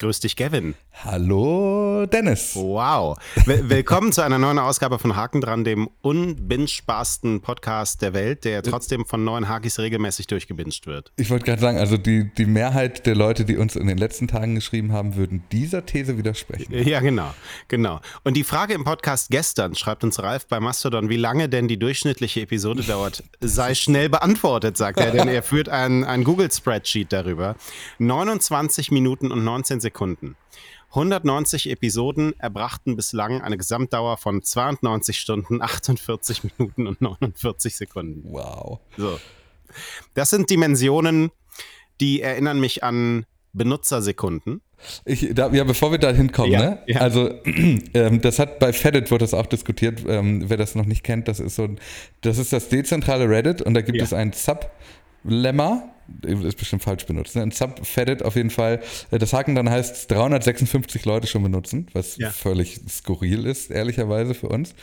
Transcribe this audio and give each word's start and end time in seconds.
Grüß 0.00 0.20
dich, 0.20 0.36
Gavin. 0.36 0.76
Hallo, 1.04 2.06
Dennis. 2.06 2.54
Wow. 2.54 3.18
willkommen 3.46 4.12
zu 4.12 4.22
einer 4.22 4.38
neuen 4.38 4.60
Ausgabe 4.60 5.00
von 5.00 5.16
Haken 5.16 5.40
dran, 5.40 5.64
dem 5.64 5.88
unbingesparsten 6.02 7.40
Podcast 7.40 8.00
der 8.00 8.14
Welt, 8.14 8.44
der 8.44 8.62
trotzdem 8.62 9.04
von 9.06 9.24
neuen 9.24 9.48
Hakis 9.48 9.80
regelmäßig 9.80 10.28
durchgebinged 10.28 10.86
wird. 10.86 11.10
Ich 11.16 11.30
wollte 11.30 11.46
gerade 11.46 11.60
sagen, 11.60 11.78
also 11.78 11.96
die, 11.96 12.32
die 12.32 12.46
Mehrheit 12.46 13.06
der 13.06 13.16
Leute, 13.16 13.44
die 13.44 13.56
uns 13.56 13.74
in 13.74 13.88
den 13.88 13.98
letzten 13.98 14.28
Tagen 14.28 14.54
geschrieben 14.54 14.92
haben, 14.92 15.16
würden 15.16 15.42
dieser 15.50 15.84
These 15.84 16.16
widersprechen. 16.16 16.72
Ja, 16.72 17.00
genau, 17.00 17.34
genau. 17.66 18.00
Und 18.22 18.36
die 18.36 18.44
Frage 18.44 18.74
im 18.74 18.84
Podcast 18.84 19.30
gestern, 19.30 19.74
schreibt 19.74 20.04
uns 20.04 20.22
Ralf 20.22 20.46
bei 20.46 20.60
Mastodon, 20.60 21.08
wie 21.08 21.16
lange 21.16 21.48
denn 21.48 21.66
die 21.66 21.78
durchschnittliche 21.78 22.42
Episode 22.42 22.84
dauert, 22.84 23.24
sei 23.40 23.74
schnell 23.74 24.08
beantwortet, 24.08 24.76
sagt 24.76 25.00
er, 25.00 25.10
denn 25.10 25.26
er 25.26 25.42
führt 25.42 25.68
ein, 25.68 26.04
ein 26.04 26.22
Google-Spreadsheet 26.22 27.12
darüber. 27.12 27.56
29 27.98 28.92
Minuten 28.92 29.32
und 29.32 29.42
19 29.42 29.80
Sekunden 29.80 29.87
Sekunden. 29.88 30.36
190 30.90 31.70
Episoden 31.70 32.38
erbrachten 32.38 32.96
bislang 32.96 33.40
eine 33.42 33.56
Gesamtdauer 33.56 34.16
von 34.18 34.42
92 34.42 35.18
Stunden, 35.18 35.62
48 35.62 36.42
Minuten 36.44 36.86
und 36.86 37.00
49 37.00 37.76
Sekunden. 37.76 38.22
Wow. 38.32 38.80
So. 38.96 39.18
Das 40.14 40.30
sind 40.30 40.50
Dimensionen, 40.50 41.30
die 42.00 42.22
erinnern 42.22 42.60
mich 42.60 42.84
an 42.84 43.26
Benutzersekunden. 43.52 44.60
Ich, 45.04 45.30
da, 45.34 45.50
ja, 45.52 45.64
bevor 45.64 45.90
wir 45.90 45.98
da 45.98 46.12
hinkommen, 46.12 46.52
ja, 46.52 46.60
ne? 46.60 46.82
Ja. 46.86 47.00
Also, 47.00 47.30
ähm, 47.44 48.20
das 48.20 48.38
hat 48.38 48.58
bei 48.58 48.72
Fedit 48.72 49.10
wurde 49.10 49.24
das 49.24 49.34
auch 49.34 49.46
diskutiert. 49.46 50.04
Ähm, 50.06 50.48
wer 50.48 50.56
das 50.56 50.74
noch 50.74 50.86
nicht 50.86 51.02
kennt, 51.02 51.28
das 51.28 51.40
ist 51.40 51.56
so 51.56 51.68
das 52.20 52.38
ist 52.38 52.52
das 52.52 52.68
dezentrale 52.68 53.28
Reddit 53.28 53.60
und 53.60 53.74
da 53.74 53.80
gibt 53.80 53.98
ja. 53.98 54.04
es 54.04 54.12
ein 54.12 54.32
Sub-Lemma, 54.32 55.90
ist 56.22 56.58
bestimmt 56.58 56.82
falsch 56.82 57.06
benutzt. 57.06 57.36
Ne? 57.36 57.42
Ein 57.42 57.50
Subfedit 57.50 58.22
auf 58.24 58.36
jeden 58.36 58.50
Fall. 58.50 58.80
Äh, 59.10 59.18
das 59.18 59.32
Haken 59.32 59.54
dann 59.54 59.70
heißt 59.70 60.10
356 60.10 61.04
Leute 61.04 61.26
schon 61.26 61.42
benutzen, 61.42 61.86
was 61.92 62.16
ja. 62.16 62.30
völlig 62.30 62.80
skurril 62.88 63.46
ist, 63.46 63.70
ehrlicherweise 63.70 64.34
für 64.34 64.48
uns. 64.48 64.74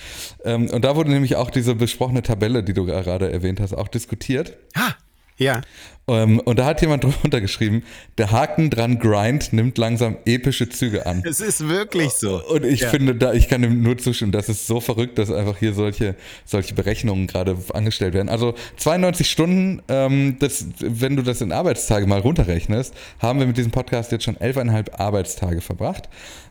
Ähm, 0.44 0.70
und 0.70 0.86
da 0.86 0.96
wurde 0.96 1.12
nämlich 1.12 1.36
auch 1.36 1.50
diese 1.50 1.76
besprochene 1.76 2.22
Tabelle, 2.22 2.64
die 2.64 2.74
du 2.74 2.86
gerade 2.86 3.32
erwähnt 3.32 3.60
hast, 3.60 3.74
auch 3.74 3.88
diskutiert. 3.88 4.58
Ha! 4.76 4.96
Ja. 5.38 5.62
Um, 6.08 6.16
ähm, 6.16 6.40
und 6.40 6.60
da 6.60 6.66
hat 6.66 6.82
jemand 6.82 7.04
drunter 7.22 7.42
geschrieben, 7.42 7.84
der 8.20 8.32
Haken 8.32 8.70
dran 8.70 9.00
Grind 9.00 9.54
nimmt 9.54 9.78
langsam 9.80 10.18
epische 10.26 10.70
Züge 10.70 11.08
an. 11.08 11.24
Es 11.26 11.42
ist 11.42 11.68
wirklich 11.68 12.12
so. 12.12 12.44
Und 12.46 12.64
ich 12.64 12.82
ja. 12.82 12.90
finde, 12.90 13.16
da, 13.16 13.34
ich 13.34 13.48
kann 13.48 13.64
dem 13.64 13.82
nur 13.82 13.98
zustimmen, 13.98 14.32
das 14.32 14.48
ist 14.48 14.68
so 14.68 14.80
verrückt, 14.80 15.18
dass 15.18 15.32
einfach 15.32 15.58
hier 15.58 15.74
solche, 15.74 16.16
solche 16.46 16.76
Berechnungen 16.76 17.26
gerade 17.26 17.58
angestellt 17.74 18.14
werden. 18.14 18.30
Also 18.30 18.54
92 18.78 19.30
Stunden, 19.30 19.82
ähm, 19.88 20.38
das, 20.40 20.68
wenn 20.80 21.16
du 21.16 21.24
das 21.24 21.42
in 21.42 21.52
Arbeitstage 21.52 22.06
mal 22.06 22.20
runterrechnest, 22.20 22.94
haben 23.20 23.40
wir 23.40 23.48
mit 23.48 23.58
diesem 23.58 23.72
Podcast 23.72 24.12
jetzt 24.12 24.26
schon 24.26 24.36
11,5 24.36 25.00
Arbeitstage 25.00 25.62
verbracht. 25.62 26.08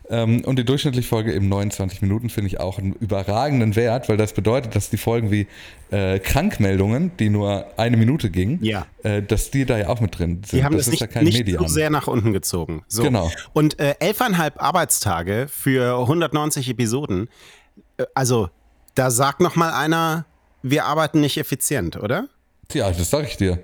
Ähm, 0.09 0.41
und 0.45 0.59
die 0.59 0.65
durchschnittliche 0.65 1.07
Folge 1.07 1.33
eben 1.33 1.49
29 1.49 2.01
Minuten 2.01 2.29
finde 2.29 2.47
ich 2.47 2.59
auch 2.59 2.77
einen 2.77 2.93
überragenden 2.93 3.75
Wert, 3.75 4.07
weil 4.07 4.17
das 4.17 4.33
bedeutet, 4.33 4.75
dass 4.75 4.89
die 4.89 4.97
Folgen 4.97 5.31
wie 5.31 5.47
äh, 5.91 6.19
Krankmeldungen, 6.19 7.11
die 7.19 7.29
nur 7.29 7.65
eine 7.77 7.97
Minute 7.97 8.29
gingen, 8.29 8.59
ja. 8.63 8.85
äh, 9.03 9.21
dass 9.21 9.44
die 9.51 9.65
da 9.65 9.77
ja 9.77 9.89
auch 9.89 9.99
mit 9.99 10.17
drin 10.17 10.41
sind. 10.43 10.59
Die 10.59 10.63
haben 10.63 10.75
das, 10.75 10.85
das 10.85 10.99
nicht, 10.99 11.15
ja 11.15 11.21
nicht 11.21 11.59
so 11.59 11.67
sehr 11.67 11.89
nach 11.89 12.07
unten 12.07 12.33
gezogen. 12.33 12.83
So. 12.87 13.03
Genau. 13.03 13.31
Und 13.53 13.79
äh, 13.79 13.95
elfeinhalb 13.99 14.61
Arbeitstage 14.61 15.47
für 15.49 15.99
190 15.99 16.69
Episoden. 16.69 17.29
Äh, 17.97 18.05
also, 18.13 18.49
da 18.95 19.11
sagt 19.11 19.41
noch 19.41 19.55
mal 19.55 19.71
einer, 19.71 20.25
wir 20.63 20.85
arbeiten 20.85 21.19
nicht 21.19 21.37
effizient, 21.37 21.97
oder? 21.97 22.27
Tja, 22.67 22.89
das 22.89 23.09
sage 23.09 23.27
ich 23.27 23.37
dir. 23.37 23.63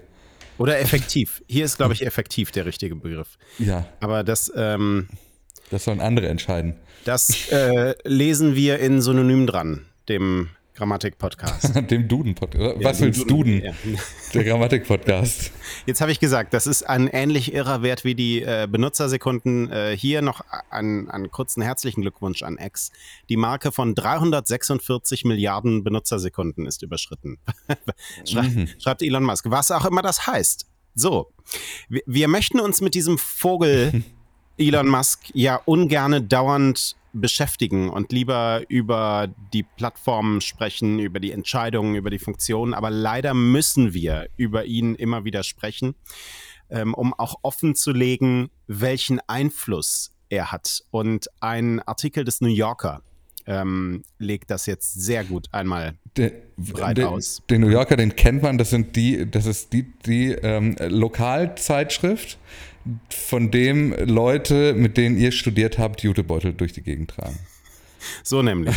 Oder 0.57 0.79
effektiv. 0.79 1.41
Hier 1.47 1.65
ist, 1.65 1.77
glaube 1.77 1.93
ich, 1.93 2.05
effektiv 2.05 2.51
der 2.51 2.65
richtige 2.65 2.95
Begriff. 2.95 3.37
Ja. 3.57 3.85
Aber 3.99 4.23
das. 4.23 4.51
Ähm, 4.55 5.07
das 5.71 5.85
sollen 5.85 6.01
andere 6.01 6.27
entscheiden. 6.27 6.75
Das 7.05 7.49
äh, 7.51 7.95
lesen 8.03 8.55
wir 8.55 8.79
in 8.79 9.01
Synonym 9.01 9.47
dran, 9.47 9.85
dem 10.07 10.49
Grammatik-Podcast. 10.75 11.75
dem 11.91 12.07
Duden-Podcast. 12.07 12.83
Was 12.83 12.99
ja, 12.99 13.05
willst 13.05 13.21
Duden? 13.29 13.61
Duden? 13.61 13.63
Ja. 13.63 13.73
Der 14.33 14.43
Grammatik-Podcast. 14.45 15.51
Jetzt 15.85 16.01
habe 16.01 16.11
ich 16.11 16.19
gesagt, 16.19 16.53
das 16.53 16.67
ist 16.67 16.83
ein 16.83 17.07
ähnlich 17.07 17.53
irrer 17.53 17.81
Wert 17.83 18.05
wie 18.05 18.15
die 18.15 18.41
äh, 18.41 18.67
Benutzersekunden. 18.71 19.71
Äh, 19.71 19.97
hier 19.97 20.21
noch 20.21 20.41
einen, 20.69 21.09
einen 21.09 21.29
kurzen 21.29 21.61
herzlichen 21.61 22.01
Glückwunsch 22.01 22.41
an 22.43 22.57
X. 22.57 22.91
Die 23.29 23.37
Marke 23.37 23.71
von 23.71 23.95
346 23.95 25.25
Milliarden 25.25 25.83
Benutzersekunden 25.83 26.65
ist 26.65 26.81
überschritten. 26.83 27.37
Schrei 28.25 28.47
mhm. 28.49 28.69
Schreibt 28.79 29.01
Elon 29.01 29.23
Musk. 29.23 29.45
Was 29.49 29.71
auch 29.71 29.85
immer 29.85 30.01
das 30.01 30.25
heißt. 30.27 30.67
So, 30.95 31.31
wir, 31.89 32.01
wir 32.05 32.27
möchten 32.27 32.59
uns 32.59 32.81
mit 32.81 32.95
diesem 32.95 33.17
Vogel 33.17 34.03
Elon 34.57 34.87
Musk 34.87 35.19
ja 35.33 35.59
ungerne 35.65 36.21
dauernd 36.21 36.95
beschäftigen 37.13 37.89
und 37.89 38.11
lieber 38.11 38.63
über 38.69 39.29
die 39.53 39.63
Plattformen 39.63 40.41
sprechen, 40.41 40.99
über 40.99 41.19
die 41.19 41.31
Entscheidungen, 41.31 41.95
über 41.95 42.09
die 42.09 42.19
Funktionen. 42.19 42.73
Aber 42.73 42.89
leider 42.89 43.33
müssen 43.33 43.93
wir 43.93 44.29
über 44.37 44.65
ihn 44.65 44.95
immer 44.95 45.25
wieder 45.25 45.43
sprechen, 45.43 45.95
ähm, 46.69 46.93
um 46.93 47.13
auch 47.13 47.35
offen 47.41 47.75
zu 47.75 47.91
legen, 47.91 48.49
welchen 48.67 49.19
Einfluss 49.27 50.13
er 50.29 50.51
hat. 50.51 50.83
Und 50.91 51.27
ein 51.41 51.81
Artikel 51.81 52.23
des 52.23 52.41
New 52.41 52.49
Yorker 52.49 53.01
ähm, 53.47 54.03
legt 54.17 54.51
das 54.51 54.65
jetzt 54.65 54.93
sehr 55.01 55.23
gut 55.23 55.47
einmal 55.51 55.95
de, 56.17 56.31
breit 56.57 56.97
de, 56.97 57.05
aus. 57.05 57.41
Den 57.49 57.61
New 57.61 57.69
Yorker, 57.69 57.97
den 57.97 58.15
kennt 58.15 58.43
man, 58.43 58.57
das 58.57 58.69
sind 58.69 58.95
die, 58.95 59.29
das 59.29 59.45
ist 59.45 59.73
die, 59.73 59.91
die 60.05 60.31
ähm, 60.31 60.75
Lokalzeitschrift, 60.79 62.37
von 63.09 63.51
dem 63.51 63.93
Leute, 64.05 64.73
mit 64.73 64.97
denen 64.97 65.17
ihr 65.17 65.31
studiert 65.31 65.77
habt, 65.77 66.01
Jutebeutel 66.01 66.53
durch 66.53 66.73
die 66.73 66.81
Gegend 66.81 67.11
tragen. 67.11 67.37
So 68.23 68.41
nämlich. 68.41 68.75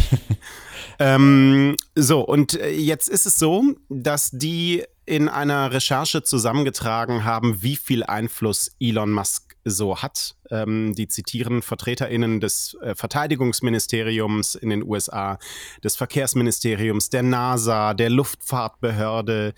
ähm, 0.98 1.76
so, 1.94 2.20
und 2.20 2.60
äh, 2.60 2.70
jetzt 2.70 3.08
ist 3.08 3.26
es 3.26 3.36
so, 3.36 3.64
dass 3.88 4.30
die 4.30 4.84
in 5.06 5.28
einer 5.28 5.72
Recherche 5.72 6.22
zusammengetragen 6.22 7.24
haben, 7.24 7.62
wie 7.62 7.76
viel 7.76 8.04
Einfluss 8.04 8.74
Elon 8.80 9.12
Musk 9.12 9.43
so 9.64 9.98
hat. 9.98 10.36
Ähm, 10.50 10.94
die 10.94 11.08
zitieren 11.08 11.62
VertreterInnen 11.62 12.40
des 12.40 12.76
äh, 12.82 12.94
Verteidigungsministeriums 12.94 14.54
in 14.54 14.70
den 14.70 14.82
USA, 14.82 15.38
des 15.82 15.96
Verkehrsministeriums, 15.96 17.10
der 17.10 17.22
NASA, 17.22 17.94
der 17.94 18.10
Luftfahrtbehörde, 18.10 19.54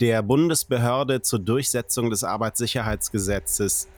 der 0.00 0.22
Bundesbehörde 0.22 1.22
zur 1.22 1.38
Durchsetzung 1.38 2.10
des 2.10 2.22
Arbeitssicherheitsgesetzes. 2.22 3.88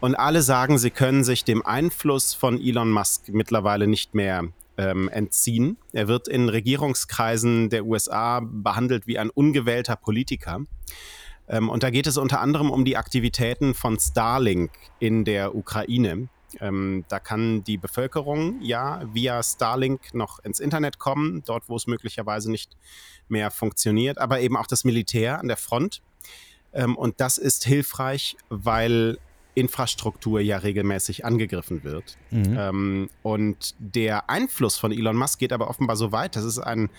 Und 0.00 0.16
alle 0.16 0.42
sagen, 0.42 0.78
sie 0.78 0.90
können 0.90 1.22
sich 1.22 1.44
dem 1.44 1.64
Einfluss 1.64 2.34
von 2.34 2.60
Elon 2.60 2.90
Musk 2.90 3.28
mittlerweile 3.28 3.86
nicht 3.86 4.14
mehr 4.14 4.48
ähm, 4.76 5.08
entziehen. 5.08 5.76
Er 5.92 6.08
wird 6.08 6.28
in 6.28 6.48
Regierungskreisen 6.48 7.70
der 7.70 7.84
USA 7.84 8.40
behandelt 8.40 9.06
wie 9.06 9.18
ein 9.18 9.30
ungewählter 9.30 9.96
Politiker. 9.96 10.60
Ähm, 11.48 11.68
und 11.68 11.82
da 11.82 11.90
geht 11.90 12.06
es 12.06 12.16
unter 12.16 12.40
anderem 12.40 12.70
um 12.70 12.84
die 12.84 12.96
Aktivitäten 12.96 13.74
von 13.74 13.98
Starlink 13.98 14.70
in 14.98 15.24
der 15.24 15.54
Ukraine. 15.54 16.28
Ähm, 16.60 17.04
da 17.08 17.18
kann 17.18 17.64
die 17.64 17.78
Bevölkerung 17.78 18.60
ja 18.60 19.02
via 19.12 19.42
Starlink 19.42 20.14
noch 20.14 20.38
ins 20.40 20.60
Internet 20.60 20.98
kommen, 20.98 21.42
dort 21.46 21.68
wo 21.68 21.76
es 21.76 21.86
möglicherweise 21.86 22.50
nicht 22.50 22.76
mehr 23.28 23.50
funktioniert, 23.50 24.18
aber 24.18 24.40
eben 24.40 24.56
auch 24.56 24.66
das 24.66 24.84
Militär 24.84 25.38
an 25.38 25.48
der 25.48 25.56
Front. 25.56 26.02
Ähm, 26.72 26.96
und 26.96 27.20
das 27.20 27.38
ist 27.38 27.64
hilfreich, 27.64 28.36
weil 28.48 29.18
Infrastruktur 29.54 30.40
ja 30.40 30.58
regelmäßig 30.58 31.24
angegriffen 31.24 31.84
wird. 31.84 32.16
Mhm. 32.30 32.56
Ähm, 32.58 33.10
und 33.22 33.74
der 33.78 34.30
Einfluss 34.30 34.78
von 34.78 34.92
Elon 34.92 35.16
Musk 35.16 35.38
geht 35.38 35.52
aber 35.52 35.68
offenbar 35.68 35.96
so 35.96 36.12
weit. 36.12 36.36
Das 36.36 36.44
ist 36.44 36.58
ein 36.58 36.90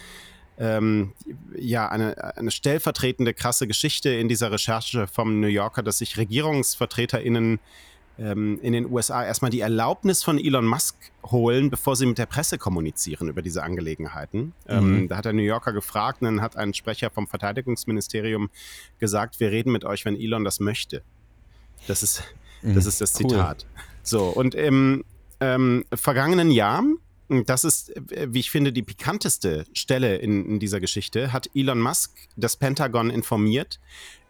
ähm, 0.59 1.13
ja, 1.57 1.89
eine, 1.89 2.37
eine 2.37 2.51
stellvertretende 2.51 3.33
krasse 3.33 3.67
Geschichte 3.67 4.09
in 4.09 4.27
dieser 4.27 4.51
Recherche 4.51 5.07
vom 5.07 5.39
New 5.39 5.47
Yorker, 5.47 5.81
dass 5.81 5.97
sich 5.97 6.17
RegierungsvertreterInnen 6.17 7.59
ähm, 8.19 8.59
in 8.61 8.73
den 8.73 8.91
USA 8.91 9.25
erstmal 9.25 9.49
die 9.49 9.61
Erlaubnis 9.61 10.23
von 10.23 10.37
Elon 10.37 10.67
Musk 10.67 10.95
holen, 11.25 11.71
bevor 11.71 11.95
sie 11.95 12.05
mit 12.05 12.19
der 12.19 12.27
Presse 12.27 12.59
kommunizieren 12.59 13.29
über 13.29 13.41
diese 13.41 13.63
Angelegenheiten. 13.63 14.53
Ähm, 14.67 15.01
mhm. 15.01 15.07
da 15.07 15.17
hat 15.17 15.25
der 15.25 15.33
New 15.33 15.41
Yorker 15.41 15.73
gefragt 15.73 16.21
und 16.21 16.25
dann 16.25 16.41
hat 16.41 16.55
ein 16.55 16.75
Sprecher 16.75 17.09
vom 17.09 17.27
Verteidigungsministerium 17.27 18.51
gesagt, 18.99 19.39
wir 19.39 19.49
reden 19.49 19.71
mit 19.71 19.85
euch, 19.85 20.05
wenn 20.05 20.15
Elon 20.15 20.43
das 20.43 20.59
möchte. 20.59 21.01
Das 21.87 22.03
ist. 22.03 22.23
Das, 22.63 22.85
ist 22.85 23.01
das 23.01 23.13
Zitat. 23.13 23.65
Cool. 23.65 23.83
So, 24.03 24.25
und 24.25 24.55
im 24.55 25.03
ähm, 25.39 25.85
vergangenen 25.93 26.51
Jahr 26.51 26.83
das 27.45 27.63
ist, 27.63 27.93
wie 28.09 28.39
ich 28.39 28.51
finde, 28.51 28.73
die 28.73 28.83
pikanteste 28.83 29.65
Stelle 29.73 30.17
in, 30.17 30.45
in, 30.45 30.59
dieser 30.59 30.79
Geschichte, 30.79 31.31
hat 31.33 31.49
Elon 31.55 31.79
Musk 31.79 32.11
das 32.35 32.57
Pentagon 32.57 33.09
informiert 33.09 33.79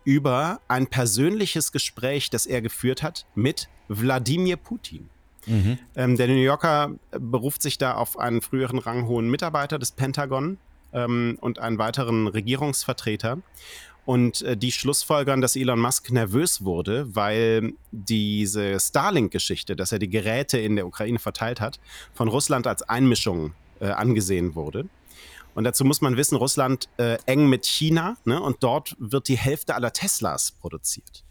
über 0.05 0.61
ein 0.67 0.87
persönliches 0.87 1.71
Gespräch, 1.71 2.29
das 2.29 2.45
er 2.45 2.61
geführt 2.61 3.03
hat 3.03 3.25
mit 3.35 3.67
Wladimir 3.87 4.57
Putin. 4.57 5.09
Mhm. 5.45 5.77
Ähm, 5.95 6.17
der 6.17 6.27
New 6.27 6.35
Yorker 6.35 6.91
beruft 7.11 7.61
sich 7.61 7.77
da 7.77 7.95
auf 7.95 8.17
einen 8.17 8.41
früheren 8.41 8.79
ranghohen 8.79 9.29
Mitarbeiter 9.29 9.79
des 9.79 9.91
Pentagon 9.91 10.57
ähm, 10.93 11.37
und 11.41 11.59
einen 11.59 11.77
weiteren 11.77 12.27
Regierungsvertreter. 12.27 13.39
Und 14.05 14.41
äh, 14.41 14.57
die 14.57 14.71
schlussfolgern, 14.71 15.41
dass 15.41 15.55
Elon 15.55 15.79
Musk 15.79 16.11
nervös 16.11 16.63
wurde, 16.63 17.15
weil 17.15 17.73
diese 17.91 18.79
Starlink-Geschichte, 18.79 19.75
dass 19.75 19.91
er 19.91 19.99
die 19.99 20.09
Geräte 20.09 20.57
in 20.57 20.75
der 20.75 20.85
Ukraine 20.85 21.19
verteilt 21.19 21.61
hat, 21.61 21.79
von 22.13 22.27
Russland 22.27 22.67
als 22.67 22.83
Einmischung 22.83 23.53
äh, 23.79 23.87
angesehen 23.87 24.55
wurde. 24.55 24.89
Und 25.55 25.65
dazu 25.65 25.85
muss 25.85 26.01
man 26.01 26.17
wissen, 26.17 26.35
Russland 26.35 26.89
äh, 26.97 27.17
eng 27.25 27.47
mit 27.47 27.65
China 27.65 28.17
ne, 28.25 28.41
und 28.41 28.57
dort 28.61 28.95
wird 28.99 29.27
die 29.27 29.37
Hälfte 29.37 29.75
aller 29.75 29.93
Teslas 29.93 30.51
produziert. 30.51 31.23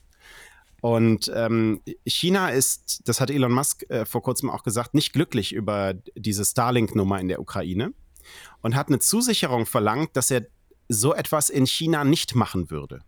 Und 0.81 1.31
ähm, 1.35 1.81
China 2.05 2.51
ist, 2.51 3.03
das 3.05 3.21
hat 3.21 3.31
Elon 3.31 3.53
Musk 3.53 3.89
äh, 3.89 4.05
vor 4.05 4.23
kurzem 4.23 4.51
auch 4.51 4.65
gesagt, 4.65 4.95
nicht 4.95 5.13
glücklich 5.13 5.53
über 5.53 5.95
diese 6.17 6.45
Starlink-Nummer 6.45 7.21
in 7.21 7.29
der 7.29 7.41
Ukraine 7.41 7.93
und 8.63 8.75
hat 8.75 8.89
eine 8.89 8.99
Zusicherung 8.99 9.67
verlangt, 9.67 10.17
dass 10.17 10.31
er 10.31 10.47
so 10.89 11.15
etwas 11.15 11.51
in 11.51 11.67
China 11.67 12.05
nicht 12.05 12.35
machen 12.35 12.71
würde. 12.71 13.01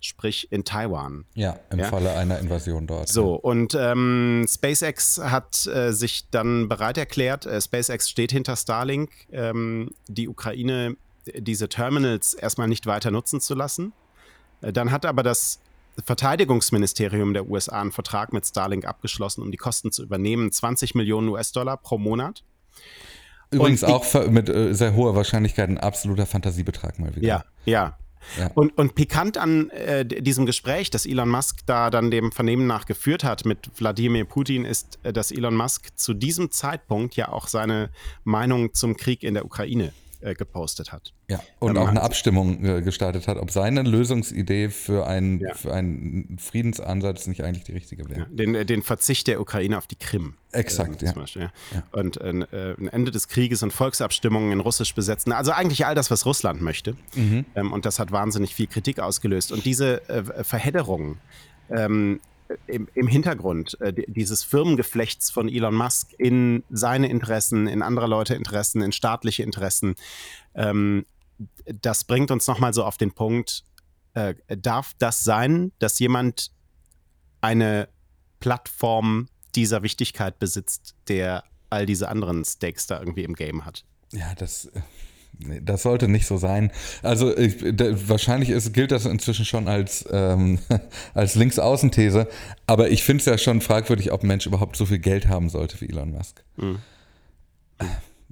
Sprich 0.00 0.52
in 0.52 0.64
Taiwan. 0.64 1.24
Ja, 1.34 1.58
im 1.70 1.80
ja? 1.80 1.86
Falle 1.86 2.12
einer 2.16 2.38
Invasion 2.38 2.86
dort. 2.86 3.08
So, 3.08 3.34
und 3.34 3.74
ähm, 3.74 4.46
SpaceX 4.48 5.18
hat 5.18 5.66
äh, 5.66 5.92
sich 5.92 6.30
dann 6.30 6.68
bereit 6.68 6.98
erklärt, 6.98 7.46
äh, 7.46 7.60
SpaceX 7.60 8.08
steht 8.08 8.30
hinter 8.30 8.54
Starlink, 8.54 9.10
ähm, 9.32 9.90
die 10.06 10.28
Ukraine 10.28 10.96
diese 11.36 11.68
Terminals 11.68 12.34
erstmal 12.34 12.68
nicht 12.68 12.86
weiter 12.86 13.10
nutzen 13.10 13.40
zu 13.40 13.54
lassen. 13.54 13.92
Äh, 14.60 14.72
dann 14.72 14.92
hat 14.92 15.04
aber 15.04 15.22
das 15.22 15.60
Verteidigungsministerium 16.04 17.34
der 17.34 17.48
USA 17.48 17.80
einen 17.80 17.92
Vertrag 17.92 18.32
mit 18.32 18.46
Starlink 18.46 18.86
abgeschlossen, 18.86 19.42
um 19.42 19.50
die 19.50 19.56
Kosten 19.56 19.90
zu 19.90 20.02
übernehmen. 20.02 20.52
20 20.52 20.94
Millionen 20.94 21.28
US-Dollar 21.28 21.76
pro 21.76 21.98
Monat. 21.98 22.44
Übrigens 23.50 23.84
auch 23.84 24.04
mit 24.28 24.48
äh, 24.48 24.74
sehr 24.74 24.94
hoher 24.94 25.14
Wahrscheinlichkeit 25.14 25.68
ein 25.68 25.78
absoluter 25.78 26.26
Fantasiebetrag 26.26 26.98
mal 26.98 27.14
wieder. 27.16 27.26
Ja, 27.26 27.44
ja. 27.64 27.98
ja. 28.38 28.50
Und, 28.54 28.76
und 28.76 28.94
pikant 28.94 29.38
an 29.38 29.70
äh, 29.70 30.04
diesem 30.04 30.44
Gespräch, 30.44 30.90
das 30.90 31.06
Elon 31.06 31.28
Musk 31.28 31.60
da 31.66 31.90
dann 31.90 32.10
dem 32.10 32.30
Vernehmen 32.30 32.66
nach 32.66 32.84
geführt 32.84 33.24
hat 33.24 33.44
mit 33.44 33.70
Wladimir 33.78 34.24
Putin, 34.26 34.64
ist, 34.64 34.98
äh, 35.02 35.12
dass 35.12 35.30
Elon 35.30 35.54
Musk 35.54 35.88
zu 35.96 36.14
diesem 36.14 36.50
Zeitpunkt 36.50 37.16
ja 37.16 37.30
auch 37.30 37.48
seine 37.48 37.90
Meinung 38.24 38.74
zum 38.74 38.96
Krieg 38.96 39.22
in 39.22 39.34
der 39.34 39.44
Ukraine 39.44 39.92
äh, 40.20 40.34
gepostet 40.34 40.92
hat. 40.92 41.12
Ja, 41.30 41.40
und 41.58 41.76
ähm, 41.76 41.82
auch 41.82 41.88
eine 41.88 42.02
Abstimmung 42.02 42.64
äh, 42.64 42.82
gestartet 42.82 43.28
hat, 43.28 43.36
ob 43.36 43.50
seine 43.50 43.82
Lösungsidee 43.82 44.68
für 44.68 45.06
einen, 45.06 45.40
ja. 45.40 45.54
für 45.54 45.72
einen 45.72 46.38
Friedensansatz 46.38 47.26
nicht 47.26 47.44
eigentlich 47.44 47.64
die 47.64 47.72
richtige 47.72 48.08
wäre. 48.08 48.20
Ja, 48.20 48.26
den, 48.30 48.54
äh, 48.54 48.64
den 48.64 48.82
Verzicht 48.82 49.26
der 49.26 49.40
Ukraine 49.40 49.78
auf 49.78 49.86
die 49.86 49.96
Krim. 49.96 50.34
Exakt, 50.52 51.02
äh, 51.02 51.06
ja. 51.06 51.12
Beispiel, 51.12 51.50
ja. 51.72 51.82
Und 51.92 52.16
äh, 52.16 52.30
ein 52.30 52.88
Ende 52.88 53.10
des 53.10 53.28
Krieges 53.28 53.62
und 53.62 53.72
Volksabstimmungen 53.72 54.52
in 54.52 54.60
russisch 54.60 54.94
besetzten, 54.94 55.32
also 55.32 55.52
eigentlich 55.52 55.86
all 55.86 55.94
das, 55.94 56.10
was 56.10 56.26
Russland 56.26 56.62
möchte. 56.62 56.96
Mhm. 57.14 57.44
Ähm, 57.54 57.72
und 57.72 57.86
das 57.86 57.98
hat 57.98 58.10
wahnsinnig 58.10 58.54
viel 58.54 58.66
Kritik 58.66 59.00
ausgelöst. 59.00 59.52
Und 59.52 59.64
diese 59.64 60.08
äh, 60.08 60.44
Verhedderungen 60.44 61.18
ähm, 61.70 62.20
im, 62.66 62.88
im 62.94 63.06
Hintergrund 63.06 63.80
äh, 63.80 63.92
dieses 64.06 64.44
Firmengeflechts 64.44 65.30
von 65.30 65.48
Elon 65.48 65.74
Musk 65.74 66.12
in 66.18 66.64
seine 66.70 67.08
Interessen, 67.08 67.66
in 67.66 67.82
anderer 67.82 68.08
Leute 68.08 68.34
Interessen, 68.34 68.82
in 68.82 68.92
staatliche 68.92 69.42
Interessen, 69.42 69.94
ähm, 70.54 71.04
das 71.66 72.04
bringt 72.04 72.30
uns 72.30 72.46
nochmal 72.46 72.74
so 72.74 72.84
auf 72.84 72.96
den 72.96 73.12
Punkt, 73.12 73.64
äh, 74.14 74.34
darf 74.48 74.94
das 74.98 75.22
sein, 75.24 75.72
dass 75.78 75.98
jemand 75.98 76.50
eine 77.40 77.88
Plattform 78.40 79.28
dieser 79.54 79.82
Wichtigkeit 79.82 80.38
besitzt, 80.38 80.94
der 81.08 81.44
all 81.70 81.86
diese 81.86 82.08
anderen 82.08 82.44
Stakes 82.44 82.86
da 82.86 82.98
irgendwie 82.98 83.24
im 83.24 83.34
Game 83.34 83.64
hat? 83.64 83.84
Ja, 84.12 84.34
das 84.34 84.66
äh, 84.66 84.80
das 85.62 85.82
sollte 85.82 86.08
nicht 86.08 86.26
so 86.26 86.36
sein. 86.36 86.70
Also 87.02 87.36
ich, 87.36 87.56
da, 87.72 87.86
wahrscheinlich 88.08 88.50
ist, 88.50 88.72
gilt 88.72 88.90
das 88.90 89.06
inzwischen 89.06 89.44
schon 89.44 89.68
als, 89.68 90.04
ähm, 90.10 90.58
als 91.14 91.34
Linksaußenthese, 91.34 92.28
aber 92.66 92.90
ich 92.90 93.02
finde 93.04 93.20
es 93.20 93.26
ja 93.26 93.38
schon 93.38 93.60
fragwürdig, 93.60 94.12
ob 94.12 94.22
ein 94.22 94.26
Mensch 94.26 94.46
überhaupt 94.46 94.76
so 94.76 94.86
viel 94.86 94.98
Geld 94.98 95.28
haben 95.28 95.48
sollte 95.48 95.80
wie 95.80 95.88
Elon 95.88 96.12
Musk. 96.12 96.42
Mhm. 96.56 96.78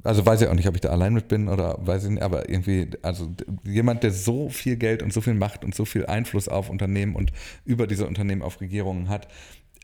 Also 0.02 0.24
weiß 0.24 0.40
ich 0.40 0.48
auch 0.48 0.54
nicht, 0.54 0.68
ob 0.68 0.74
ich 0.74 0.80
da 0.80 0.90
allein 0.90 1.14
mit 1.14 1.26
bin 1.26 1.48
oder 1.48 1.78
weiß 1.80 2.04
ich 2.04 2.10
nicht, 2.10 2.22
aber 2.22 2.48
irgendwie, 2.48 2.88
also 3.02 3.28
jemand, 3.64 4.02
der 4.04 4.12
so 4.12 4.48
viel 4.48 4.76
Geld 4.76 5.02
und 5.02 5.12
so 5.12 5.20
viel 5.20 5.34
Macht 5.34 5.64
und 5.64 5.74
so 5.74 5.84
viel 5.84 6.06
Einfluss 6.06 6.48
auf 6.48 6.70
Unternehmen 6.70 7.16
und 7.16 7.32
über 7.64 7.86
diese 7.86 8.06
Unternehmen 8.06 8.42
auf 8.42 8.60
Regierungen 8.60 9.08
hat, 9.08 9.26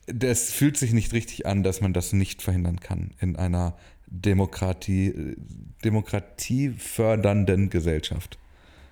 das 0.06 0.50
fühlt 0.50 0.76
sich 0.76 0.92
nicht 0.92 1.12
richtig 1.12 1.46
an, 1.46 1.62
dass 1.62 1.80
man 1.80 1.92
das 1.92 2.12
nicht 2.12 2.42
verhindern 2.42 2.80
kann 2.80 3.12
in 3.20 3.36
einer 3.36 3.76
Demokratie, 4.12 5.36
demokratiefördernden 5.84 7.70
Gesellschaft. 7.70 8.38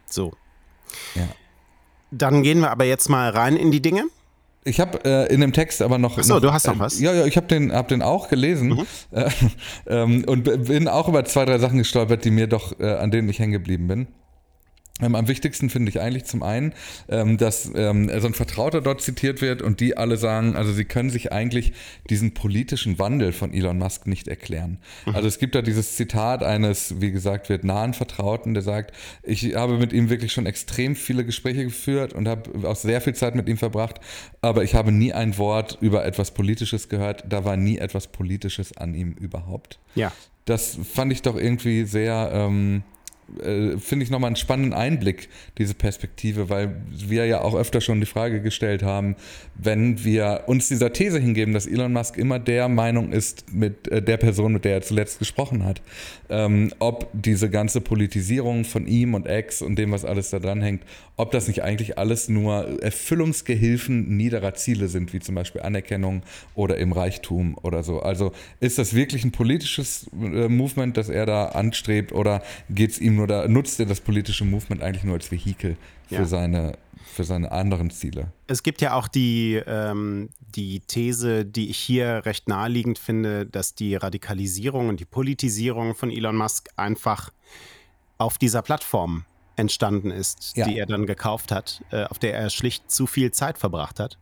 So. 0.07 0.33
Ja. 1.15 1.29
Dann 2.11 2.43
gehen 2.43 2.61
wir 2.61 2.71
aber 2.71 2.85
jetzt 2.85 3.09
mal 3.09 3.31
rein 3.31 3.57
in 3.57 3.71
die 3.71 3.83
Dinge. 3.83 4.05
Ich 4.65 4.81
habe 4.81 5.05
äh, 5.05 5.33
in 5.33 5.41
dem 5.41 5.53
Text 5.53 5.81
aber 5.81 5.99
noch. 5.99 6.19
Achso, 6.19 6.41
du 6.41 6.53
hast 6.53 6.67
noch 6.67 6.77
äh, 6.77 6.81
was? 6.81 7.01
Ja, 7.01 7.13
ja, 7.15 7.25
ich 7.25 7.37
habe 7.37 7.47
den, 7.47 7.73
hab 7.73 7.89
den 7.89 8.03
auch 8.03 8.29
gelesen 8.29 8.71
mhm. 8.71 8.87
äh, 9.11 9.31
ähm, 9.87 10.25
und 10.27 10.45
bin 10.45 10.89
auch 10.89 11.09
über 11.09 11.25
zwei, 11.25 11.45
drei 11.45 11.59
Sachen 11.59 11.79
gestolpert, 11.79 12.25
die 12.25 12.31
mir 12.31 12.47
doch, 12.47 12.79
äh, 12.79 12.95
an 12.95 13.11
denen 13.11 13.29
ich 13.29 13.39
hängen 13.39 13.53
geblieben 13.53 13.89
bin. 13.89 14.09
Ähm, 15.03 15.15
am 15.15 15.29
wichtigsten 15.29 15.71
finde 15.71 15.91
ich 15.91 16.01
eigentlich 16.01 16.25
zum 16.25 16.43
einen, 16.43 16.73
ähm, 17.09 17.37
dass 17.37 17.71
ähm, 17.75 18.11
so 18.21 18.27
ein 18.27 18.35
Vertrauter 18.35 18.81
dort 18.81 19.01
zitiert 19.01 19.41
wird 19.41 19.63
und 19.63 19.81
die 19.81 19.97
alle 19.97 20.17
sagen, 20.17 20.57
also 20.57 20.73
sie 20.73 20.85
können 20.85 21.11
sich 21.11 21.33
eigentlich 21.33 21.73
diesen 22.09 22.35
politischen 22.35 22.99
Wandel 22.99 23.33
von 23.33 23.53
Elon 23.53 23.79
Musk 23.79 24.07
nicht 24.07 24.29
erklären. 24.29 24.79
Mhm. 25.07 25.15
Also 25.15 25.29
es 25.29 25.39
gibt 25.39 25.55
da 25.55 25.63
dieses 25.63 25.97
Zitat 25.97 26.43
eines, 26.43 27.01
wie 27.01 27.13
gesagt, 27.13 27.49
wird 27.49 27.65
nahen 27.65 27.95
Vertrauten, 27.95 28.55
der 28.55 28.63
sagt, 28.63 28.95
ich 29.23 29.55
habe 29.55 29.79
mit 29.79 29.93
ihm 29.93 30.11
wirklich 30.11 30.33
schon 30.33 30.47
extrem 30.47 30.97
viele 30.97 31.25
Gespräche 31.25 31.65
geführt 31.65 32.13
und 32.13 32.29
habe 32.29 32.69
auch 32.69 32.77
sehr 32.77 33.01
viel 33.01 33.15
Zeit 33.15 33.35
mit 33.35 33.49
ihm 33.49 33.57
verbracht, 33.57 34.01
aber 34.41 34.65
ich 34.65 34.75
habe 34.75 34.93
nie 34.93 35.13
ein 35.13 35.39
Wort 35.39 35.79
über 35.81 36.05
etwas 36.05 36.33
Politisches 36.33 36.89
gehört. 36.89 37.25
Da 37.29 37.45
war 37.45 37.57
nie 37.57 37.79
etwas 37.79 38.07
Politisches 38.07 38.77
an 38.77 38.95
ihm 38.95 39.13
überhaupt. 39.13 39.79
Ja. 39.95 40.13
Das 40.45 40.79
fand 40.83 41.13
ich 41.13 41.23
doch 41.23 41.37
irgendwie 41.37 41.85
sehr. 41.85 42.31
Ähm, 42.33 42.83
äh, 43.43 43.79
finde 43.79 44.05
ich 44.05 44.11
nochmal 44.11 44.29
einen 44.29 44.37
spannenden 44.37 44.73
Einblick, 44.73 45.29
diese 45.59 45.75
Perspektive, 45.75 46.49
weil 46.49 46.83
wir 46.91 47.27
ja 47.27 47.41
auch 47.41 47.55
öfter 47.55 47.81
schon 47.81 48.01
die 48.01 48.07
Frage 48.07 48.41
gestellt 48.43 48.83
haben, 48.83 49.17
wenn 49.55 50.05
wir 50.05 50.45
uns 50.47 50.69
dieser 50.69 50.93
These 50.93 51.19
hingeben, 51.19 51.55
dass 51.55 51.67
Elon 51.67 51.93
Musk 51.93 52.17
immer 52.17 52.39
der 52.39 52.69
Meinung 52.69 53.13
ist 53.13 53.53
mit 53.53 53.89
äh, 53.89 54.03
der 54.03 54.17
Person, 54.17 54.53
mit 54.53 54.65
der 54.65 54.75
er 54.75 54.83
zuletzt 54.83 55.19
gesprochen 55.19 55.65
hat, 55.65 55.83
ähm, 56.29 56.73
ob 56.79 57.09
diese 57.13 57.51
ganze 57.51 57.81
Politisierung 57.81 58.65
von 58.65 58.87
ihm 58.87 59.15
und 59.15 59.29
X 59.29 59.63
und 59.63 59.77
dem, 59.77 59.93
was 59.93 60.05
alles 60.05 60.31
da 60.31 60.39
dran 60.39 60.63
hängt, 60.63 60.83
ob 61.21 61.31
das 61.33 61.49
nicht 61.49 61.63
eigentlich 61.63 61.99
alles 61.99 62.29
nur 62.29 62.83
Erfüllungsgehilfen 62.83 64.17
niederer 64.17 64.55
Ziele 64.55 64.89
sind, 64.89 65.13
wie 65.13 65.21
zum 65.21 65.35
Beispiel 65.35 65.61
Anerkennung 65.61 66.23
oder 66.55 66.79
im 66.79 66.93
Reichtum 66.93 67.57
oder 67.63 67.83
so. 67.83 68.01
Also 68.01 68.33
ist 68.61 68.79
das 68.79 68.95
wirklich 68.95 69.25
ein 69.25 69.33
politisches 69.33 70.09
äh, 70.15 70.49
Movement, 70.49 70.97
das 70.97 71.09
er 71.09 71.27
da 71.27 71.47
anstrebt 71.47 72.13
oder 72.13 72.43
geht 72.71 72.93
es 72.93 72.99
ihm 72.99 73.17
nur 73.17 73.27
da, 73.27 73.47
nutzt 73.49 73.79
er 73.81 73.87
das 73.87 74.01
politische 74.01 74.45
Movement 74.45 74.83
eigentlich 74.83 75.05
nur 75.05 75.15
als 75.15 75.31
Vehikel 75.31 75.77
für 76.09 76.15
ja. 76.15 76.25
seine 76.25 76.73
für 77.11 77.25
seine 77.25 77.51
anderen 77.51 77.91
Ziele. 77.91 78.33
Es 78.47 78.63
gibt 78.63 78.81
ja 78.81 78.95
auch 78.95 79.09
die, 79.09 79.61
ähm, 79.67 80.29
die 80.55 80.79
These, 80.79 81.45
die 81.45 81.69
ich 81.69 81.77
hier 81.77 82.23
recht 82.25 82.49
naheliegend 82.49 83.01
finde, 83.01 83.47
dass 83.47 83.75
die 83.75 83.97
Radikalisierung 83.97 84.89
und 84.89 85.01
die 85.01 85.05
Politisierung 85.05 85.97
von 85.97 86.11
Elon 86.11 86.37
Musk 86.37 86.69
einfach 86.77 87.33
auf 88.17 88.39
dieser 88.39 88.63
Plattform 88.63 89.25
entstanden 89.61 90.11
ist, 90.11 90.57
ja. 90.57 90.67
die 90.67 90.79
er 90.79 90.87
dann 90.87 91.07
gekauft 91.07 91.53
hat, 91.53 91.83
äh, 91.91 92.05
auf 92.05 92.19
der 92.19 92.35
er 92.35 92.51
schlicht 92.51 92.91
zu 92.91 93.07
viel 93.07 93.31
Zeit 93.31 93.59
verbracht 93.59 94.01
hat 94.01 94.19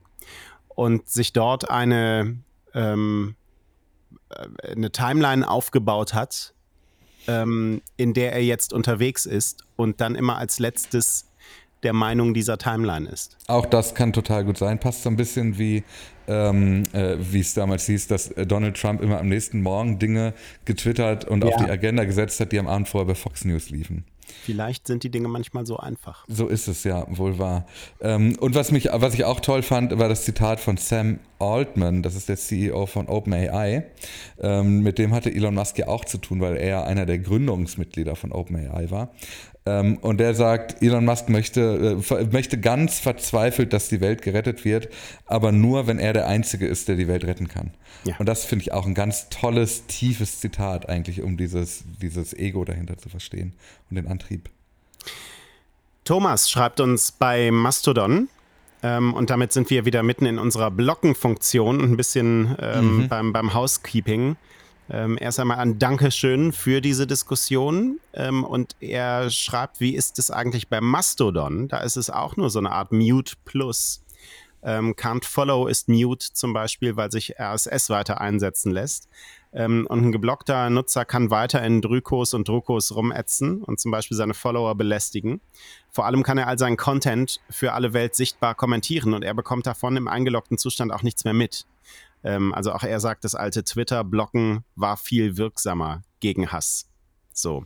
und 0.69 1.09
sich 1.09 1.33
dort 1.33 1.71
eine, 1.71 2.37
ähm, 2.75 3.35
äh, 4.29 4.73
eine 4.73 4.93
Timeline 4.93 5.49
aufgebaut 5.49 6.15
hat, 6.15 6.55
ähm, 7.27 7.83
in 7.97 8.15
der 8.15 8.33
er 8.33 8.43
jetzt 8.43 8.73
unterwegs 8.73 9.27
ist 9.27 9.65
und 9.77 10.01
dann 10.01 10.15
immer 10.15 10.37
als 10.37 10.59
letztes 10.59 11.29
der 11.83 11.93
Meinung 11.93 12.35
dieser 12.35 12.59
Timeline 12.59 13.09
ist. 13.09 13.37
Auch 13.47 13.67
das 13.67 13.95
kann 13.95 14.13
total 14.13 14.45
gut 14.45 14.59
sein. 14.59 14.81
Passt 14.81 15.03
so 15.03 15.11
ein 15.11 15.17
bisschen 15.17 15.59
wie, 15.59 15.85
ähm, 16.27 16.85
äh, 16.93 17.17
wie 17.19 17.41
es 17.41 17.55
damals 17.55 17.87
hieß, 17.87 18.09
dass 18.09 18.31
äh, 18.33 18.47
Donald 18.47 18.77
Trump 18.77 19.01
immer 19.01 19.19
am 19.19 19.29
nächsten 19.29 19.63
Morgen 19.63 19.99
Dinge 19.99 20.35
getwittert 20.65 21.25
und 21.25 21.45
ja. 21.45 21.51
auf 21.51 21.57
die 21.57 21.71
Agenda 21.71 22.05
gesetzt 22.05 22.41
hat, 22.41 22.53
die 22.53 22.59
am 22.59 22.67
Abend 22.67 22.89
vorher 22.89 23.07
bei 23.07 23.15
Fox 23.15 23.45
News 23.45 23.71
liefen. 23.71 24.05
Vielleicht 24.45 24.87
sind 24.87 25.03
die 25.03 25.11
Dinge 25.11 25.29
manchmal 25.29 25.67
so 25.67 25.77
einfach. 25.77 26.25
So 26.29 26.49
ist 26.49 26.69
es 26.69 26.85
ja, 26.85 27.07
wohl 27.09 27.39
wahr. 27.39 27.67
Ähm, 28.01 28.37
und 28.41 28.55
was, 28.55 28.71
mich, 28.71 28.89
was 28.93 29.15
ich 29.15 29.25
auch 29.25 29.41
toll 29.41 29.63
fand, 29.63 29.99
war 29.99 30.09
das 30.09 30.25
Zitat 30.25 30.61
von 30.61 30.77
Sam 30.77 31.19
Altman, 31.39 32.03
das 32.03 32.17
ist 32.17 32.29
der 32.29 32.37
CEO 32.37 32.87
von 32.87 33.07
OpenAI. 33.07 33.85
Ähm, 34.41 34.81
mit 34.81 34.99
dem 34.99 35.15
hatte 35.15 35.33
Elon 35.33 35.55
Musk 35.55 35.79
ja 35.79 35.87
auch 35.87 36.05
zu 36.05 36.19
tun, 36.19 36.41
weil 36.41 36.57
er 36.57 36.87
einer 36.87 37.07
der 37.07 37.19
Gründungsmitglieder 37.19 38.17
von 38.17 38.33
OpenAI 38.33 38.91
war. 38.91 39.11
Ähm, 39.69 39.99
und 39.99 40.19
der 40.19 40.35
sagt, 40.35 40.83
Elon 40.83 41.05
Musk 41.05 41.29
möchte, 41.29 42.01
äh, 42.11 42.25
möchte 42.33 42.59
ganz 42.59 42.99
verzweifelt, 43.01 43.73
dass 43.75 43.89
die 43.89 44.01
Welt 44.01 44.23
gerettet 44.23 44.65
wird, 44.65 44.89
aber 45.27 45.53
nur, 45.53 45.87
wenn 45.87 45.99
er 45.99 46.15
der 46.15 46.27
Einzige 46.27 46.67
ist, 46.67 46.89
der 46.89 46.97
die 46.97 47.07
Welt 47.07 47.25
retten 47.25 47.49
kann. 47.49 47.73
Ja. 48.05 48.17
Und 48.19 48.27
das 48.27 48.45
finde 48.45 48.63
ich 48.63 48.73
auch 48.73 48.87
ein 48.87 48.95
ganz 48.95 49.29
tolles, 49.29 49.87
tiefes 49.87 50.41
Zitat 50.41 50.89
eigentlich, 50.89 51.23
um 51.23 51.37
dieses, 51.37 51.85
dieses 52.01 52.33
Ego 52.33 52.65
dahinter 52.65 52.97
zu 52.97 53.11
verstehen 53.11 53.53
und 53.91 53.97
den 53.97 54.07
Antrieb. 54.07 54.49
Thomas 56.05 56.51
schreibt 56.51 56.81
uns 56.81 57.13
bei 57.13 57.51
Mastodon, 57.51 58.29
ähm, 58.83 59.13
und 59.13 59.29
damit 59.29 59.53
sind 59.53 59.69
wir 59.71 59.85
wieder 59.85 60.03
mitten 60.03 60.25
in 60.25 60.39
unserer 60.39 60.71
Blockenfunktion 60.71 61.81
und 61.81 61.91
ein 61.91 61.97
bisschen 61.97 62.57
ähm, 62.61 62.97
mhm. 62.97 63.09
beim, 63.09 63.33
beim 63.33 63.53
Housekeeping. 63.53 64.37
Ähm, 64.91 65.19
erst 65.21 65.39
einmal 65.39 65.59
ein 65.59 65.79
Dankeschön 65.79 66.53
für 66.53 66.81
diese 66.81 67.07
Diskussion. 67.07 68.01
Ähm, 68.15 68.45
und 68.45 68.77
er 68.81 69.31
schreibt, 69.31 69.81
wie 69.81 69.95
ist 69.95 70.19
es 70.19 70.31
eigentlich 70.31 70.69
bei 70.69 70.81
Mastodon? 70.81 71.69
Da 71.69 71.79
ist 71.79 71.97
es 71.97 72.11
auch 72.11 72.37
nur 72.37 72.51
so 72.51 72.59
eine 72.59 72.73
Art 72.73 72.93
Mute 72.93 73.35
Plus. 73.45 74.03
Ähm, 74.63 74.95
Can't 74.95 75.25
Follow 75.25 75.67
ist 75.67 75.89
Mute 75.89 76.33
zum 76.33 76.53
Beispiel, 76.53 76.97
weil 76.97 77.13
sich 77.13 77.39
RSS 77.39 77.91
weiter 77.91 78.21
einsetzen 78.21 78.73
lässt. 78.73 79.09
Ähm, 79.53 79.87
und 79.89 80.07
ein 80.07 80.13
geblockter 80.13 80.69
Nutzer 80.69 81.05
kann 81.05 81.31
weiter 81.31 81.63
in 81.63 81.81
Drykos 81.81 82.35
und 82.35 82.49
Druckos 82.49 82.95
rumätzen 82.95 83.63
und 83.63 83.79
zum 83.79 83.91
Beispiel 83.91 84.17
seine 84.17 84.35
Follower 84.35 84.75
belästigen. 84.75 85.41
Vor 85.91 86.07
allem 86.07 86.23
kann 86.23 86.39
er 86.39 86.49
all 86.49 86.59
seinen 86.59 86.77
Content 86.77 87.41
für 87.49 87.73
alle 87.73 87.93
Welt 87.93 88.15
sichtbar 88.15 88.55
kommentieren 88.55 89.15
und 89.15 89.23
er 89.23 89.35
bekommt 89.35 89.67
davon 89.67 89.97
im 89.97 90.09
eingeloggten 90.09 90.59
Zustand 90.59 90.93
auch 90.93 91.03
nichts 91.03 91.25
mehr 91.25 91.35
mit. 91.35 91.67
Ähm, 92.29 92.53
also 92.53 92.73
auch 92.73 92.83
er 92.83 93.01
sagt, 93.01 93.25
das 93.25 93.35
alte 93.35 93.65
Twitter-Blocken 93.65 94.65
war 94.77 94.99
viel 94.99 95.39
wirksamer 95.39 96.03
gegen 96.21 96.53
Hass. 96.53 96.87
So. 97.33 97.65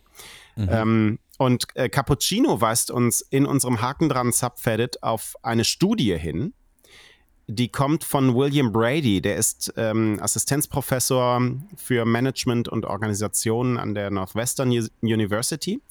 Mhm. 0.54 0.68
Ähm, 0.70 1.18
und 1.36 1.66
äh, 1.74 1.88
Cappuccino 1.88 2.60
weist 2.60 2.92
uns 2.92 3.22
in 3.22 3.44
unserem 3.44 3.82
Haken 3.82 4.08
dran 4.08 4.30
Subfedit 4.30 5.02
auf 5.02 5.34
eine 5.42 5.64
Studie 5.64 6.16
hin, 6.16 6.54
die 7.48 7.70
kommt 7.70 8.04
von 8.04 8.36
William 8.36 8.70
Brady, 8.70 9.20
der 9.20 9.34
ist 9.34 9.74
ähm, 9.76 10.18
Assistenzprofessor 10.20 11.42
für 11.76 12.04
Management 12.04 12.68
und 12.68 12.86
Organisation 12.86 13.78
an 13.78 13.94
der 13.94 14.10
Northwestern 14.10 14.70
University. 15.00 15.82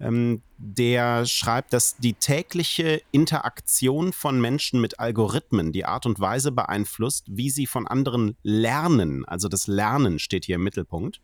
Ähm, 0.00 0.42
der 0.58 1.24
schreibt, 1.24 1.72
dass 1.72 1.96
die 1.96 2.14
tägliche 2.14 3.00
Interaktion 3.12 4.12
von 4.12 4.40
Menschen 4.40 4.80
mit 4.80 4.98
Algorithmen 4.98 5.72
die 5.72 5.84
Art 5.84 6.06
und 6.06 6.18
Weise 6.20 6.52
beeinflusst, 6.52 7.26
wie 7.28 7.50
sie 7.50 7.66
von 7.66 7.86
anderen 7.86 8.36
lernen. 8.42 9.24
Also 9.24 9.48
das 9.48 9.66
Lernen 9.66 10.18
steht 10.18 10.46
hier 10.46 10.56
im 10.56 10.64
Mittelpunkt. 10.64 11.20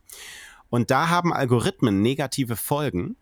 Und 0.69 0.91
da 0.91 1.09
haben 1.09 1.33
Algorithmen 1.33 2.01
negative 2.01 2.57
Folgen, 2.57 3.17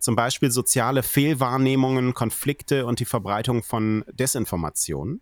zum 0.00 0.16
Beispiel 0.16 0.50
soziale 0.50 1.02
Fehlwahrnehmungen, 1.02 2.14
Konflikte 2.14 2.86
und 2.86 3.00
die 3.00 3.04
Verbreitung 3.04 3.62
von 3.62 4.04
Desinformationen. 4.12 5.20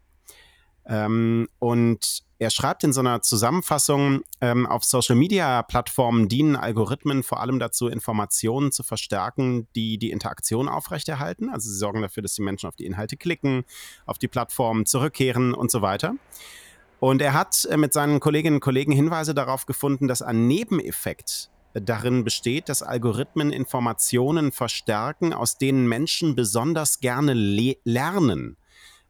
Ähm, 0.87 1.49
und 1.59 2.26
er 2.39 2.51
schreibt 2.51 2.85
in 2.85 2.93
so 2.93 3.01
einer 3.01 3.23
Zusammenfassung, 3.23 4.23
ähm, 4.41 4.67
auf 4.67 4.85
Social-Media-Plattformen 4.85 6.29
dienen 6.29 6.57
Algorithmen 6.57 7.23
vor 7.23 7.41
allem 7.41 7.59
dazu, 7.59 7.89
Informationen 7.89 8.73
zu 8.73 8.83
verstärken, 8.83 9.69
die 9.75 9.97
die 9.97 10.11
Interaktion 10.11 10.69
aufrechterhalten. 10.69 11.49
Also 11.49 11.71
sie 11.71 11.77
sorgen 11.77 12.03
dafür, 12.03 12.23
dass 12.23 12.35
die 12.35 12.43
Menschen 12.43 12.69
auf 12.69 12.77
die 12.77 12.85
Inhalte 12.85 13.17
klicken, 13.17 13.65
auf 14.05 14.19
die 14.19 14.29
Plattformen 14.29 14.85
zurückkehren 14.85 15.55
und 15.55 15.71
so 15.71 15.81
weiter. 15.81 16.15
Und 17.01 17.23
er 17.23 17.33
hat 17.33 17.65
äh, 17.67 17.77
mit 17.77 17.93
seinen 17.93 18.21
Kolleginnen 18.21 18.57
und 18.57 18.61
Kollegen 18.61 18.93
Hinweise 18.93 19.35
darauf 19.35 19.67
gefunden, 19.67 20.09
dass 20.09 20.21
ein 20.23 20.47
Nebeneffekt 20.47 21.51
darin 21.75 22.25
besteht, 22.25 22.69
dass 22.69 22.83
Algorithmen 22.83 23.51
Informationen 23.51 24.53
verstärken, 24.53 25.33
aus 25.33 25.59
denen 25.59 25.89
Menschen 25.89 26.35
besonders 26.35 27.01
gerne 27.01 27.35
le 27.35 27.77
lernen. 27.85 28.57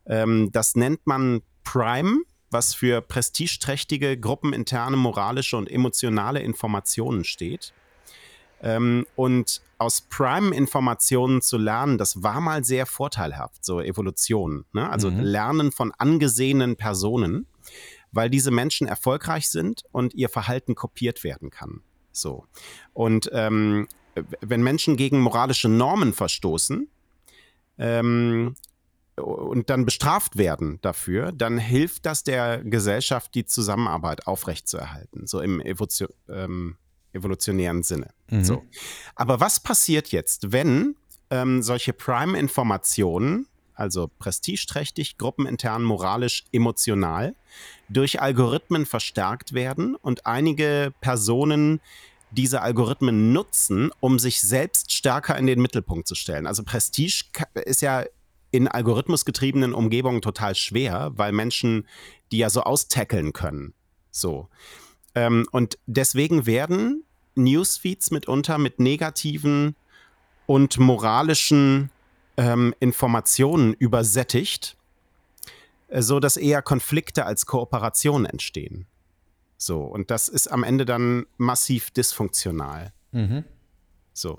Ähm, 0.07 0.51
das 0.53 0.75
nennt 0.75 1.07
man 1.07 1.43
Prime, 1.65 2.23
was 2.51 2.75
für 2.75 3.01
prestigeträchtige, 3.01 4.19
gruppeninterne, 4.19 4.97
moralische 4.97 5.57
und 5.57 5.71
emotionale 5.71 6.41
Informationen 6.41 7.25
steht. 7.25 7.73
Ähm, 8.63 9.07
und 9.17 9.61
aus 9.79 10.01
Prime-Informationen 10.01 11.43
zu 11.43 11.59
lernen, 11.59 11.99
das 11.99 12.23
war 12.23 12.41
mal 12.41 12.65
sehr 12.65 12.87
vorteilhaft, 12.87 13.65
so 13.65 13.81
Evolution. 13.81 14.65
Ne? 14.73 14.89
Also 14.89 15.11
mhm. 15.11 15.21
Lernen 15.21 15.73
von 15.73 15.93
angesehenen 15.93 16.77
Personen, 16.77 17.47
weil 18.13 18.31
diese 18.31 18.51
Menschen 18.51 18.87
erfolgreich 18.87 19.51
sind 19.51 19.85
und 19.93 20.15
ihr 20.15 20.29
Verhalten 20.29 20.75
kopiert 20.75 21.25
werden 21.25 21.51
kann. 21.51 21.83
So. 22.13 22.47
Und 22.95 23.29
ähm, 23.33 23.89
wenn 24.41 24.63
Menschen 24.63 24.97
gegen 24.97 25.21
moralische 25.21 25.69
Normen 25.69 26.15
verstoßen, 26.15 26.89
ähm, 27.79 28.55
und 29.17 29.71
dann 29.71 29.85
bestraft 29.85 30.37
werden 30.37 30.79
dafür, 30.83 31.33
dann 31.33 31.59
hilft 31.59 32.07
das 32.07 32.23
der 32.23 32.63
Gesellschaft, 32.63 33.35
die 33.35 33.47
Zusammenarbeit 33.47 34.27
aufrechtzuerhalten, 34.27 35.27
so 35.27 35.41
im 35.41 35.61
Evolution, 35.61 36.09
ähm, 36.29 36.77
evolutionären 37.13 37.83
Sinne. 37.83 38.11
Mhm. 38.31 38.45
So. 38.45 38.63
Aber 39.15 39.41
was 39.41 39.61
passiert 39.61 40.09
jetzt, 40.09 40.53
wenn 40.53 40.97
ähm, 41.31 41.63
solche 41.63 41.93
Prime-Informationen, 41.93 43.47
also 43.75 44.11
prestigeträchtig, 44.19 45.19
gruppenintern, 45.19 45.83
moralisch, 45.83 46.45
emotional, 46.53 47.35
durch 47.89 48.21
Algorithmen 48.21 48.87
verstärkt 48.87 49.55
werden 49.55 49.97
und 49.97 50.27
einige 50.27 50.93
Personen 51.01 51.81
diese 52.31 52.61
Algorithmen 52.61 53.33
nutzen, 53.33 53.91
um 54.01 54.19
sich 54.19 54.41
selbst 54.41 54.93
stärker 54.93 55.39
in 55.39 55.47
den 55.47 55.61
Mittelpunkt 55.61 56.07
zu 56.07 56.15
stellen. 56.15 56.47
Also 56.47 56.65
Prestige 56.65 57.25
ist 57.65 57.83
ja 57.83 58.05
in 58.51 58.69
algorithmusgetriebenen 58.69 59.75
Umgebungen 59.75 60.23
total 60.23 60.55
schwer, 60.55 61.13
weil 61.17 61.33
Menschen 61.33 61.87
die 62.33 62.39
ja 62.39 62.51
so 62.51 62.63
austackeln 62.63 63.33
können. 63.33 63.75
So. 64.11 64.49
Ähm, 65.15 65.47
und 65.53 65.79
deswegen 65.87 66.47
werden 66.47 67.05
Newsfeeds 67.35 68.11
mitunter 68.11 68.59
mit 68.59 68.81
negativen 68.81 69.77
und 70.47 70.79
moralischen 70.79 71.91
ähm, 72.37 72.75
Informationen 72.81 73.75
übersättigt, 73.75 74.77
äh, 75.89 76.03
so 76.03 76.21
dass 76.21 76.37
eher 76.37 76.63
Konflikte 76.63 77.27
als 77.27 77.47
Kooperation 77.47 78.27
entstehen. 78.27 78.87
So, 79.59 79.83
und 79.83 80.11
das 80.11 80.29
ist 80.29 80.49
am 80.49 80.65
Ende 80.65 80.85
dann 80.85 81.27
massiv 81.39 81.91
dysfunktional. 81.91 82.93
Mhm. 83.13 83.45
So. 84.13 84.39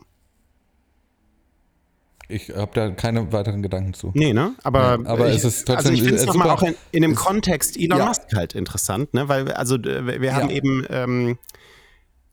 Ich 2.30 2.50
habe 2.50 2.72
da 2.74 2.90
keine 2.92 3.32
weiteren 3.32 3.62
Gedanken 3.62 3.94
zu. 3.94 4.12
Nee, 4.14 4.34
ne? 4.34 4.54
Aber, 4.64 5.00
ja, 5.02 5.10
aber 5.10 5.30
ich, 5.30 5.38
es 5.38 5.46
ist 5.46 5.68
trotzdem. 5.68 5.92
Also 5.92 5.94
ich 5.94 6.02
finde 6.02 6.16
es 6.16 6.26
nochmal 6.26 6.50
auch 6.50 6.64
in, 6.64 6.76
in, 6.92 7.02
dem 7.02 7.16
Kontext 7.16 7.78
Elon 7.78 8.00
ja. 8.00 8.06
Musk 8.06 8.34
halt 8.36 8.54
interessant, 8.54 9.14
ne? 9.14 9.30
Weil, 9.30 9.52
also 9.54 9.78
wir 9.82 10.36
haben 10.36 10.50
ja. 10.50 10.56
eben 10.56 10.86
ähm, 10.90 11.38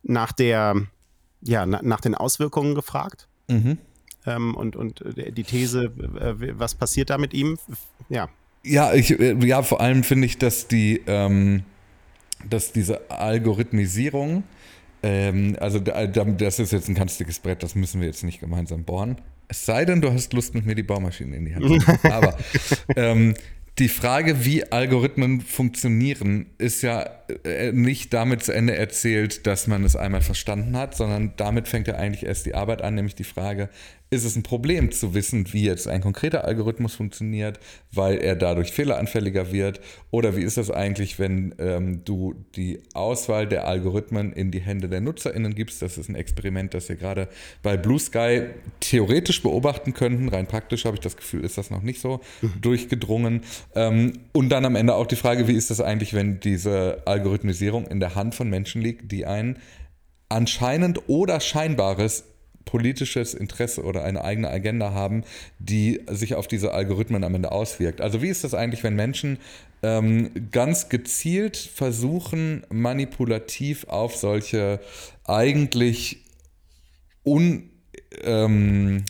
nach 0.02 0.32
der, 0.32 0.74
ja, 1.42 1.64
na, 1.64 1.80
nach 1.82 2.00
den 2.00 2.14
Auswirkungen 2.14 2.74
gefragt. 2.74 3.28
Mhm. 3.48 3.78
Ähm, 4.26 4.56
und, 4.56 4.74
und 4.74 5.04
die 5.16 5.44
These, 5.44 5.84
äh, 5.84 6.58
was 6.58 6.74
passiert 6.74 7.10
da 7.10 7.18
mit 7.18 7.32
ihm? 7.32 7.58
Ja. 8.08 8.28
Ja, 8.64 8.94
ich, 8.94 9.18
äh, 9.18 9.34
ja, 9.46 9.62
vor 9.62 9.80
allem 9.80 10.02
finde 10.02 10.26
ich, 10.26 10.38
dass 10.38 10.66
die, 10.66 11.02
ähm, 11.06 11.62
dass 12.48 12.72
diese 12.72 13.10
Algorithmisierung 13.10 14.42
ähm, 15.04 15.54
also 15.60 15.80
das 15.80 16.58
ist 16.58 16.72
jetzt 16.72 16.88
ein 16.88 16.94
ganz 16.94 17.18
dickes 17.18 17.38
Brett, 17.38 17.62
das 17.62 17.74
müssen 17.74 18.00
wir 18.00 18.08
jetzt 18.08 18.24
nicht 18.24 18.40
gemeinsam 18.40 18.84
bohren. 18.84 19.18
Es 19.48 19.66
sei 19.66 19.84
denn, 19.84 20.00
du 20.00 20.12
hast 20.12 20.32
Lust, 20.32 20.54
mit 20.54 20.66
mir 20.66 20.74
die 20.74 20.82
Baumaschine 20.82 21.36
in 21.36 21.44
die 21.44 21.54
Hand 21.54 21.64
zu 21.64 21.72
nehmen. 21.72 21.98
Aber 22.12 22.36
ähm, 22.96 23.34
die 23.78 23.88
Frage, 23.88 24.44
wie 24.44 24.70
Algorithmen 24.70 25.40
funktionieren, 25.40 26.46
ist 26.58 26.82
ja 26.82 27.10
äh, 27.44 27.72
nicht 27.72 28.14
damit 28.14 28.44
zu 28.44 28.52
Ende 28.52 28.76
erzählt, 28.76 29.46
dass 29.46 29.66
man 29.66 29.84
es 29.84 29.96
einmal 29.96 30.22
verstanden 30.22 30.76
hat, 30.76 30.96
sondern 30.96 31.32
damit 31.36 31.66
fängt 31.66 31.88
ja 31.88 31.96
eigentlich 31.96 32.24
erst 32.24 32.46
die 32.46 32.54
Arbeit 32.54 32.82
an, 32.82 32.94
nämlich 32.94 33.16
die 33.16 33.24
Frage, 33.24 33.68
ist 34.14 34.24
es 34.24 34.36
ein 34.36 34.42
Problem 34.42 34.90
zu 34.90 35.14
wissen, 35.14 35.52
wie 35.52 35.64
jetzt 35.64 35.88
ein 35.88 36.00
konkreter 36.00 36.44
Algorithmus 36.44 36.94
funktioniert, 36.94 37.58
weil 37.92 38.18
er 38.18 38.36
dadurch 38.36 38.72
fehleranfälliger 38.72 39.52
wird? 39.52 39.80
Oder 40.10 40.36
wie 40.36 40.42
ist 40.42 40.56
das 40.56 40.70
eigentlich, 40.70 41.18
wenn 41.18 41.54
ähm, 41.58 42.04
du 42.04 42.34
die 42.56 42.80
Auswahl 42.94 43.46
der 43.46 43.66
Algorithmen 43.66 44.32
in 44.32 44.50
die 44.50 44.60
Hände 44.60 44.88
der 44.88 45.00
NutzerInnen 45.00 45.54
gibst? 45.54 45.82
Das 45.82 45.98
ist 45.98 46.08
ein 46.08 46.14
Experiment, 46.14 46.74
das 46.74 46.88
wir 46.88 46.96
gerade 46.96 47.28
bei 47.62 47.76
Blue 47.76 47.98
Sky 47.98 48.44
theoretisch 48.80 49.42
beobachten 49.42 49.94
könnten. 49.94 50.28
Rein 50.28 50.46
praktisch 50.46 50.84
habe 50.84 50.96
ich 50.96 51.00
das 51.00 51.16
Gefühl, 51.16 51.44
ist 51.44 51.58
das 51.58 51.70
noch 51.70 51.82
nicht 51.82 52.00
so 52.00 52.20
mhm. 52.42 52.60
durchgedrungen. 52.60 53.42
Ähm, 53.74 54.12
und 54.32 54.48
dann 54.50 54.64
am 54.64 54.76
Ende 54.76 54.94
auch 54.94 55.06
die 55.06 55.16
Frage, 55.16 55.48
wie 55.48 55.54
ist 55.54 55.70
das 55.70 55.80
eigentlich, 55.80 56.14
wenn 56.14 56.40
diese 56.40 57.02
Algorithmisierung 57.06 57.86
in 57.86 58.00
der 58.00 58.14
Hand 58.14 58.34
von 58.34 58.48
Menschen 58.48 58.82
liegt, 58.82 59.10
die 59.10 59.26
ein 59.26 59.58
anscheinend 60.28 61.08
oder 61.08 61.40
scheinbares 61.40 62.24
politisches 62.64 63.34
Interesse 63.34 63.82
oder 63.82 64.04
eine 64.04 64.24
eigene 64.24 64.50
Agenda 64.50 64.92
haben, 64.92 65.24
die 65.58 66.00
sich 66.08 66.34
auf 66.34 66.46
diese 66.48 66.72
Algorithmen 66.72 67.24
am 67.24 67.34
Ende 67.34 67.52
auswirkt. 67.52 68.00
Also 68.00 68.22
wie 68.22 68.28
ist 68.28 68.44
das 68.44 68.54
eigentlich, 68.54 68.82
wenn 68.82 68.94
Menschen 68.94 69.38
ähm, 69.82 70.30
ganz 70.50 70.88
gezielt 70.88 71.56
versuchen, 71.56 72.64
manipulativ 72.70 73.84
auf 73.88 74.16
solche 74.16 74.80
eigentlich 75.24 76.24
un, 77.24 77.70
ähm, 78.22 79.04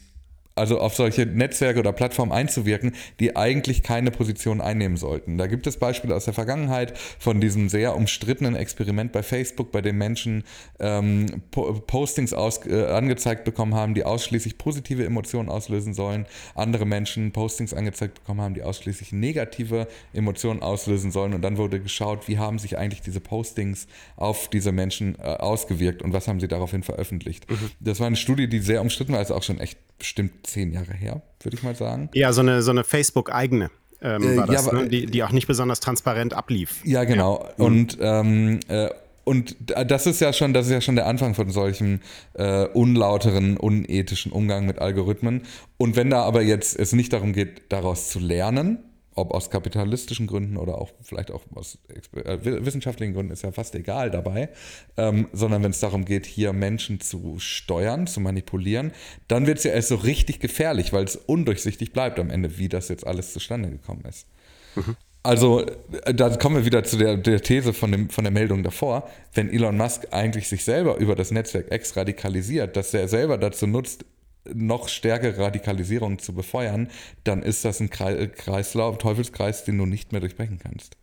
also 0.55 0.79
auf 0.79 0.95
solche 0.95 1.27
Netzwerke 1.27 1.81
oder 1.81 1.93
Plattformen 1.93 2.33
einzuwirken, 2.33 2.95
die 3.21 3.37
eigentlich 3.37 3.83
keine 3.83 4.11
Position 4.11 4.61
einnehmen 4.61 4.97
sollten. 4.97 5.39
Da 5.39 5.47
gibt 5.47 5.67
es 5.67 5.79
Beispiele 5.79 6.15
aus 6.15 6.25
der 6.25 6.35
Vergangenheit 6.35 6.97
von 7.19 7.41
diesem 7.41 7.69
sehr 7.69 7.97
umstrittenen 7.97 8.55
Experiment 8.55 9.13
bei 9.13 9.23
Facebook, 9.23 9.73
bei 9.73 9.83
dem 9.83 9.99
Menschen 9.99 10.45
ähm, 10.79 11.43
Postings 11.51 12.33
aus, 12.33 12.67
äh, 12.67 12.87
angezeigt 12.87 13.45
bekommen 13.45 13.75
haben, 13.75 13.95
die 13.95 14.05
ausschließlich 14.05 14.59
positive 14.59 15.05
Emotionen 15.05 15.49
auslösen 15.49 15.95
sollen, 15.95 16.27
andere 16.55 16.87
Menschen 16.87 17.33
Postings 17.33 17.75
angezeigt 17.75 18.15
bekommen 18.15 18.41
haben, 18.41 18.55
die 18.55 18.63
ausschließlich 18.63 19.13
negative 19.13 19.89
Emotionen 20.13 20.63
auslösen 20.63 21.11
sollen 21.11 21.35
und 21.35 21.43
dann 21.43 21.57
wurde 21.57 21.81
geschaut, 21.81 22.29
wie 22.29 22.39
haben 22.39 22.59
sich 22.59 22.79
eigentlich 22.79 23.03
diese 23.03 23.21
Postings 23.21 23.87
auf 24.17 24.49
diese 24.49 24.73
Menschen 24.73 25.17
äh, 25.19 25.23
ausgewirkt 25.23 26.03
und 26.03 26.13
was 26.13 26.29
haben 26.29 26.41
sie 26.41 26.49
daraufhin 26.49 26.83
veröffentlicht. 26.83 27.51
Mhm. 27.51 27.71
Das 27.81 28.01
war 28.01 28.07
eine 28.07 28.17
Studie, 28.17 28.49
die 28.49 28.61
sehr 28.61 28.81
umstritten 28.81 29.13
war, 29.13 29.19
also 29.19 29.35
auch 29.35 29.43
schon 29.43 29.59
echt 29.59 29.79
bestimmt 29.99 30.44
zehn 30.45 30.73
Jahre 30.73 30.93
her, 30.93 31.23
würde 31.43 31.57
ich 31.57 31.63
mal 31.63 31.75
sagen. 31.75 32.11
Ja, 32.15 32.33
so 32.33 32.41
eine, 32.41 32.63
so 32.63 32.71
eine 32.71 32.85
Facebook-eigene. 32.85 33.71
Ähm, 34.01 34.23
äh, 34.23 34.37
war 34.37 34.47
das, 34.47 34.67
ja, 34.67 34.73
ne? 34.73 34.89
die, 34.89 35.07
die 35.07 35.23
auch 35.25 35.33
nicht 35.33 35.47
besonders 35.47 35.81
transparent 35.81 36.35
ablief. 36.35 36.81
Ja, 36.85 37.05
genau. 37.05 37.47
Ja. 37.57 37.65
Und 37.65 37.99
ähm, 38.01 38.61
äh, 38.69 38.89
und 39.25 39.57
das 39.67 40.07
ist 40.07 40.21
ja 40.21 40.33
schon, 40.35 40.53
das 40.53 40.67
ist 40.67 40.73
ja 40.73 40.81
schon 40.83 40.97
der 40.97 41.07
Anfang 41.07 41.35
von 41.35 41.51
solchem 41.51 42.01
äh, 42.35 42.67
unlauteren, 42.67 43.57
unethischen 43.57 44.31
Umgang 44.31 44.67
mit 44.67 44.79
Algorithmen. 44.79 45.43
Und 45.79 45.97
wenn 45.97 46.11
da 46.11 46.23
aber 46.23 46.43
jetzt 46.43 46.79
es 46.79 46.93
nicht 46.93 47.13
darum 47.13 47.33
geht, 47.33 47.63
daraus 47.71 48.11
zu 48.11 48.19
lernen, 48.19 48.79
ob 49.15 49.33
aus 49.33 49.51
kapitalistischen 49.51 50.27
Gründen 50.27 50.57
oder 50.57 50.79
auch 50.79 50.91
vielleicht 51.03 51.31
auch 51.31 51.43
aus 51.55 51.79
äh, 51.89 52.39
wissenschaftlichen 52.43 53.15
Gründen, 53.15 53.33
ist 53.33 53.43
ja 53.43 53.53
fast 53.53 53.75
egal 53.75 54.11
dabei, 54.11 54.49
ähm, 54.97 55.29
sondern 55.33 55.63
wenn 55.63 55.71
es 55.71 55.81
darum 55.81 56.05
geht, 56.05 56.27
hier 56.27 56.53
Menschen 56.53 57.01
zu 57.01 57.39
steuern, 57.39 58.07
zu 58.07 58.21
manipulieren, 58.21 58.93
dann 59.29 59.47
wird 59.47 59.59
es 59.59 59.65
ja 59.65 59.73
erst 59.73 59.89
so 59.89 59.97
richtig 59.97 60.41
gefährlich, 60.41 60.93
weil 60.93 61.05
es 61.05 61.17
undurchsichtig 61.17 61.93
bleibt 61.93 62.19
am 62.19 62.31
Ende, 62.31 62.59
wie 62.59 62.69
das 62.69 62.89
jetzt 62.89 63.07
alles 63.07 63.33
zustande 63.33 63.71
gekommen 63.71 64.05
ist. 64.09 64.27
Mhm. 64.75 64.97
Also, 65.23 65.65
äh, 66.05 66.13
da 66.15 66.37
kommen 66.37 66.57
wir 66.57 66.65
wieder 66.67 66.85
zu 66.85 66.99
der, 66.99 67.17
der 67.17 67.41
These 67.41 67.73
von, 67.73 67.91
dem, 67.91 68.11
von 68.11 68.25
der 68.25 68.31
Meldung 68.31 68.63
davor. 68.63 69.09
Wenn 69.33 69.51
Elon 69.51 69.77
Musk 69.77 70.09
eigentlich 70.11 70.49
sich 70.49 70.65
selber 70.65 70.99
über 70.99 71.15
das 71.15 71.31
Netzwerk 71.31 71.73
X 71.73 71.97
radikalisiert, 71.97 72.77
dass 72.77 72.93
er 72.93 73.09
selber 73.09 73.39
dazu 73.39 73.67
nutzt, 73.67 74.05
noch 74.53 74.89
stärkere 74.89 75.39
Radikalisierung 75.39 76.19
zu 76.19 76.35
befeuern, 76.35 76.91
dann 77.25 77.43
ist 77.43 77.65
das 77.65 77.81
ein 77.81 77.91
Kreislauf, 77.91 78.99
Teufelskreis, 78.99 79.65
den 79.65 79.79
du 79.79 79.87
nicht 79.87 80.13
mehr 80.13 80.21
durchbrechen 80.21 80.59
kannst. 80.59 80.97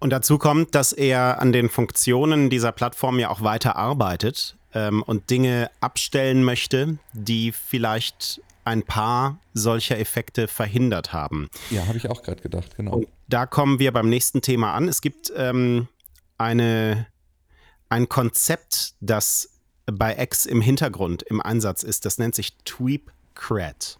Und 0.00 0.10
dazu 0.10 0.38
kommt, 0.38 0.74
dass 0.74 0.92
er 0.92 1.40
an 1.40 1.52
den 1.52 1.68
Funktionen 1.68 2.50
dieser 2.50 2.72
Plattform 2.72 3.18
ja 3.18 3.30
auch 3.30 3.42
weiter 3.42 3.76
arbeitet 3.76 4.56
ähm, 4.74 5.02
und 5.02 5.30
Dinge 5.30 5.70
abstellen 5.80 6.44
möchte, 6.44 6.98
die 7.12 7.52
vielleicht 7.52 8.40
ein 8.64 8.82
paar 8.82 9.38
solcher 9.52 9.98
Effekte 9.98 10.48
verhindert 10.48 11.12
haben. 11.12 11.48
Ja, 11.70 11.86
habe 11.86 11.98
ich 11.98 12.08
auch 12.10 12.22
gerade 12.22 12.42
gedacht, 12.42 12.76
genau. 12.76 12.96
Und 12.96 13.08
da 13.28 13.46
kommen 13.46 13.78
wir 13.78 13.92
beim 13.92 14.08
nächsten 14.08 14.42
Thema 14.42 14.74
an. 14.74 14.88
Es 14.88 15.00
gibt 15.00 15.32
ähm, 15.36 15.88
eine, 16.38 17.06
ein 17.88 18.08
Konzept, 18.08 18.94
das 19.00 19.53
bei 19.86 20.16
X 20.18 20.46
im 20.46 20.60
Hintergrund 20.60 21.22
im 21.22 21.40
Einsatz 21.40 21.82
ist. 21.82 22.04
Das 22.04 22.18
nennt 22.18 22.34
sich 22.34 22.56
Tweep 22.64 23.10
Cred. 23.34 23.98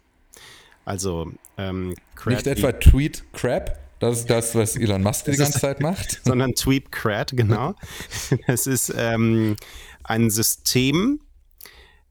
Also 0.85 1.31
ähm, 1.57 1.95
Nicht 2.25 2.47
etwa 2.47 2.71
Tweet 2.71 3.23
Crap? 3.33 3.79
Das 3.99 4.19
ist 4.19 4.29
das, 4.29 4.55
was 4.55 4.75
Elon 4.75 5.01
Musk 5.01 5.25
die 5.25 5.37
ganze 5.37 5.59
Zeit 5.59 5.79
macht. 5.79 6.21
Sondern 6.25 6.53
Tweep 6.53 6.91
Cred, 6.91 7.35
genau. 7.35 7.75
Das 8.47 8.67
ist 8.67 8.93
ähm, 8.95 9.55
ein 10.03 10.29
System, 10.29 11.21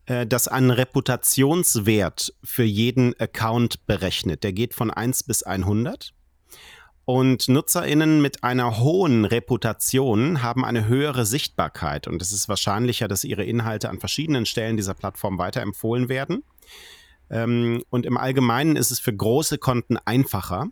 äh, 0.07 0.26
das 0.26 0.49
einen 0.49 0.71
Reputationswert 0.71 2.35
für 2.43 2.64
jeden 2.64 3.19
Account 3.21 3.87
berechnet. 3.87 4.43
Der 4.45 4.52
geht 4.52 4.75
von 4.75 4.90
1 4.90 5.25
bis 5.25 5.43
100. 5.43 6.12
Und 7.06 7.49
NutzerInnen 7.49 8.23
mit 8.23 8.44
einer 8.44 8.78
hohen 8.78 9.26
Reputation 9.26 10.42
haben 10.42 10.64
eine 10.64 10.87
höhere 10.87 11.26
Sichtbarkeit 11.26 12.08
und 12.08 12.23
es 12.23 12.32
ist 12.32 12.49
wahrscheinlicher, 12.49 13.08
dass 13.08 13.25
ihre 13.25 13.44
Inhalte 13.44 13.90
an 13.90 14.00
verschiedenen 14.00 14.46
Stellen 14.46 14.78
dieser 14.78 14.94
Plattform 14.94 15.37
weiterempfohlen 15.37 16.08
werden. 16.08 16.44
Ähm, 17.28 17.82
und 17.90 18.06
im 18.06 18.16
Allgemeinen 18.16 18.76
ist 18.76 18.90
es 18.90 19.00
für 19.00 19.14
große 19.14 19.58
Konten 19.58 19.99
einfacher 19.99 20.68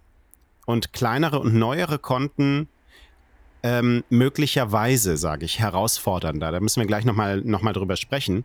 und 0.65 0.95
kleinere 0.95 1.39
und 1.39 1.55
neuere 1.55 1.99
Konten 1.99 2.69
ähm, 3.63 4.05
möglicherweise, 4.11 5.17
sage 5.17 5.45
ich, 5.45 5.61
herausfordernder. 5.61 6.51
Da 6.51 6.61
müssen 6.61 6.81
wir 6.81 6.87
gleich 6.87 7.05
nochmal 7.05 7.41
noch 7.41 7.63
mal 7.63 7.73
drüber 7.73 7.97
sprechen. 7.97 8.45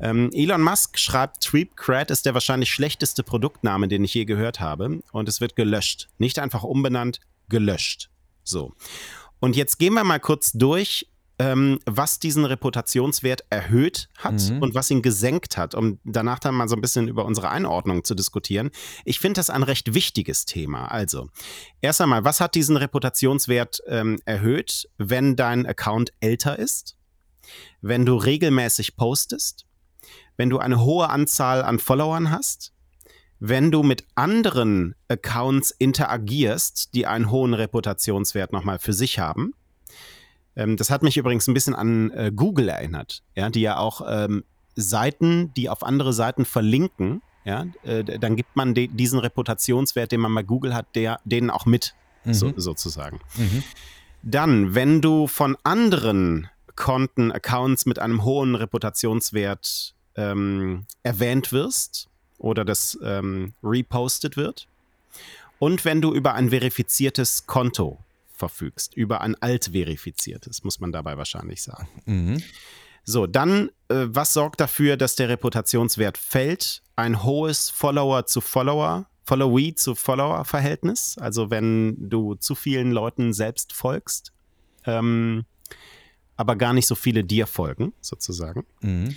Ähm, 0.00 0.30
Elon 0.32 0.62
Musk 0.62 0.98
schreibt, 0.98 1.40
Tweepcred 1.42 2.10
ist 2.10 2.26
der 2.26 2.34
wahrscheinlich 2.34 2.70
schlechteste 2.70 3.22
Produktname, 3.22 3.88
den 3.88 4.04
ich 4.04 4.14
je 4.14 4.24
gehört 4.24 4.60
habe. 4.60 5.00
Und 5.12 5.28
es 5.28 5.40
wird 5.40 5.56
gelöscht. 5.56 6.08
Nicht 6.18 6.38
einfach 6.38 6.64
umbenannt, 6.64 7.20
gelöscht. 7.48 8.10
So. 8.42 8.72
Und 9.38 9.56
jetzt 9.56 9.78
gehen 9.78 9.94
wir 9.94 10.04
mal 10.04 10.20
kurz 10.20 10.52
durch, 10.52 11.06
ähm, 11.38 11.78
was 11.84 12.18
diesen 12.18 12.44
Reputationswert 12.44 13.44
erhöht 13.50 14.08
hat 14.16 14.50
mhm. 14.50 14.62
und 14.62 14.74
was 14.74 14.90
ihn 14.90 15.02
gesenkt 15.02 15.56
hat, 15.56 15.74
um 15.74 15.98
danach 16.04 16.38
dann 16.38 16.54
mal 16.54 16.68
so 16.68 16.76
ein 16.76 16.80
bisschen 16.80 17.08
über 17.08 17.24
unsere 17.24 17.50
Einordnung 17.50 18.04
zu 18.04 18.14
diskutieren. 18.14 18.70
Ich 19.04 19.20
finde 19.20 19.38
das 19.38 19.50
ein 19.50 19.62
recht 19.62 19.92
wichtiges 19.92 20.46
Thema. 20.46 20.86
Also, 20.86 21.28
erst 21.80 22.00
einmal, 22.00 22.24
was 22.24 22.40
hat 22.40 22.54
diesen 22.54 22.76
Reputationswert 22.76 23.82
ähm, 23.86 24.18
erhöht, 24.24 24.88
wenn 24.96 25.36
dein 25.36 25.66
Account 25.66 26.12
älter 26.20 26.58
ist, 26.58 26.96
wenn 27.82 28.06
du 28.06 28.16
regelmäßig 28.16 28.96
postest, 28.96 29.66
wenn 30.36 30.50
du 30.50 30.58
eine 30.58 30.80
hohe 30.80 31.10
Anzahl 31.10 31.62
an 31.62 31.78
Followern 31.78 32.30
hast, 32.30 32.72
wenn 33.38 33.70
du 33.70 33.82
mit 33.82 34.06
anderen 34.14 34.94
Accounts 35.08 35.70
interagierst, 35.70 36.94
die 36.94 37.06
einen 37.06 37.30
hohen 37.30 37.52
Reputationswert 37.52 38.52
nochmal 38.52 38.78
für 38.78 38.94
sich 38.94 39.18
haben 39.18 39.52
ähm, 40.56 40.76
das 40.76 40.90
hat 40.90 41.02
mich 41.02 41.16
übrigens 41.16 41.46
ein 41.46 41.54
bisschen 41.54 41.74
an 41.74 42.10
äh, 42.10 42.32
Google 42.34 42.68
erinnert, 42.68 43.22
ja, 43.34 43.50
die 43.50 43.60
ja 43.60 43.76
auch 43.78 44.02
ähm, 44.08 44.44
Seiten, 44.74 45.52
die 45.54 45.68
auf 45.68 45.82
andere 45.82 46.12
Seiten 46.12 46.44
verlinken, 46.44 47.22
ja, 47.44 47.66
äh, 47.84 48.02
dann 48.02 48.34
gibt 48.34 48.56
man 48.56 48.74
diesen 48.74 49.20
Reputationswert, 49.20 50.10
den 50.10 50.20
man 50.20 50.34
bei 50.34 50.42
Google 50.42 50.74
hat, 50.74 50.86
der, 50.96 51.20
denen 51.24 51.50
auch 51.50 51.64
mit, 51.64 51.94
mhm. 52.24 52.34
so, 52.34 52.52
sozusagen. 52.56 53.20
Mhm. 53.36 53.62
Dann, 54.22 54.74
wenn 54.74 55.00
du 55.00 55.28
von 55.28 55.56
anderen 55.62 56.48
Konten, 56.74 57.30
Accounts 57.30 57.86
mit 57.86 57.98
einem 57.98 58.24
hohen 58.24 58.54
Reputationswert 58.54 59.94
ähm, 60.16 60.86
erwähnt 61.02 61.52
wirst 61.52 62.08
oder 62.38 62.64
das 62.64 62.98
ähm, 63.02 63.54
repostet 63.62 64.36
wird. 64.36 64.66
Und 65.58 65.84
wenn 65.84 66.02
du 66.02 66.12
über 66.12 66.34
ein 66.34 66.50
verifiziertes 66.50 67.46
Konto 67.46 67.98
verfügst, 68.36 68.94
über 68.94 69.22
ein 69.22 69.34
altverifiziertes, 69.40 70.62
muss 70.62 70.78
man 70.78 70.92
dabei 70.92 71.16
wahrscheinlich 71.16 71.62
sagen. 71.62 71.88
Mhm. 72.04 72.42
So, 73.04 73.26
dann, 73.26 73.70
äh, 73.88 74.06
was 74.08 74.32
sorgt 74.32 74.60
dafür, 74.60 74.96
dass 74.96 75.16
der 75.16 75.28
Reputationswert 75.28 76.18
fällt? 76.18 76.82
Ein 76.96 77.22
hohes 77.22 77.70
Follower 77.70 78.26
zu 78.26 78.40
Follower, 78.40 79.06
Followee 79.24 79.74
zu 79.74 79.94
Follower-Verhältnis, 79.94 81.16
also 81.18 81.50
wenn 81.50 82.08
du 82.08 82.34
zu 82.34 82.54
vielen 82.54 82.92
Leuten 82.92 83.32
selbst 83.32 83.72
folgst, 83.72 84.32
ähm, 84.84 85.44
aber 86.36 86.56
gar 86.56 86.72
nicht 86.72 86.86
so 86.86 86.94
viele 86.94 87.24
dir 87.24 87.46
folgen, 87.46 87.92
sozusagen. 88.00 88.66
Mhm. 88.80 89.16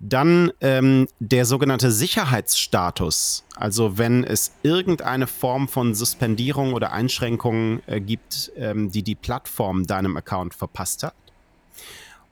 Dann 0.00 0.52
ähm, 0.60 1.08
der 1.18 1.44
sogenannte 1.44 1.90
Sicherheitsstatus. 1.90 3.44
Also 3.56 3.98
wenn 3.98 4.22
es 4.22 4.52
irgendeine 4.62 5.26
Form 5.26 5.66
von 5.66 5.94
Suspendierung 5.94 6.72
oder 6.72 6.92
Einschränkung 6.92 7.82
äh, 7.86 8.00
gibt, 8.00 8.52
ähm, 8.56 8.90
die 8.92 9.02
die 9.02 9.16
Plattform 9.16 9.86
deinem 9.86 10.16
Account 10.16 10.54
verpasst 10.54 11.02
hat. 11.02 11.14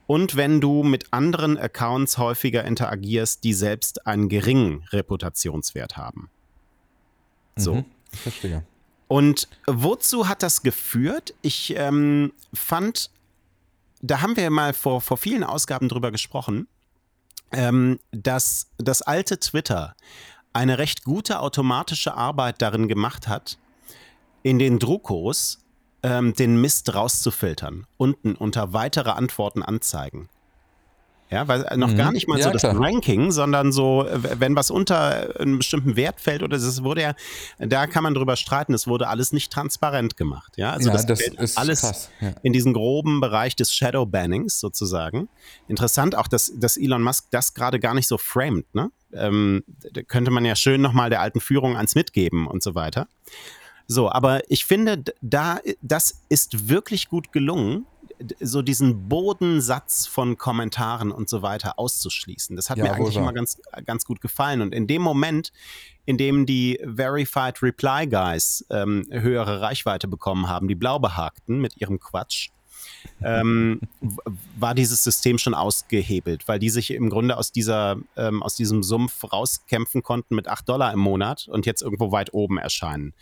Und 0.07 0.37
wenn 0.37 0.61
du 0.61 0.85
mit 0.85 1.13
anderen 1.13 1.59
Accounts 1.59 2.19
häufiger 2.19 2.65
interagierst, 2.65 3.43
die 3.43 3.53
selbst 3.53 4.07
einen 4.07 4.29
geringen 4.29 4.85
Reputationswert 4.93 5.97
haben. 5.97 6.31
So. 7.57 7.75
Mhm, 7.77 7.85
verstehe. 8.13 8.65
Und 9.09 9.49
wozu 9.67 10.29
hat 10.29 10.45
das 10.45 10.63
geführt? 10.63 11.35
Ich 11.43 11.75
ähm, 11.77 12.33
fand, 12.55 13.11
da 14.01 14.21
haben 14.21 14.37
wir 14.37 14.49
mal 14.51 14.73
vor, 14.73 15.01
vor 15.01 15.17
vielen 15.17 15.43
Ausgaben 15.43 15.89
drüber 15.89 16.13
gesprochen 16.13 16.69
ähm, 17.53 17.99
dass 18.11 18.69
das 18.79 19.03
alte 19.03 19.39
Twitter 19.39 19.95
eine 20.53 20.79
recht 20.79 21.05
gute 21.05 21.41
automatische 21.41 22.15
Arbeit 22.15 22.63
darin 22.63 22.89
gemacht 22.89 23.29
hat, 23.29 23.59
in 24.43 24.59
den 24.59 24.79
Druckos 24.79 25.59
ähm, 26.03 26.35
den 26.35 26.61
Mist 26.61 26.95
rauszufiltern, 26.95 27.87
unten 27.97 28.35
unter 28.35 28.73
weitere 28.73 29.11
Antworten 29.11 29.63
anzeigen. 29.63 30.29
Ja, 31.31 31.49
weil 31.49 31.67
noch 31.77 31.91
mhm. 31.91 31.97
gar 31.97 32.13
nicht 32.13 32.29
mal 32.29 32.39
ja, 32.39 32.45
so 32.45 32.51
das 32.51 32.63
klar. 32.63 32.79
Ranking, 32.79 33.33
sondern 33.33 33.73
so, 33.73 34.07
wenn 34.11 34.55
was 34.55 34.71
unter 34.71 35.41
einem 35.41 35.59
bestimmten 35.59 35.97
Wert 35.97 36.21
fällt 36.21 36.43
oder 36.43 36.57
es 36.57 36.85
wurde 36.85 37.03
ja, 37.03 37.15
da 37.59 37.89
kann 37.89 38.05
man 38.05 38.15
drüber 38.15 38.37
streiten, 38.37 38.75
es 38.75 38.87
wurde 38.87 39.09
alles 39.09 39.33
nicht 39.33 39.53
transparent 39.53 40.17
gemacht. 40.17 40.53
Ja, 40.57 40.73
also 40.73 40.89
ja, 40.89 40.95
das, 40.95 41.07
das 41.07 41.21
ist 41.21 41.59
alles 41.59 41.81
krass, 41.81 42.11
ja. 42.21 42.33
in 42.43 42.53
diesen 42.53 42.73
groben 42.73 43.21
Bereich 43.21 43.57
des 43.57 43.75
Shadow 43.75 44.07
Bannings 44.07 44.61
sozusagen. 44.61 45.29
Interessant 45.67 46.15
auch, 46.15 46.29
dass, 46.29 46.53
dass 46.57 46.77
Elon 46.77 47.03
Musk 47.03 47.27
das 47.33 47.55
gerade 47.55 47.81
gar 47.81 47.95
nicht 47.95 48.07
so 48.07 48.19
framed, 48.19 48.73
ne? 48.75 48.91
Ähm, 49.13 49.65
da 49.93 50.03
könnte 50.03 50.31
man 50.31 50.45
ja 50.45 50.55
schön 50.55 50.81
nochmal 50.81 51.11
der 51.11 51.21
alten 51.21 51.41
Führung 51.41 51.77
ans 51.77 51.95
mitgeben 51.95 52.47
und 52.47 52.63
so 52.63 52.75
weiter. 52.75 53.09
So, 53.89 54.11
aber 54.11 54.43
ich 54.51 54.65
finde, 54.65 55.03
da, 55.23 55.61
das 55.81 56.23
ist 56.29 56.69
wirklich 56.69 57.09
gut 57.09 57.33
gelungen, 57.33 57.87
so 58.41 58.63
diesen 58.63 59.09
Bodensatz 59.09 60.07
von 60.07 60.39
Kommentaren 60.39 61.13
und 61.13 61.29
so 61.29 61.43
weiter 61.43 61.79
auszuschließen. 61.79 62.57
Das 62.57 62.71
hat 62.71 62.79
ja, 62.79 62.85
mir 62.85 62.93
eigentlich 62.93 63.17
immer 63.17 63.33
ganz, 63.33 63.61
ganz 63.85 64.05
gut 64.05 64.21
gefallen. 64.21 64.61
Und 64.61 64.75
in 64.75 64.87
dem 64.87 65.03
Moment, 65.03 65.53
in 66.05 66.19
dem 66.19 66.47
die 66.47 66.81
Verified 66.85 67.63
Reply 67.63 68.07
Guys 68.07 68.65
ähm, 68.71 69.07
höhere 69.11 69.61
Reichweite 69.61 70.09
bekommen 70.09 70.49
haben, 70.49 70.69
die 70.69 70.75
Blaubehagten 70.75 71.61
mit 71.61 71.77
ihrem 71.77 72.01
Quatsch, 72.01 72.51
ähm, 73.23 73.81
war 74.59 74.75
dieses 74.75 75.03
System 75.03 75.39
schon 75.39 75.55
ausgehebelt, 75.55 76.47
weil 76.49 76.59
die 76.59 76.71
sich 76.71 76.93
im 76.93 77.11
Grunde 77.11 77.37
aus, 77.37 77.53
dieser, 77.53 77.97
ähm, 78.17 78.43
aus 78.43 78.57
diesem 78.57 78.83
Sumpf 78.83 79.33
rauskämpfen 79.33 80.03
konnten 80.03 80.35
mit 80.35 80.49
8 80.49 80.69
Dollar 80.69 80.93
im 80.93 81.01
Monat 81.01 81.49
und 81.49 81.67
jetzt 81.67 81.83
irgendwo 81.83 82.13
weit 82.13 82.35
oben 82.35 82.59
erscheinen. 82.59 83.15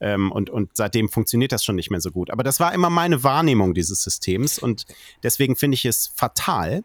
Ähm, 0.00 0.30
und, 0.30 0.50
und 0.50 0.70
seitdem 0.74 1.08
funktioniert 1.08 1.52
das 1.52 1.64
schon 1.64 1.76
nicht 1.76 1.90
mehr 1.90 2.00
so 2.00 2.10
gut. 2.10 2.30
Aber 2.30 2.42
das 2.42 2.60
war 2.60 2.72
immer 2.72 2.90
meine 2.90 3.24
Wahrnehmung 3.24 3.74
dieses 3.74 4.02
Systems 4.02 4.58
und 4.58 4.86
deswegen 5.22 5.56
finde 5.56 5.74
ich 5.74 5.84
es 5.84 6.12
fatal, 6.14 6.82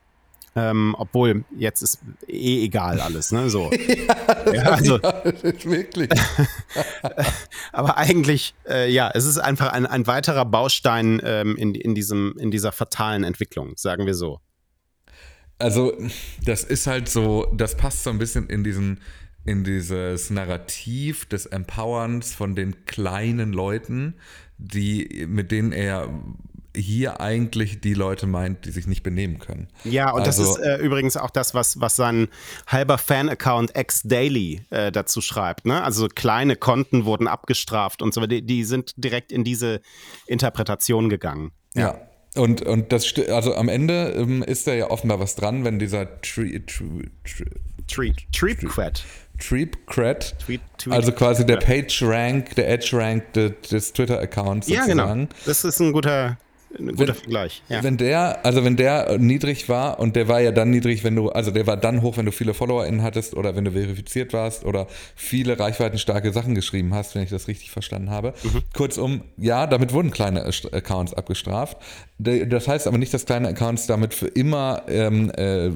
ähm, 0.55 0.95
obwohl 0.97 1.45
jetzt 1.57 1.81
ist 1.81 1.99
eh 2.27 2.63
egal 2.63 3.01
alles, 3.01 3.31
ne? 3.31 3.49
So. 3.49 3.71
ja, 4.45 4.53
ja, 4.53 4.63
also, 4.63 4.99
wirklich. 5.63 6.09
aber 7.71 7.97
eigentlich, 7.97 8.53
äh, 8.67 8.91
ja, 8.91 9.09
es 9.13 9.25
ist 9.25 9.39
einfach 9.39 9.71
ein, 9.71 9.85
ein 9.85 10.05
weiterer 10.05 10.45
Baustein 10.45 11.19
ähm, 11.23 11.55
in, 11.55 11.73
in, 11.73 11.95
diesem, 11.95 12.35
in 12.37 12.51
dieser 12.51 12.71
fatalen 12.71 13.23
Entwicklung, 13.23 13.73
sagen 13.77 14.05
wir 14.05 14.13
so. 14.13 14.39
Also, 15.57 15.93
das 16.45 16.63
ist 16.63 16.87
halt 16.87 17.09
so, 17.09 17.47
das 17.55 17.75
passt 17.75 18.03
so 18.03 18.09
ein 18.09 18.19
bisschen 18.19 18.47
in 18.47 18.63
diesen 18.63 18.99
in 19.45 19.63
dieses 19.63 20.29
Narrativ 20.29 21.25
des 21.25 21.45
Empowerns 21.45 22.33
von 22.33 22.55
den 22.55 22.85
kleinen 22.85 23.53
Leuten, 23.53 24.15
die, 24.57 25.25
mit 25.27 25.51
denen 25.51 25.71
er 25.71 26.09
hier 26.75 27.21
eigentlich 27.21 27.81
die 27.81 27.93
Leute 27.93 28.25
meint, 28.25 28.65
die 28.65 28.71
sich 28.71 28.87
nicht 28.87 29.03
benehmen 29.03 29.39
können. 29.39 29.67
Ja, 29.83 30.11
und 30.11 30.25
also, 30.25 30.43
das 30.43 30.57
ist 30.57 30.65
äh, 30.65 30.77
übrigens 30.77 31.17
auch 31.17 31.29
das, 31.29 31.53
was, 31.53 31.79
was 31.79 31.95
sein 31.95 32.29
halber 32.67 32.97
Fan-Account 32.97 33.77
X-Daily 33.77 34.61
äh, 34.71 34.91
dazu 34.91 35.21
schreibt. 35.21 35.65
Ne? 35.65 35.83
Also 35.83 36.07
kleine 36.07 36.55
Konten 36.55 37.05
wurden 37.05 37.27
abgestraft 37.27 38.01
und 38.01 38.13
so, 38.13 38.25
die, 38.25 38.41
die 38.41 38.63
sind 38.63 38.93
direkt 38.97 39.31
in 39.31 39.43
diese 39.43 39.81
Interpretation 40.25 41.09
gegangen. 41.09 41.51
ja. 41.73 41.81
ja. 41.81 42.07
Und, 42.35 42.63
und 42.63 42.91
das, 42.91 43.13
also 43.29 43.53
am 43.53 43.69
Ende 43.69 44.11
ähm, 44.17 44.41
ist 44.41 44.65
da 44.65 44.73
ja 44.73 44.89
offenbar 44.89 45.19
was 45.19 45.35
dran, 45.35 45.63
wenn 45.65 45.77
dieser 45.77 46.19
Tree, 46.21 46.59
Tree, 46.61 47.09
Tree, 47.23 47.45
Tree, 47.87 48.13
Tree, 48.31 48.55
Treep 49.47 49.85
Cred, 49.87 50.33
tweet, 50.39 50.61
tweet, 50.77 50.93
also 50.93 51.11
quasi 51.11 51.45
der 51.45 51.57
Page 51.57 52.01
Rank, 52.03 52.55
der 52.55 52.69
Edge 52.69 52.97
Rank 52.97 53.33
des, 53.33 53.51
des 53.69 53.93
Twitter-Accounts 53.93 54.67
sozusagen. 54.67 54.97
Ja, 54.97 55.13
genau. 55.13 55.27
Das 55.45 55.65
ist 55.65 55.79
ein 55.79 55.91
guter, 55.91 56.37
ein 56.77 56.87
guter 56.87 57.07
wenn, 57.07 57.15
Vergleich. 57.15 57.61
Ja. 57.69 57.83
Wenn 57.83 57.97
der, 57.97 58.45
also 58.45 58.63
wenn 58.63 58.75
der 58.75 59.17
niedrig 59.17 59.69
war 59.69 59.99
und 59.99 60.15
der 60.15 60.27
war 60.27 60.41
ja 60.41 60.51
dann 60.51 60.69
niedrig, 60.69 61.03
wenn 61.03 61.15
du, 61.15 61.29
also 61.29 61.51
der 61.51 61.67
war 61.67 61.77
dann 61.77 62.01
hoch, 62.01 62.17
wenn 62.17 62.25
du 62.25 62.31
viele 62.31 62.53
FollowerInnen 62.53 63.03
hattest 63.03 63.35
oder 63.35 63.55
wenn 63.55 63.65
du 63.65 63.71
verifiziert 63.71 64.33
warst 64.33 64.65
oder 64.65 64.87
viele 65.15 65.59
reichweitenstarke 65.59 66.31
Sachen 66.31 66.55
geschrieben 66.55 66.93
hast, 66.93 67.15
wenn 67.15 67.23
ich 67.23 67.29
das 67.29 67.47
richtig 67.47 67.71
verstanden 67.71 68.09
habe. 68.09 68.33
Mhm. 68.43 68.63
Kurzum, 68.73 69.23
ja, 69.37 69.67
damit 69.67 69.93
wurden 69.93 70.11
kleine 70.11 70.43
Accounts 70.43 71.13
abgestraft. 71.13 71.77
Das 72.17 72.67
heißt 72.67 72.87
aber 72.87 72.97
nicht, 72.97 73.13
dass 73.13 73.25
kleine 73.25 73.49
Accounts 73.49 73.87
damit 73.87 74.13
für 74.13 74.27
immer 74.27 74.83
ähm, 74.87 75.31
äh, 75.35 75.71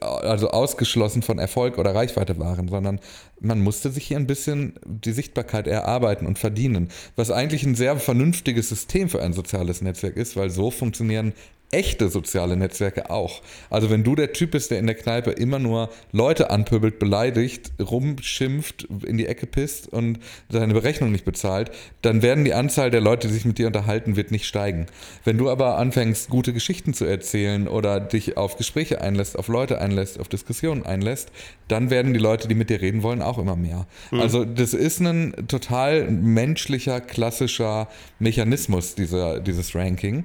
also 0.00 0.50
ausgeschlossen 0.50 1.22
von 1.22 1.38
Erfolg 1.38 1.78
oder 1.78 1.94
Reichweite 1.94 2.38
waren, 2.38 2.68
sondern 2.68 3.00
man 3.40 3.60
musste 3.60 3.90
sich 3.90 4.06
hier 4.06 4.16
ein 4.16 4.26
bisschen 4.26 4.74
die 4.84 5.12
Sichtbarkeit 5.12 5.66
erarbeiten 5.66 6.26
und 6.26 6.38
verdienen, 6.38 6.88
was 7.16 7.30
eigentlich 7.30 7.64
ein 7.64 7.74
sehr 7.74 7.98
vernünftiges 7.98 8.68
System 8.68 9.08
für 9.08 9.22
ein 9.22 9.32
soziales 9.32 9.82
Netzwerk 9.82 10.16
ist, 10.16 10.36
weil 10.36 10.50
so 10.50 10.70
funktionieren 10.70 11.32
echte 11.76 12.08
soziale 12.08 12.56
Netzwerke 12.56 13.10
auch. 13.10 13.42
Also 13.68 13.90
wenn 13.90 14.02
du 14.02 14.14
der 14.14 14.32
Typ 14.32 14.52
bist, 14.52 14.70
der 14.70 14.78
in 14.78 14.86
der 14.86 14.96
Kneipe 14.96 15.30
immer 15.30 15.58
nur 15.58 15.90
Leute 16.10 16.48
anpöbelt, 16.48 16.98
beleidigt, 16.98 17.70
rumschimpft, 17.78 18.88
in 19.04 19.18
die 19.18 19.26
Ecke 19.26 19.46
pisst 19.46 19.86
und 19.92 20.18
seine 20.48 20.72
Berechnung 20.72 21.12
nicht 21.12 21.26
bezahlt, 21.26 21.70
dann 22.00 22.22
werden 22.22 22.46
die 22.46 22.54
Anzahl 22.54 22.90
der 22.90 23.02
Leute, 23.02 23.28
die 23.28 23.34
sich 23.34 23.44
mit 23.44 23.58
dir 23.58 23.66
unterhalten, 23.66 24.16
wird 24.16 24.30
nicht 24.30 24.46
steigen. 24.46 24.86
Wenn 25.24 25.36
du 25.36 25.50
aber 25.50 25.76
anfängst, 25.76 26.30
gute 26.30 26.54
Geschichten 26.54 26.94
zu 26.94 27.04
erzählen 27.04 27.68
oder 27.68 28.00
dich 28.00 28.38
auf 28.38 28.56
Gespräche 28.56 29.02
einlässt, 29.02 29.38
auf 29.38 29.48
Leute 29.48 29.78
einlässt, 29.78 30.18
auf 30.18 30.28
Diskussionen 30.28 30.86
einlässt, 30.86 31.30
dann 31.68 31.90
werden 31.90 32.14
die 32.14 32.20
Leute, 32.20 32.48
die 32.48 32.54
mit 32.54 32.70
dir 32.70 32.80
reden 32.80 33.02
wollen, 33.02 33.20
auch 33.20 33.36
immer 33.36 33.56
mehr. 33.56 33.86
Mhm. 34.10 34.20
Also 34.20 34.46
das 34.46 34.72
ist 34.72 35.00
ein 35.00 35.34
total 35.46 36.10
menschlicher, 36.10 37.02
klassischer 37.02 37.88
Mechanismus, 38.18 38.94
dieser, 38.94 39.40
dieses 39.40 39.74
Ranking. 39.74 40.24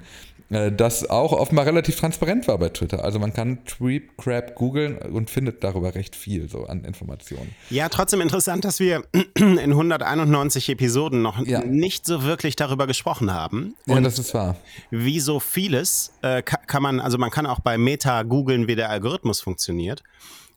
Äh, 0.51 0.71
das 0.71 1.09
auch 1.09 1.31
offenbar 1.31 1.65
relativ 1.65 1.97
transparent 1.99 2.47
war 2.47 2.57
bei 2.57 2.69
Twitter. 2.69 3.03
Also 3.03 3.19
man 3.19 3.33
kann 3.33 3.63
Tweep 3.65 4.17
Crab 4.17 4.55
googeln 4.55 4.97
und 4.97 5.29
findet 5.29 5.63
darüber 5.63 5.95
recht 5.95 6.15
viel 6.15 6.49
so 6.49 6.65
an 6.65 6.83
Informationen. 6.83 7.55
Ja, 7.69 7.87
trotzdem 7.89 8.19
interessant, 8.21 8.65
dass 8.65 8.79
wir 8.79 9.03
in 9.35 9.59
191 9.59 10.69
Episoden 10.69 11.21
noch 11.21 11.45
ja. 11.45 11.63
nicht 11.63 12.05
so 12.05 12.23
wirklich 12.23 12.57
darüber 12.57 12.85
gesprochen 12.85 13.33
haben. 13.33 13.75
Und 13.87 13.95
ja, 13.95 14.01
das 14.01 14.19
ist 14.19 14.33
wahr. 14.33 14.57
Wie 14.89 15.21
so 15.21 15.39
vieles 15.39 16.11
äh, 16.21 16.41
kann 16.41 16.83
man, 16.83 16.99
also 16.99 17.17
man 17.17 17.31
kann 17.31 17.45
auch 17.45 17.61
bei 17.61 17.77
Meta 17.77 18.23
googeln, 18.23 18.67
wie 18.67 18.75
der 18.75 18.89
Algorithmus 18.89 19.39
funktioniert 19.39 20.03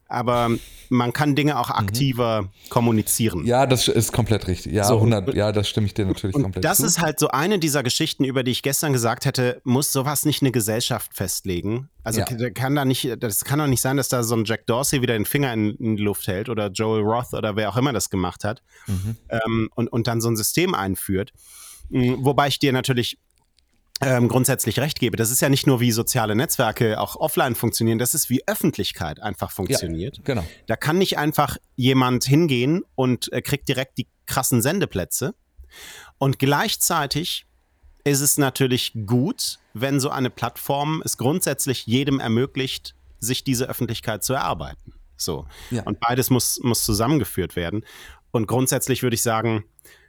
aber 0.09 0.51
man 0.91 1.13
kann 1.13 1.35
Dinge 1.35 1.59
auch 1.59 1.69
mhm. 1.69 1.75
aktiver 1.75 2.43
mhm. 2.43 2.49
kommunizieren. 2.69 3.45
Ja, 3.47 3.67
das 3.67 3.89
ist 3.89 4.13
komplett 4.13 4.47
richtig. 4.47 4.73
Ja, 4.73 4.85
so, 4.85 4.97
100, 4.97 5.35
ja, 5.35 5.53
das 5.53 5.69
stimme 5.69 5.87
ich 5.87 5.95
dir 5.95 6.07
natürlich 6.07 6.37
und 6.37 6.43
komplett 6.43 6.65
das 6.65 6.79
zu. 6.79 6.87
ist 6.87 7.01
halt 7.01 7.19
so 7.19 7.29
eine 7.29 7.59
dieser 7.59 7.83
Geschichten, 7.83 8.25
über 8.25 8.43
die 8.43 8.51
ich 8.51 8.63
gestern 8.63 8.93
gesagt 8.93 9.25
hätte, 9.25 9.61
muss 9.65 9.93
sowas 9.93 10.25
nicht 10.25 10.43
eine 10.43 10.53
Gesellschaft 10.53 11.15
festlegen? 11.15 11.89
Also 12.03 12.21
ja. 12.21 12.51
kann 12.51 12.75
da 12.75 12.85
nicht, 12.85 13.17
das 13.19 13.45
kann 13.45 13.59
doch 13.59 13.67
nicht 13.67 13.81
sein, 13.81 13.97
dass 13.97 14.09
da 14.09 14.23
so 14.23 14.37
ein 14.37 14.45
Jack 14.45 14.67
Dorsey 14.67 15.01
wieder 15.01 15.15
den 15.15 15.25
Finger 15.25 15.53
in, 15.53 15.75
in 15.77 15.97
die 15.97 16.03
Luft 16.03 16.27
hält 16.27 16.49
oder 16.49 16.69
Joel 16.69 17.03
Roth 17.03 17.33
oder 17.33 17.57
wer 17.57 17.71
auch 17.71 17.77
immer 17.77 17.93
das 17.93 18.11
gemacht 18.11 18.45
hat 18.45 18.63
mhm. 18.87 19.17
ähm, 19.29 19.71
und, 19.75 19.89
und 19.89 20.07
dann 20.07 20.21
so 20.21 20.29
ein 20.29 20.37
System 20.37 20.75
einführt. 20.75 21.33
Hm, 21.91 22.25
wobei 22.25 22.49
ich 22.49 22.59
dir 22.59 22.73
natürlich 22.73 23.19
ähm, 24.01 24.29
grundsätzlich 24.29 24.79
recht 24.81 24.99
gebe. 24.99 25.17
Das 25.17 25.31
ist 25.31 25.41
ja 25.41 25.49
nicht 25.49 25.67
nur 25.67 25.81
wie 25.81 25.93
soziale 25.93 26.35
Netzwerke 26.35 27.01
auch 27.01 27.17
offline 27.17 27.55
funktionieren, 27.55 27.99
das 27.99 28.15
ist 28.15 28.29
wie 28.29 28.47
Öffentlichkeit 28.47 29.21
einfach 29.21 29.51
funktioniert. 29.51 30.19
Ja, 30.19 30.23
genau. 30.25 30.45
Da 30.67 30.77
kann 30.77 30.99
nicht 30.99 31.19
einfach 31.19 31.57
jemand 31.77 32.25
hingehen 32.25 32.83
und 32.95 33.33
äh, 33.33 33.41
kriegt 33.41 33.69
direkt 33.69 33.99
die 33.99 34.09
krassen 34.27 34.63
Sendeplätze. 34.63 35.35
Und 36.19 36.39
gleichzeitig 36.39 37.47
ist 38.05 38.21
es 38.21 38.37
natürlich 38.37 38.93
gut, 39.07 39.59
wenn 39.73 39.99
so 40.01 40.11
eine 40.11 40.31
Plattform 40.31 41.03
es 41.05 41.17
grundsätzlich 41.17 41.87
jedem 41.87 42.21
ermöglicht, 42.21 42.95
sich 43.19 43.45
diese 43.45 43.69
Öffentlichkeit 43.69 44.23
zu 44.23 44.35
erarbeiten. 44.35 44.93
So. 45.17 45.47
Ja. 45.71 45.83
Und 45.85 46.01
beides 46.01 46.31
muss, 46.31 46.61
muss 46.63 46.85
zusammengeführt 46.85 47.57
werden. 47.57 47.85
Und 48.31 48.47
grundsätzlich 48.47 49.03
würde 49.03 49.15
ich 49.15 49.23
sagen, 49.23 49.65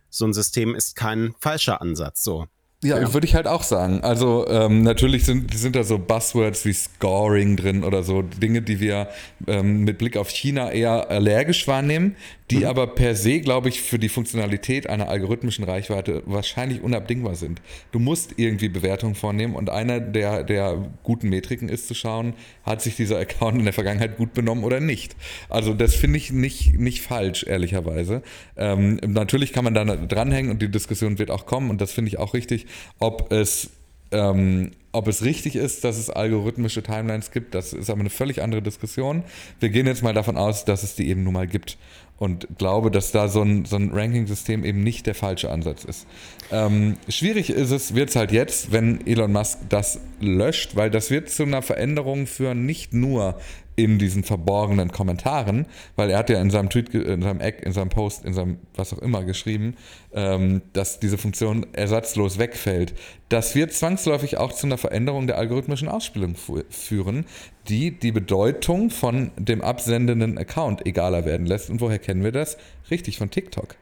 so 0.10 0.26
ein 0.26 0.34
System 0.34 0.76
ist 0.76 0.96
kein 0.96 1.36
falscher 1.40 1.82
Ansatz. 1.82 2.24
So. 2.24 2.48
Ja, 2.86 3.00
ja. 3.00 3.14
würde 3.14 3.26
ich 3.26 3.36
halt 3.36 3.48
auch 3.48 3.64
sagen. 3.64 4.02
Also 4.04 4.46
ähm, 4.48 4.84
natürlich 4.84 5.26
sind, 5.26 5.54
sind 5.54 5.76
da 5.76 5.84
so 5.84 5.98
Buzzwords 5.98 6.66
wie 6.66 6.74
Scoring 6.74 7.58
drin 7.58 7.84
oder 7.84 8.04
so 8.04 8.22
Dinge, 8.22 8.62
die 8.62 8.80
wir 8.80 9.08
ähm, 9.48 9.84
mit 9.84 9.98
Blick 9.98 10.18
auf 10.18 10.30
China 10.30 10.72
eher 10.72 11.10
allergisch 11.10 11.68
wahrnehmen, 11.68 12.16
die 12.52 12.58
mhm. 12.58 12.66
aber 12.66 12.88
per 12.88 13.16
se, 13.16 13.40
glaube 13.40 13.70
ich, 13.70 13.82
für 13.82 13.98
die 13.98 14.10
Funktionalität 14.10 14.88
einer 14.88 15.10
algorithmischen 15.10 15.66
Reichweite 15.66 16.22
wahrscheinlich 16.26 16.82
unabdingbar 16.82 17.36
sind. 17.36 17.62
Du 17.92 18.00
musst 18.00 18.36
irgendwie 18.38 18.70
Bewertungen 18.70 19.16
vornehmen 19.16 19.56
und 19.56 19.70
einer 19.70 20.00
der, 20.00 20.44
der 20.44 20.92
guten 21.04 21.30
Metriken 21.30 21.70
ist 21.70 21.88
zu 21.88 21.96
schauen, 21.96 22.34
hat 22.64 22.82
sich 22.82 22.96
dieser 22.96 23.18
Account 23.18 23.58
in 23.58 23.66
der 23.66 23.74
Vergangenheit 23.74 24.18
gut 24.18 24.34
benommen 24.34 24.64
oder 24.64 24.80
nicht. 24.80 25.16
Also 25.50 25.74
das 25.74 25.96
finde 25.96 26.18
ich 26.18 26.32
nicht, 26.32 26.78
nicht 26.78 27.02
falsch, 27.02 27.44
ehrlicherweise. 27.48 28.22
Ähm, 28.58 29.00
natürlich 29.08 29.52
kann 29.52 29.64
man 29.64 29.74
da 29.74 29.84
dranhängen 29.84 30.52
und 30.52 30.62
die 30.62 30.70
Diskussion 30.70 31.18
wird 31.18 31.32
auch 31.32 31.46
kommen 31.46 31.70
und 31.70 31.82
das 31.82 31.92
finde 31.92 32.10
ich 32.10 32.20
auch 32.20 32.34
richtig 32.34 32.68
ob 33.00 33.32
es 33.32 33.72
Ähm, 34.12 34.72
ob 34.92 35.10
es 35.10 35.24
richtig 35.24 35.58
ist, 35.58 35.84
dass 35.84 35.98
es 35.98 36.10
algorithmische 36.10 36.82
Timelines 36.82 37.32
gibt, 37.32 37.54
das 37.54 37.74
ist 37.74 37.90
aber 37.90 38.00
eine 38.00 38.10
völlig 38.10 38.42
andere 38.42 38.62
Diskussion. 38.62 39.24
Wir 39.60 39.70
gehen 39.70 39.88
jetzt 39.88 40.04
mal 40.04 40.14
davon 40.14 40.38
aus, 40.38 40.64
dass 40.64 40.84
es 40.84 40.96
die 40.96 41.10
eben 41.10 41.24
nun 41.24 41.34
mal 41.34 41.48
gibt 41.48 41.78
und 42.18 42.48
glaube, 42.58 42.92
dass 42.92 43.12
da 43.12 43.28
so 43.28 43.42
ein, 43.42 43.66
so 43.66 43.76
ein 43.76 43.92
Ranking-System 43.92 44.64
eben 44.64 44.84
nicht 44.84 45.06
der 45.06 45.16
falsche 45.16 45.52
Ansatz 45.52 45.84
ist. 45.84 46.08
Ähm, 46.52 46.96
schwierig 47.10 47.50
ist 47.50 47.72
es, 47.72 47.94
wird 47.94 48.10
es 48.10 48.16
halt 48.16 48.32
jetzt, 48.32 48.72
wenn 48.72 49.06
Elon 49.06 49.34
Musk 49.34 49.60
das 49.68 50.00
löscht, 50.22 50.76
weil 50.76 50.90
das 50.90 51.10
wird 51.12 51.30
zu 51.30 51.44
einer 51.44 51.62
Veränderung 51.62 52.26
führen, 52.28 52.66
nicht 52.66 52.94
nur 52.94 53.40
in 53.76 54.00
diesen 54.00 54.24
verborgenen 54.24 54.92
Kommentaren, 54.92 55.66
weil 55.96 56.10
er 56.10 56.20
hat 56.20 56.30
ja 56.30 56.40
in 56.40 56.50
seinem 56.50 56.70
Tweet, 56.70 56.94
in 56.94 57.22
seinem 57.22 57.42
Eck, 57.42 57.62
in 57.64 57.74
seinem 57.74 57.90
Post, 57.90 58.24
in 58.26 58.34
seinem 58.34 58.58
was 58.76 58.94
auch 58.94 59.00
immer 59.00 59.24
geschrieben, 59.24 59.76
ähm, 60.14 60.62
dass 60.74 61.00
diese 61.00 61.18
Funktion 61.18 61.66
ersatzlos 61.74 62.38
wegfällt. 62.38 62.94
Das 63.30 63.56
wird 63.56 63.74
zwangsläufig 63.74 64.38
auch 64.38 64.54
zu 64.54 64.68
einer 64.68 64.78
Veränderung 64.78 65.28
der 65.28 65.38
algorithmischen 65.38 65.90
Ausspielung 65.90 66.36
führen, 66.70 67.26
die 67.68 67.92
die 67.92 68.12
Bedeutung 68.12 68.90
von 68.90 69.32
dem 69.38 69.62
absendenden 69.62 70.38
Account 70.38 70.86
egaler 70.86 71.26
werden 71.26 71.46
lässt. 71.46 71.70
Und 71.70 71.82
woher 71.82 72.00
kennen 72.00 72.24
wir 72.24 72.32
das? 72.32 72.58
Richtig, 72.90 73.18
von 73.18 73.30
TikTok. 73.30 73.76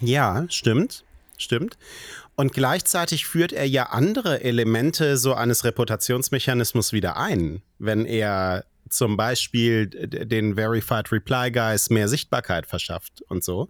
Ja, 0.00 0.46
stimmt. 0.48 1.04
Stimmt. 1.36 1.78
Und 2.36 2.52
gleichzeitig 2.52 3.26
führt 3.26 3.52
er 3.52 3.66
ja 3.66 3.84
andere 3.84 4.44
Elemente 4.44 5.16
so 5.16 5.34
eines 5.34 5.64
Reputationsmechanismus 5.64 6.92
wieder 6.92 7.16
ein, 7.16 7.62
wenn 7.78 8.04
er 8.04 8.64
zum 8.90 9.16
Beispiel 9.16 9.86
den 9.88 10.56
Verified 10.56 11.10
Reply 11.12 11.50
Guys 11.50 11.90
mehr 11.90 12.08
Sichtbarkeit 12.08 12.66
verschafft 12.66 13.22
und 13.28 13.44
so. 13.44 13.68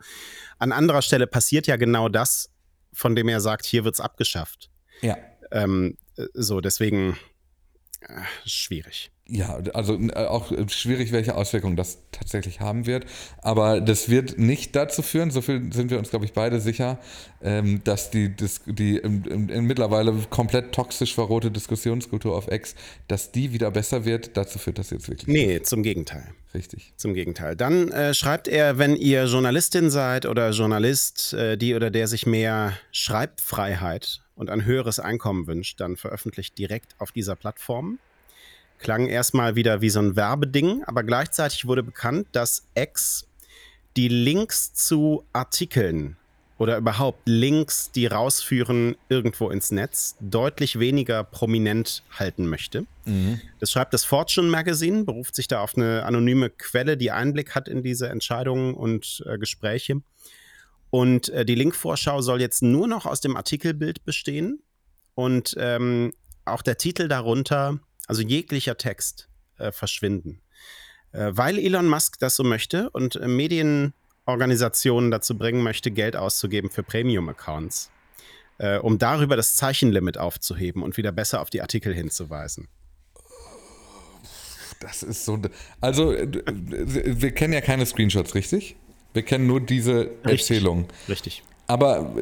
An 0.59 0.73
anderer 0.73 1.03
Stelle 1.03 1.27
passiert 1.27 1.67
ja 1.67 1.77
genau 1.77 2.09
das, 2.09 2.51
von 2.93 3.15
dem 3.15 3.29
er 3.29 3.41
sagt, 3.41 3.67
hier 3.67 3.85
wird 3.85 3.95
es 3.95 4.01
abgeschafft. 4.01 4.71
Ja. 5.01 5.17
Ähm, 5.53 5.97
so, 6.35 6.61
deswegen 6.61 7.13
äh, 7.13 7.17
schwierig. 8.45 9.11
Ja, 9.33 9.61
also 9.75 9.97
äh, 9.97 10.27
auch 10.27 10.51
schwierig, 10.69 11.13
welche 11.13 11.37
Auswirkungen 11.37 11.77
das 11.77 11.99
tatsächlich 12.11 12.61
haben 12.61 12.87
wird. 12.87 13.07
Aber 13.43 13.81
das 13.81 14.09
wird 14.09 14.39
nicht 14.39 14.75
dazu 14.75 15.03
führen, 15.03 15.31
so 15.31 15.41
viel 15.41 15.73
sind 15.73 15.91
wir 15.91 15.99
uns, 15.99 16.11
glaube 16.11 16.25
ich, 16.25 16.33
beide 16.33 16.61
sicher, 16.61 16.99
ähm, 17.41 17.83
dass 17.85 18.11
die, 18.11 18.35
die 18.67 19.01
mittlerweile 19.05 20.15
komplett 20.31 20.73
toxisch 20.73 21.15
verrohte 21.15 21.53
Diskussionskultur 21.53 22.37
auf 22.37 22.51
X, 22.51 22.75
dass 23.07 23.31
die 23.31 23.53
wieder 23.53 23.71
besser 23.71 24.05
wird. 24.05 24.37
Dazu 24.37 24.59
führt 24.59 24.79
das 24.79 24.91
jetzt 24.91 25.09
wirklich. 25.09 25.29
Nee, 25.29 25.63
zum 25.63 25.85
Gegenteil. 25.85 26.35
Richtig. 26.53 26.93
Zum 26.97 27.15
Gegenteil. 27.15 27.55
Dann 27.55 27.93
äh, 27.93 28.13
schreibt 28.13 28.49
er, 28.49 28.79
wenn 28.79 28.97
ihr 28.97 29.27
Journalistin 29.27 29.91
seid 29.91 30.27
oder 30.27 30.51
Journalist, 30.51 31.33
äh, 31.35 31.57
die 31.57 31.77
oder 31.77 31.91
der 31.93 32.09
sich 32.09 32.27
mehr 32.27 32.77
Schreibfreiheit 32.91 34.23
und 34.41 34.51
ein 34.51 34.65
höheres 34.65 34.99
Einkommen 34.99 35.47
wünscht, 35.47 35.81
dann 35.81 35.97
veröffentlicht 35.97 36.59
direkt 36.59 36.97
auf 36.99 37.13
dieser 37.13 37.37
Plattform 37.37 37.99
klang 38.81 39.07
erstmal 39.07 39.55
wieder 39.55 39.81
wie 39.81 39.91
so 39.91 40.01
ein 40.01 40.17
Werbeding, 40.17 40.83
aber 40.85 41.05
gleichzeitig 41.05 41.67
wurde 41.67 41.83
bekannt, 41.83 42.27
dass 42.33 42.67
X 42.75 43.29
die 43.97 44.09
Links 44.09 44.73
zu 44.73 45.25
Artikeln 45.33 46.17
oder 46.59 46.77
überhaupt 46.77 47.21
Links, 47.27 47.91
die 47.91 48.07
rausführen 48.07 48.97
irgendwo 49.09 49.51
ins 49.51 49.71
Netz, 49.71 50.17
deutlich 50.21 50.79
weniger 50.79 51.25
prominent 51.25 52.03
halten 52.19 52.47
möchte. 52.47 52.87
Mhm. 53.07 53.41
Das 53.61 53.71
schreibt 53.71 53.95
das 53.95 54.05
Fortune 54.05 54.49
Magazine, 54.49 55.05
beruft 55.05 55.35
sich 55.35 55.49
da 55.49 55.63
auf 55.63 55.77
eine 55.77 56.05
anonyme 56.05 56.51
Quelle, 56.51 56.97
die 56.97 57.11
Einblick 57.11 57.55
hat 57.55 57.67
in 57.69 57.83
diese 57.83 58.09
Entscheidungen 58.09 58.75
und 58.75 59.23
äh, 59.27 59.39
Gespräche. 59.39 60.03
Und 60.91 61.29
äh, 61.31 61.45
die 61.45 61.55
Linkvorschau 61.55 62.21
soll 62.21 62.41
jetzt 62.41 62.63
nur 62.63 62.87
noch 62.87 63.07
aus 63.07 63.21
dem 63.21 63.37
Artikelbild 63.37 64.05
bestehen. 64.05 64.63
Und 65.15 65.55
ähm, 65.59 66.13
auch 66.45 66.63
der 66.63 66.79
Titel 66.79 67.09
darunter 67.09 67.81
also 68.11 68.23
jeglicher 68.23 68.77
Text, 68.77 69.29
äh, 69.59 69.71
verschwinden. 69.71 70.41
Äh, 71.13 71.31
weil 71.33 71.59
Elon 71.61 71.87
Musk 71.87 72.19
das 72.19 72.35
so 72.35 72.43
möchte 72.43 72.91
und 72.91 73.15
äh, 73.15 73.29
Medienorganisationen 73.29 75.13
dazu 75.13 75.39
bringen 75.39 75.63
möchte, 75.63 75.93
Geld 75.93 76.17
auszugeben 76.17 76.71
für 76.71 76.83
Premium-Accounts, 76.83 77.93
äh, 78.59 78.79
um 78.79 78.99
darüber 78.99 79.37
das 79.37 79.55
Zeichenlimit 79.55 80.19
aufzuheben 80.19 80.83
und 80.83 80.97
wieder 80.97 81.13
besser 81.13 81.41
auf 81.41 81.51
die 81.51 81.63
Artikel 81.63 81.95
hinzuweisen. 81.95 82.67
Das 84.81 85.05
ist 85.05 85.25
so. 85.25 85.41
Also, 85.81 86.13
wir 86.13 87.33
kennen 87.33 87.53
ja 87.53 87.61
keine 87.61 87.87
Screenshots, 87.87 88.35
richtig? 88.35 88.77
Wir 89.13 89.23
kennen 89.23 89.47
nur 89.47 89.61
diese 89.61 90.11
Erzählung. 90.23 90.87
Richtig. 91.09 91.43
Aber 91.67 92.13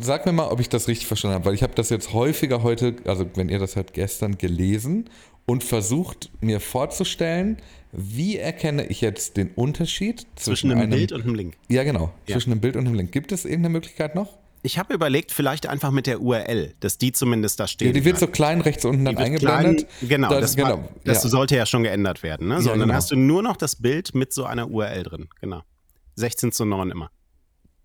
sag 0.00 0.24
mir 0.24 0.32
mal, 0.32 0.48
ob 0.48 0.60
ich 0.60 0.70
das 0.70 0.88
richtig 0.88 1.06
verstanden 1.06 1.34
habe, 1.34 1.44
weil 1.44 1.54
ich 1.54 1.62
habe 1.62 1.74
das 1.74 1.90
jetzt 1.90 2.14
häufiger 2.14 2.62
heute, 2.62 2.96
also 3.04 3.26
wenn 3.34 3.50
ihr 3.50 3.58
das 3.58 3.76
halt 3.76 3.92
gestern 3.92 4.38
gelesen 4.38 5.10
und 5.44 5.64
versucht 5.64 6.30
mir 6.40 6.60
vorzustellen, 6.60 7.58
wie 7.92 8.38
erkenne 8.38 8.86
ich 8.86 9.02
jetzt 9.02 9.36
den 9.36 9.50
Unterschied 9.50 10.20
zwischen, 10.20 10.36
zwischen 10.36 10.70
einem, 10.70 10.80
einem 10.80 10.90
Bild 10.90 11.12
und 11.12 11.22
einem 11.22 11.34
Link? 11.34 11.56
Ja, 11.68 11.84
genau, 11.84 12.12
ja. 12.26 12.34
zwischen 12.34 12.52
einem 12.52 12.60
Bild 12.60 12.76
und 12.76 12.86
einem 12.86 12.94
Link. 12.94 13.12
Gibt 13.12 13.32
es 13.32 13.44
irgendeine 13.44 13.74
Möglichkeit 13.74 14.14
noch? 14.14 14.38
Ich 14.62 14.78
habe 14.78 14.92
überlegt, 14.92 15.30
vielleicht 15.30 15.66
einfach 15.66 15.90
mit 15.90 16.06
der 16.06 16.20
URL, 16.20 16.74
dass 16.80 16.98
die 16.98 17.12
zumindest 17.12 17.60
da 17.60 17.68
steht. 17.68 17.88
Ja, 17.88 17.92
die 17.92 18.04
wird 18.04 18.18
so 18.18 18.26
klein 18.26 18.60
rechts 18.60 18.84
unten 18.84 19.04
dann 19.04 19.16
eingeblendet. 19.16 19.88
Klein, 19.88 20.08
genau, 20.08 20.30
das, 20.30 20.40
das, 20.40 20.56
genau, 20.56 20.78
war, 20.78 20.88
das 21.04 21.22
ja. 21.22 21.30
sollte 21.30 21.56
ja 21.56 21.64
schon 21.64 21.84
geändert 21.84 22.22
werden. 22.22 22.48
Ne? 22.48 22.60
So, 22.60 22.68
ja, 22.68 22.72
und 22.72 22.80
dann 22.80 22.88
genau. 22.88 22.96
hast 22.96 23.10
du 23.10 23.16
nur 23.16 23.42
noch 23.42 23.56
das 23.56 23.76
Bild 23.76 24.14
mit 24.14 24.32
so 24.32 24.44
einer 24.44 24.70
URL 24.70 25.02
drin. 25.04 25.28
Genau. 25.40 25.62
16 26.18 26.52
zu 26.52 26.64
9 26.64 26.90
immer. 26.90 27.10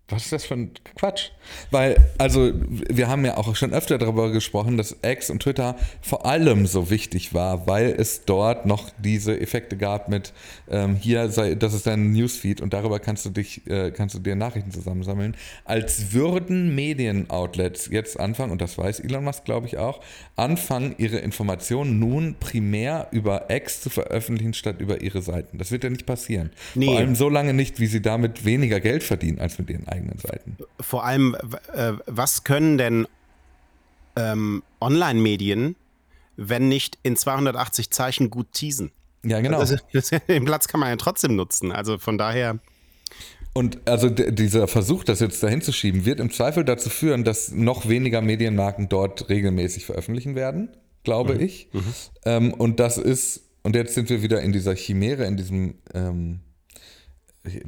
Was 0.08 0.24
ist 0.24 0.32
das 0.32 0.44
für 0.44 0.54
ein 0.54 0.70
Quatsch? 0.96 1.30
Weil, 1.70 1.96
also, 2.18 2.52
wir 2.68 3.08
haben 3.08 3.24
ja 3.24 3.38
auch 3.38 3.56
schon 3.56 3.72
öfter 3.72 3.96
darüber 3.96 4.30
gesprochen, 4.32 4.76
dass 4.76 4.96
X 5.02 5.30
und 5.30 5.42
Twitter 5.42 5.76
vor 6.02 6.26
allem 6.26 6.66
so 6.66 6.90
wichtig 6.90 7.32
war, 7.32 7.66
weil 7.66 7.94
es 7.98 8.26
dort 8.26 8.66
noch 8.66 8.90
diese 8.98 9.40
Effekte 9.40 9.78
gab 9.78 10.10
mit 10.10 10.34
ähm, 10.70 10.96
hier, 10.96 11.30
sei, 11.30 11.54
das 11.54 11.72
ist 11.72 11.86
dein 11.86 12.12
Newsfeed 12.12 12.60
und 12.60 12.74
darüber 12.74 13.00
kannst 13.00 13.24
du 13.24 13.30
dich, 13.30 13.66
äh, 13.66 13.92
kannst 13.92 14.14
du 14.14 14.18
dir 14.18 14.36
Nachrichten 14.36 14.72
zusammensammeln. 14.72 15.36
Als 15.64 16.12
würden 16.12 16.74
Medienoutlets 16.74 17.88
jetzt 17.90 18.20
anfangen, 18.20 18.52
und 18.52 18.60
das 18.60 18.76
weiß 18.76 19.00
Elon 19.00 19.24
Musk, 19.24 19.46
glaube 19.46 19.66
ich, 19.68 19.78
auch, 19.78 20.02
anfangen, 20.36 20.94
ihre 20.98 21.16
Informationen 21.16 21.98
nun 21.98 22.36
primär 22.38 23.08
über 23.10 23.48
X 23.48 23.80
zu 23.80 23.88
veröffentlichen, 23.88 24.52
statt 24.52 24.80
über 24.80 25.00
ihre 25.00 25.22
Seiten. 25.22 25.56
Das 25.56 25.70
wird 25.70 25.82
ja 25.82 25.88
nicht 25.88 26.04
passieren. 26.04 26.50
Nee. 26.74 26.86
Vor 26.86 26.98
allem 26.98 27.14
so 27.14 27.30
lange 27.30 27.54
nicht, 27.54 27.80
wie 27.80 27.86
sie 27.86 28.02
damit 28.02 28.44
weniger 28.44 28.80
Geld 28.80 29.02
verdienen 29.02 29.38
als 29.38 29.58
mit 29.58 29.70
ihren 29.70 29.88
eigenen 29.94 30.18
Seiten. 30.18 30.56
Vor 30.80 31.04
allem, 31.04 31.36
äh, 31.72 31.92
was 32.06 32.44
können 32.44 32.78
denn 32.78 33.06
ähm, 34.16 34.62
Online-Medien, 34.80 35.76
wenn 36.36 36.68
nicht 36.68 36.98
in 37.02 37.16
280 37.16 37.90
Zeichen 37.90 38.30
gut 38.30 38.52
teasen? 38.52 38.90
Ja, 39.24 39.40
genau. 39.40 39.58
Also, 39.58 39.76
den 40.28 40.44
Platz 40.44 40.68
kann 40.68 40.80
man 40.80 40.90
ja 40.90 40.96
trotzdem 40.96 41.36
nutzen. 41.36 41.72
Also 41.72 41.98
von 41.98 42.18
daher. 42.18 42.58
Und 43.52 43.88
also 43.88 44.10
dieser 44.10 44.66
Versuch, 44.66 45.04
das 45.04 45.20
jetzt 45.20 45.42
dahin 45.42 45.62
zu 45.62 45.72
schieben, 45.72 46.04
wird 46.04 46.18
im 46.18 46.30
Zweifel 46.30 46.64
dazu 46.64 46.90
führen, 46.90 47.22
dass 47.22 47.52
noch 47.52 47.88
weniger 47.88 48.20
Medienmarken 48.20 48.88
dort 48.88 49.28
regelmäßig 49.28 49.86
veröffentlichen 49.86 50.34
werden, 50.34 50.70
glaube 51.04 51.34
mhm. 51.34 51.40
ich. 51.40 51.68
Mhm. 51.72 51.94
Ähm, 52.24 52.52
und 52.52 52.80
das 52.80 52.98
ist, 52.98 53.42
und 53.62 53.76
jetzt 53.76 53.94
sind 53.94 54.10
wir 54.10 54.22
wieder 54.22 54.42
in 54.42 54.52
dieser 54.52 54.74
Chimäre, 54.74 55.24
in 55.24 55.36
diesem 55.36 55.76
ähm, 55.94 56.40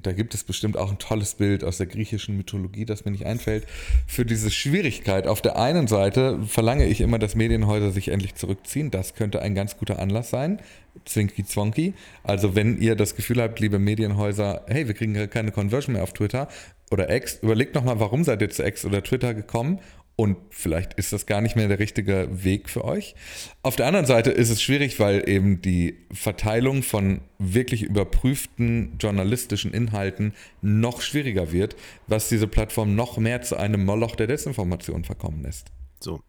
da 0.00 0.12
gibt 0.12 0.34
es 0.34 0.42
bestimmt 0.44 0.76
auch 0.76 0.90
ein 0.90 0.98
tolles 0.98 1.34
Bild 1.34 1.62
aus 1.62 1.76
der 1.76 1.86
griechischen 1.86 2.36
Mythologie, 2.36 2.86
das 2.86 3.04
mir 3.04 3.10
nicht 3.10 3.26
einfällt, 3.26 3.66
für 4.06 4.24
diese 4.24 4.50
Schwierigkeit. 4.50 5.26
Auf 5.26 5.42
der 5.42 5.56
einen 5.56 5.86
Seite 5.86 6.40
verlange 6.46 6.86
ich 6.86 7.00
immer, 7.00 7.18
dass 7.18 7.34
Medienhäuser 7.34 7.90
sich 7.90 8.08
endlich 8.08 8.34
zurückziehen. 8.34 8.90
Das 8.90 9.14
könnte 9.14 9.42
ein 9.42 9.54
ganz 9.54 9.76
guter 9.76 9.98
Anlass 9.98 10.30
sein. 10.30 10.60
Zwinky 11.04 11.44
Zwonky. 11.44 11.92
Also 12.22 12.54
wenn 12.54 12.80
ihr 12.80 12.96
das 12.96 13.16
Gefühl 13.16 13.42
habt, 13.42 13.60
liebe 13.60 13.78
Medienhäuser, 13.78 14.64
hey, 14.66 14.86
wir 14.86 14.94
kriegen 14.94 15.28
keine 15.28 15.52
Conversion 15.52 15.92
mehr 15.92 16.02
auf 16.02 16.14
Twitter 16.14 16.48
oder 16.90 17.14
X, 17.14 17.40
überlegt 17.42 17.74
nochmal, 17.74 18.00
warum 18.00 18.24
seid 18.24 18.40
ihr 18.40 18.48
zu 18.48 18.64
X 18.64 18.84
oder 18.84 19.02
Twitter 19.02 19.34
gekommen 19.34 19.80
und 20.16 20.38
vielleicht 20.48 20.94
ist 20.94 21.12
das 21.12 21.26
gar 21.26 21.42
nicht 21.42 21.56
mehr 21.56 21.68
der 21.68 21.78
richtige 21.78 22.28
Weg 22.32 22.70
für 22.70 22.84
euch. 22.84 23.14
Auf 23.62 23.76
der 23.76 23.86
anderen 23.86 24.06
Seite 24.06 24.30
ist 24.30 24.48
es 24.48 24.62
schwierig, 24.62 24.98
weil 24.98 25.28
eben 25.28 25.60
die 25.60 25.98
Verteilung 26.10 26.82
von 26.82 27.20
wirklich 27.38 27.82
überprüften 27.82 28.96
journalistischen 28.98 29.74
Inhalten 29.74 30.32
noch 30.62 31.02
schwieriger 31.02 31.52
wird, 31.52 31.76
was 32.06 32.30
diese 32.30 32.48
Plattform 32.48 32.94
noch 32.94 33.18
mehr 33.18 33.42
zu 33.42 33.56
einem 33.56 33.84
Moloch 33.84 34.16
der 34.16 34.26
Desinformation 34.26 35.04
verkommen 35.04 35.42
lässt. 35.42 35.70
So. 36.00 36.20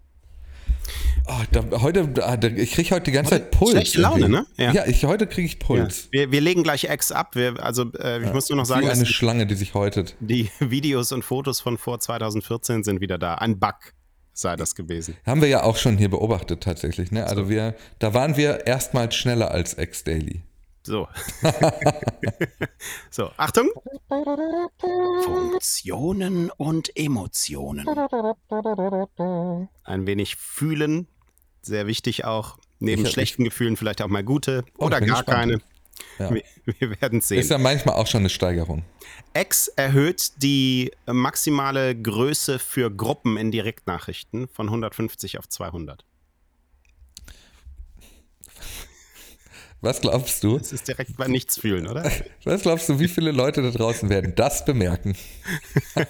Oh, 1.28 1.44
da, 1.52 1.82
heute, 1.82 2.10
ah, 2.24 2.38
ich 2.56 2.72
kriege 2.72 2.92
heute 2.92 3.04
die 3.06 3.12
ganze 3.12 3.32
Zeit 3.32 3.52
Puls. 3.52 3.72
Schlechte 3.72 4.02
Laune, 4.02 4.30
ne? 4.30 4.46
Ja, 4.58 4.72
ja 4.72 4.86
ich, 4.86 5.04
heute 5.06 5.28
kriege 5.28 5.46
ich 5.46 5.60
Puls. 5.60 6.06
Ja. 6.06 6.20
Wir, 6.20 6.32
wir, 6.32 6.42
legen 6.42 6.64
gleich 6.64 6.86
Ex 6.86 7.12
ab. 7.12 7.36
Wir, 7.36 7.62
also, 7.64 7.92
äh, 8.00 8.20
ich 8.20 8.28
ja. 8.28 8.34
muss 8.34 8.50
nur 8.50 8.58
noch 8.58 8.66
sagen, 8.66 8.86
Wie 8.86 8.92
eine 8.92 9.06
Schlange, 9.06 9.46
die 9.46 9.56
sich 9.56 9.74
häutet. 9.74 10.16
Die 10.20 10.50
Videos 10.60 11.12
und 11.12 11.24
Fotos 11.24 11.60
von 11.60 11.78
vor 11.78 12.00
2014 12.00 12.84
sind 12.84 13.02
wieder 13.02 13.18
da. 13.18 13.36
Ein 13.36 13.60
Bug 13.60 13.76
sei 14.34 14.56
das 14.56 14.76
gewesen. 14.76 15.18
Haben 15.26 15.42
wir 15.42 15.50
ja 15.50 15.64
auch 15.64 15.78
schon 15.78 15.98
hier 15.98 16.10
beobachtet 16.10 16.62
tatsächlich. 16.62 17.12
Ne? 17.12 17.26
Also 17.26 17.44
so. 17.44 17.50
wir, 17.50 17.76
da 18.00 18.14
waren 18.14 18.38
wir 18.38 18.68
erstmals 18.68 19.16
schneller 19.16 19.52
als 19.52 19.74
Ex-Daily. 19.74 20.44
So. 20.88 21.10
so, 23.12 23.30
Achtung. 23.36 23.70
Funktionen 25.22 26.50
und 26.52 26.96
Emotionen. 26.96 27.86
Ein 29.84 30.08
wenig 30.08 30.38
fühlen, 30.38 31.08
sehr 31.62 31.88
wichtig 31.88 32.24
auch. 32.24 32.58
Neben 32.80 33.06
schlechten 33.06 33.44
Gefühlen 33.44 33.76
vielleicht 33.76 34.02
auch 34.02 34.08
mal 34.08 34.24
gute 34.24 34.64
oh, 34.78 34.86
oder 34.86 35.02
gar 35.02 35.24
keine. 35.24 35.60
Ja. 36.20 36.32
Wir, 36.32 36.44
wir 36.80 37.02
werden 37.02 37.20
sehen. 37.20 37.40
Ist 37.40 37.52
ja 37.52 37.58
manchmal 37.58 37.96
auch 37.96 38.08
schon 38.08 38.20
eine 38.20 38.30
Steigerung. 38.30 38.86
X 39.34 39.68
erhöht 39.68 40.42
die 40.42 40.92
maximale 41.06 42.00
Größe 42.00 42.60
für 42.60 42.90
Gruppen 42.90 43.36
in 43.36 43.52
Direktnachrichten 43.52 44.48
von 44.48 44.68
150 44.68 45.38
auf 45.38 45.50
200. 45.50 46.06
Was 49.82 50.02
glaubst 50.02 50.44
du? 50.44 50.58
Das 50.58 50.74
ist 50.74 50.88
direkt 50.88 51.18
bei 51.18 51.28
nichts 51.28 51.60
fühlen, 51.60 51.88
oder? 51.88 52.12
Was 52.46 52.64
glaubst 52.64 52.90
du, 52.90 53.00
wie 53.00 53.08
viele 53.08 53.32
Leute 53.32 53.62
da 53.62 53.70
draußen 53.70 54.10
werden 54.10 54.34
das 54.36 54.66
bemerken? 54.66 55.16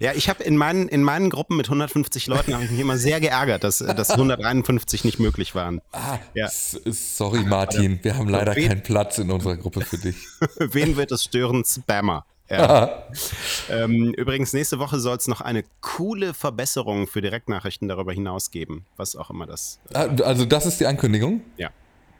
ja, 0.00 0.12
ich 0.14 0.30
habe 0.30 0.42
in 0.44 0.56
meinen, 0.56 0.88
in 0.88 1.02
meinen 1.02 1.28
Gruppen 1.28 1.58
mit 1.58 1.66
150 1.66 2.26
Leuten 2.26 2.54
habe 2.54 2.64
ich 2.64 2.70
mich 2.70 2.80
immer 2.80 2.96
sehr 2.96 3.20
geärgert, 3.20 3.64
dass, 3.64 3.78
dass 3.78 4.10
151 4.10 5.04
nicht 5.04 5.18
möglich 5.18 5.54
waren. 5.54 5.82
Ah, 5.92 6.18
ja. 6.34 6.48
Sorry, 6.50 7.40
Martin, 7.40 7.98
wir 8.02 8.16
haben 8.16 8.30
leider 8.30 8.54
keinen 8.54 8.82
Platz 8.82 9.18
in 9.18 9.30
unserer 9.30 9.56
Gruppe 9.56 9.82
für 9.82 9.98
dich. 9.98 10.16
Wen 10.58 10.96
wird 10.96 11.12
es 11.12 11.24
stören? 11.24 11.64
Spammer. 11.66 12.24
Ja. 12.50 13.04
ähm, 13.70 14.14
übrigens, 14.14 14.52
nächste 14.52 14.78
Woche 14.78 14.98
soll 15.00 15.16
es 15.16 15.28
noch 15.28 15.40
eine 15.40 15.64
coole 15.80 16.34
Verbesserung 16.34 17.06
für 17.06 17.20
Direktnachrichten 17.20 17.88
darüber 17.88 18.12
hinaus 18.12 18.50
geben, 18.50 18.86
was 18.96 19.16
auch 19.16 19.30
immer 19.30 19.46
das. 19.46 19.80
Äh, 19.92 20.22
also, 20.22 20.44
das 20.44 20.66
ist 20.66 20.80
die 20.80 20.86
Ankündigung? 20.86 21.42
Ja. 21.56 21.70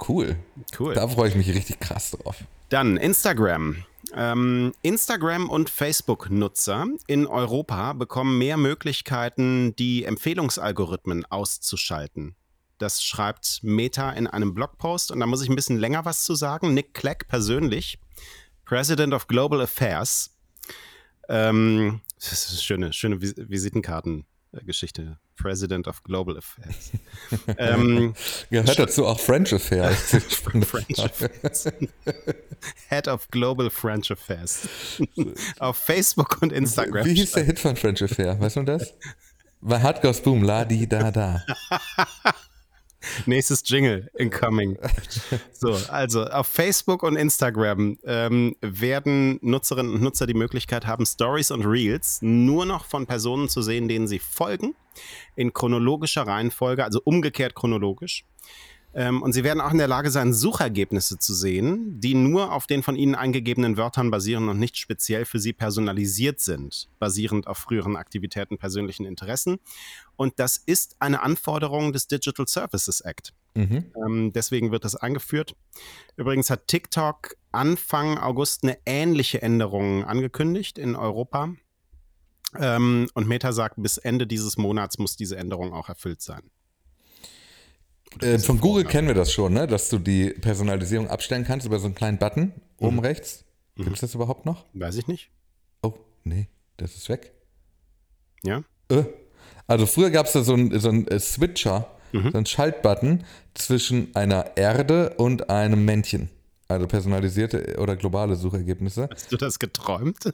Cool. 0.07 0.37
Cool. 0.79 0.95
Da 0.95 1.09
freue 1.09 1.29
ich 1.29 1.35
mich 1.35 1.49
richtig 1.49 1.81
krass 1.81 2.13
drauf. 2.13 2.37
Dann 2.69 2.97
Instagram. 2.97 3.85
Ähm, 4.15 4.73
Instagram 4.83 5.51
und 5.51 5.71
Facebook-Nutzer 5.71 6.87
in 7.07 7.27
Europa 7.27 7.93
bekommen 7.95 8.39
mehr 8.39 8.57
Möglichkeiten, 8.57 9.75
die 9.77 10.05
Empfehlungsalgorithmen 10.05 11.25
auszuschalten. 11.27 12.37
Das 12.79 13.03
schreibt 13.03 13.61
Meta 13.63 14.13
in 14.13 14.29
einem 14.29 14.55
Blogpost 14.55 15.11
und 15.11 15.19
da 15.19 15.27
muss 15.27 15.43
ich 15.43 15.49
ein 15.49 15.57
bisschen 15.57 15.79
länger 15.79 16.05
was 16.05 16.23
zu 16.23 16.37
sagen. 16.37 16.75
Nick 16.75 16.95
Clegg 16.95 17.27
persönlich 17.27 17.99
President 18.69 19.15
of 19.15 19.27
Global 19.27 19.63
Affairs. 19.63 20.31
Ähm, 21.31 22.03
das 22.21 22.33
ist 22.33 22.51
eine 22.51 22.59
schöne, 22.59 22.93
schöne 22.93 23.19
Visitenkartengeschichte. 23.21 25.19
President 25.37 25.89
of 25.89 26.03
Global 26.03 26.37
Affairs. 26.37 26.93
ähm, 27.57 28.15
Gehört 28.51 28.79
dazu 28.79 29.07
auch 29.07 29.19
French 29.19 29.55
Affairs. 29.55 30.17
French 30.29 30.99
Affairs. 30.99 31.73
Head 32.91 33.09
of 33.09 33.27
Global 33.31 33.71
French 33.71 34.11
Affairs. 34.11 34.69
Auf 35.61 35.79
Facebook 35.79 36.43
und 36.43 36.53
Instagram. 36.53 37.07
Wie 37.07 37.15
hieß 37.15 37.33
der 37.33 37.45
Hit 37.45 37.59
von 37.59 37.75
French 37.75 38.03
Affair? 38.03 38.39
Weißt 38.39 38.57
du 38.57 38.65
das? 38.65 38.93
War 39.63 39.81
Hard 39.81 40.03
Goes 40.03 40.21
Boom, 40.21 40.43
la 40.43 40.67
di 40.67 40.87
da 40.87 41.11
da. 41.11 41.43
Nächstes 43.27 43.63
Jingle 43.67 44.11
incoming. 44.15 44.79
So, 45.53 45.77
also 45.89 46.25
auf 46.25 46.47
Facebook 46.47 47.03
und 47.03 47.17
Instagram 47.17 47.99
ähm, 48.05 48.55
werden 48.61 49.41
Nutzerinnen 49.43 49.93
und 49.93 50.03
Nutzer 50.03 50.25
die 50.25 50.35
Möglichkeit 50.35 50.87
haben, 50.87 51.05
Stories 51.05 51.51
und 51.51 51.65
Reels 51.65 52.19
nur 52.23 52.65
noch 52.65 52.85
von 52.85 53.09
Personen 53.09 53.49
zu 53.49 53.61
sehen, 53.61 53.89
denen 53.89 54.07
sie 54.07 54.21
folgen, 54.21 54.77
in 55.35 55.53
chronologischer 55.53 56.29
Reihenfolge, 56.29 56.85
also 56.85 57.01
umgekehrt 57.03 57.57
chronologisch. 57.57 58.25
Ähm, 58.95 59.23
und 59.23 59.33
sie 59.33 59.45
werden 59.45 59.61
auch 59.61 59.71
in 59.71 59.79
der 59.79 59.89
Lage 59.89 60.11
sein, 60.11 60.33
Suchergebnisse 60.33 61.19
zu 61.19 61.35
sehen, 61.35 62.01
die 62.01 62.15
nur 62.15 62.53
auf 62.53 62.67
den 62.67 62.83
von 62.83 62.97
ihnen 62.97 63.15
eingegebenen 63.15 63.77
Wörtern 63.77 64.11
basieren 64.11 64.49
und 64.49 64.59
nicht 64.59 64.79
speziell 64.79 65.25
für 65.25 65.39
sie 65.39 65.53
personalisiert 65.53 66.41
sind, 66.41 66.89
basierend 66.99 67.47
auf 67.47 67.59
früheren 67.59 67.97
Aktivitäten, 67.97 68.59
persönlichen 68.59 69.05
Interessen. 69.05 69.59
Und 70.17 70.39
das 70.39 70.57
ist 70.57 70.97
eine 71.01 71.23
Anforderung 71.23 71.93
des 71.93 72.09
Digital 72.09 72.47
Services 72.49 73.01
Act. 73.01 73.35
Mhm. 73.55 73.93
Ähm, 74.07 74.33
deswegen 74.33 74.73
wird 74.73 74.85
das 74.85 74.97
eingeführt. 74.97 75.55
Übrigens 76.17 76.49
hat 76.49 76.67
TikTok 76.67 77.37
Anfang 77.53 78.19
August 78.19 78.63
eine 78.63 78.79
ähnliche 78.87 79.43
Änderung 79.43 80.05
angekündigt 80.05 80.79
in 80.79 80.97
Europa. 80.97 81.55
Ähm, 82.59 83.09
und 83.15 83.29
Meta 83.29 83.53
sagt, 83.53 83.75
bis 83.79 83.99
Ende 83.99 84.27
dieses 84.27 84.57
Monats 84.57 84.99
muss 84.99 85.17
diese 85.17 85.37
Änderung 85.37 85.73
auch 85.73 85.89
erfüllt 85.89 86.23
sein. 86.23 86.51
Äh, 88.21 88.39
von 88.39 88.61
Google 88.61 88.85
kennen 88.85 89.09
wir 89.09 89.15
das 89.15 89.33
schon, 89.33 89.53
ne? 89.53 89.67
dass 89.67 89.89
du 89.89 89.99
die 89.99 90.31
Personalisierung 90.31 91.09
abstellen 91.09 91.45
kannst 91.45 91.67
über 91.67 91.79
so 91.79 91.87
einen 91.87 91.95
kleinen 91.95 92.19
Button 92.19 92.53
oben 92.79 92.97
mhm. 92.97 93.01
rechts. 93.01 93.45
Gibt 93.77 93.89
es 93.89 94.03
mhm. 94.03 94.07
das 94.07 94.15
überhaupt 94.15 94.47
noch? 94.47 94.65
Weiß 94.73 94.97
ich 94.97 95.07
nicht. 95.07 95.31
Oh, 95.83 95.95
nee, 96.25 96.49
das 96.77 96.97
ist 96.97 97.09
weg. 97.09 97.33
Ja? 98.43 98.63
Äh. 98.91 99.05
Also 99.67 99.87
früher 99.87 100.11
gab 100.11 100.27
es 100.27 100.33
da 100.33 100.43
so 100.43 100.55
einen 100.55 100.79
so 100.81 100.91
äh, 100.91 101.21
Switcher, 101.21 101.91
mhm. 102.13 102.31
so 102.31 102.37
einen 102.39 102.47
Schaltbutton 102.47 103.25
zwischen 103.55 104.15
einer 104.17 104.57
Erde 104.57 105.15
und 105.19 105.51
einem 105.51 105.85
Männchen. 105.85 106.31
Also 106.69 106.87
personalisierte 106.87 107.77
oder 107.79 107.97
globale 107.97 108.37
Suchergebnisse. 108.37 109.09
Hast 109.13 109.33
du 109.33 109.37
das 109.37 109.59
geträumt? 109.59 110.27
Äh, 110.27 110.33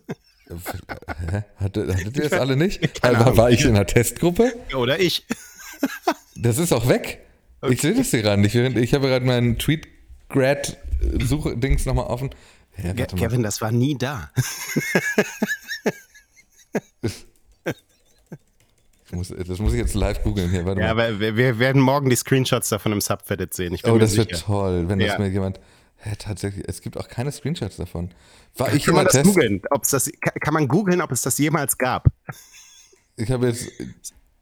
hä? 1.31 1.45
Hatte, 1.57 1.87
hattet 1.95 2.17
ihr 2.17 2.29
das 2.29 2.33
alle 2.39 2.57
nicht? 2.57 3.03
Also, 3.05 3.37
war 3.37 3.51
ich 3.51 3.63
in 3.65 3.71
einer 3.71 3.87
Testgruppe? 3.87 4.53
Oder 4.77 5.01
ich. 5.01 5.27
Das 6.37 6.59
ist 6.59 6.73
auch 6.73 6.89
weg. 6.89 7.24
Okay. 7.65 7.75
Ich 7.75 7.81
sehe 7.81 7.95
das 7.95 8.11
hier 8.11 8.21
gerade 8.21 8.43
nicht. 8.43 8.55
Ich 8.55 8.93
habe 8.93 9.09
gerade 9.09 9.25
meinen 9.25 9.59
Tweet-Grad-Suche-Dings 9.59 11.87
nochmal 11.87 12.09
offen. 12.09 12.29
Ja, 12.83 12.93
Kevin, 12.93 13.43
das 13.43 13.63
war 13.63 13.73
nie 13.73 13.97
da. 13.97 14.31
muss, 19.13 19.29
das 19.29 19.59
muss 19.61 19.73
ich 19.73 19.79
jetzt 19.79 19.95
live 19.95 20.23
googeln 20.23 20.51
hier. 20.51 20.67
Warte 20.67 20.83
ja, 20.83 20.93
mal. 20.93 21.07
aber 21.07 21.21
wir, 21.21 21.59
werden 21.59 21.81
morgen 21.81 22.11
die 22.11 22.17
Screenshots 22.17 22.69
davon 22.69 22.93
im 22.93 23.01
Subreddit 23.01 23.55
sehen. 23.55 23.79
oh, 23.85 23.97
das 23.97 24.15
wird 24.17 24.39
toll, 24.39 24.87
wenn 24.89 25.01
ja. 25.01 25.07
das 25.09 25.19
mir 25.19 25.29
jemand. 25.29 25.59
Hä, 25.97 26.13
tatsächlich, 26.19 26.69
es 26.69 26.83
gibt 26.83 26.99
auch 26.99 27.09
keine 27.09 27.33
Screenshots 27.33 27.77
davon. 27.77 28.11
War 28.57 28.67
kann, 28.67 28.77
ich 28.77 28.85
kann 28.85 28.95
man 28.95 29.07
das 29.07 29.23
googeln? 29.23 29.63
das, 29.91 30.13
kann 30.41 30.53
man 30.53 30.69
googeln, 30.69 31.01
ob 31.01 31.13
es 31.13 31.23
das 31.23 31.39
jemals 31.39 31.79
gab? 31.79 32.09
Ich 33.17 33.31
habe 33.31 33.47
jetzt. 33.47 33.71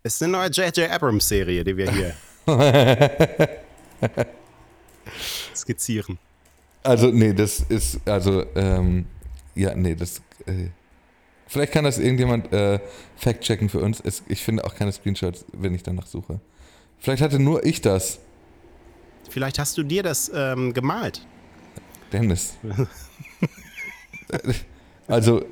Es 0.02 0.14
ist 0.14 0.22
eine 0.22 0.32
neue 0.32 0.48
J.J. 0.48 0.90
Abrams-Serie, 0.90 1.62
die 1.62 1.76
wir 1.76 1.92
hier. 1.92 2.16
Skizzieren. 5.54 6.18
Also, 6.82 7.08
nee, 7.08 7.32
das 7.32 7.60
ist, 7.60 8.00
also, 8.06 8.44
ähm, 8.56 9.06
ja, 9.54 9.74
nee, 9.74 9.94
das, 9.94 10.18
äh, 10.46 10.70
vielleicht 11.46 11.72
kann 11.72 11.84
das 11.84 11.98
irgendjemand 11.98 12.52
äh, 12.52 12.80
fact-checken 13.16 13.68
für 13.68 13.78
uns. 13.80 14.00
Es, 14.00 14.22
ich 14.28 14.42
finde 14.42 14.64
auch 14.64 14.74
keine 14.74 14.90
Screenshots, 14.90 15.44
wenn 15.52 15.74
ich 15.74 15.82
danach 15.82 16.06
suche. 16.06 16.40
Vielleicht 16.98 17.22
hatte 17.22 17.38
nur 17.38 17.64
ich 17.64 17.80
das. 17.80 18.18
Vielleicht 19.28 19.58
hast 19.58 19.78
du 19.78 19.82
dir 19.82 20.02
das 20.02 20.30
ähm, 20.34 20.72
gemalt. 20.72 21.24
Dennis. 22.12 22.54
also, 25.06 25.44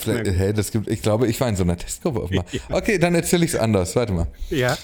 vielleicht, 0.00 0.30
hey, 0.38 0.52
das 0.52 0.70
gibt, 0.70 0.88
ich 0.88 1.02
glaube, 1.02 1.26
ich 1.26 1.40
war 1.40 1.48
in 1.48 1.56
so 1.56 1.64
einer 1.64 1.76
Testgruppe 1.76 2.22
offenbar. 2.22 2.44
Okay, 2.70 2.98
dann 2.98 3.14
erzähle 3.14 3.44
ich 3.44 3.54
es 3.54 3.58
anders. 3.58 3.96
Warte 3.96 4.12
mal. 4.12 4.26
Ja. 4.50 4.76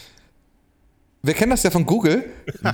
Wir 1.22 1.34
kennen 1.34 1.50
das 1.50 1.62
ja 1.62 1.70
von 1.70 1.84
Google, 1.84 2.24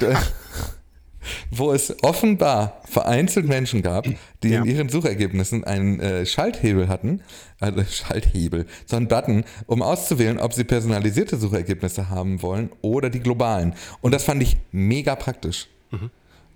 wo 1.50 1.72
es 1.72 1.94
offenbar 2.02 2.80
vereinzelt 2.84 3.46
Menschen 3.46 3.82
gab, 3.82 4.06
die 4.42 4.48
ja. 4.50 4.60
in 4.60 4.66
ihren 4.66 4.88
Suchergebnissen 4.88 5.64
einen 5.64 6.00
äh, 6.00 6.26
Schalthebel 6.26 6.88
hatten, 6.88 7.22
also 7.60 7.82
Schalthebel, 7.88 8.66
so 8.86 8.96
einen 8.96 9.08
Button, 9.08 9.44
um 9.66 9.82
auszuwählen, 9.82 10.38
ob 10.38 10.52
sie 10.52 10.64
personalisierte 10.64 11.36
Suchergebnisse 11.36 12.10
haben 12.10 12.42
wollen 12.42 12.70
oder 12.82 13.10
die 13.10 13.20
globalen. 13.20 13.74
Und 14.00 14.12
das 14.12 14.24
fand 14.24 14.42
ich 14.42 14.56
mega 14.72 15.16
praktisch. 15.16 15.68
Mhm. 15.90 16.10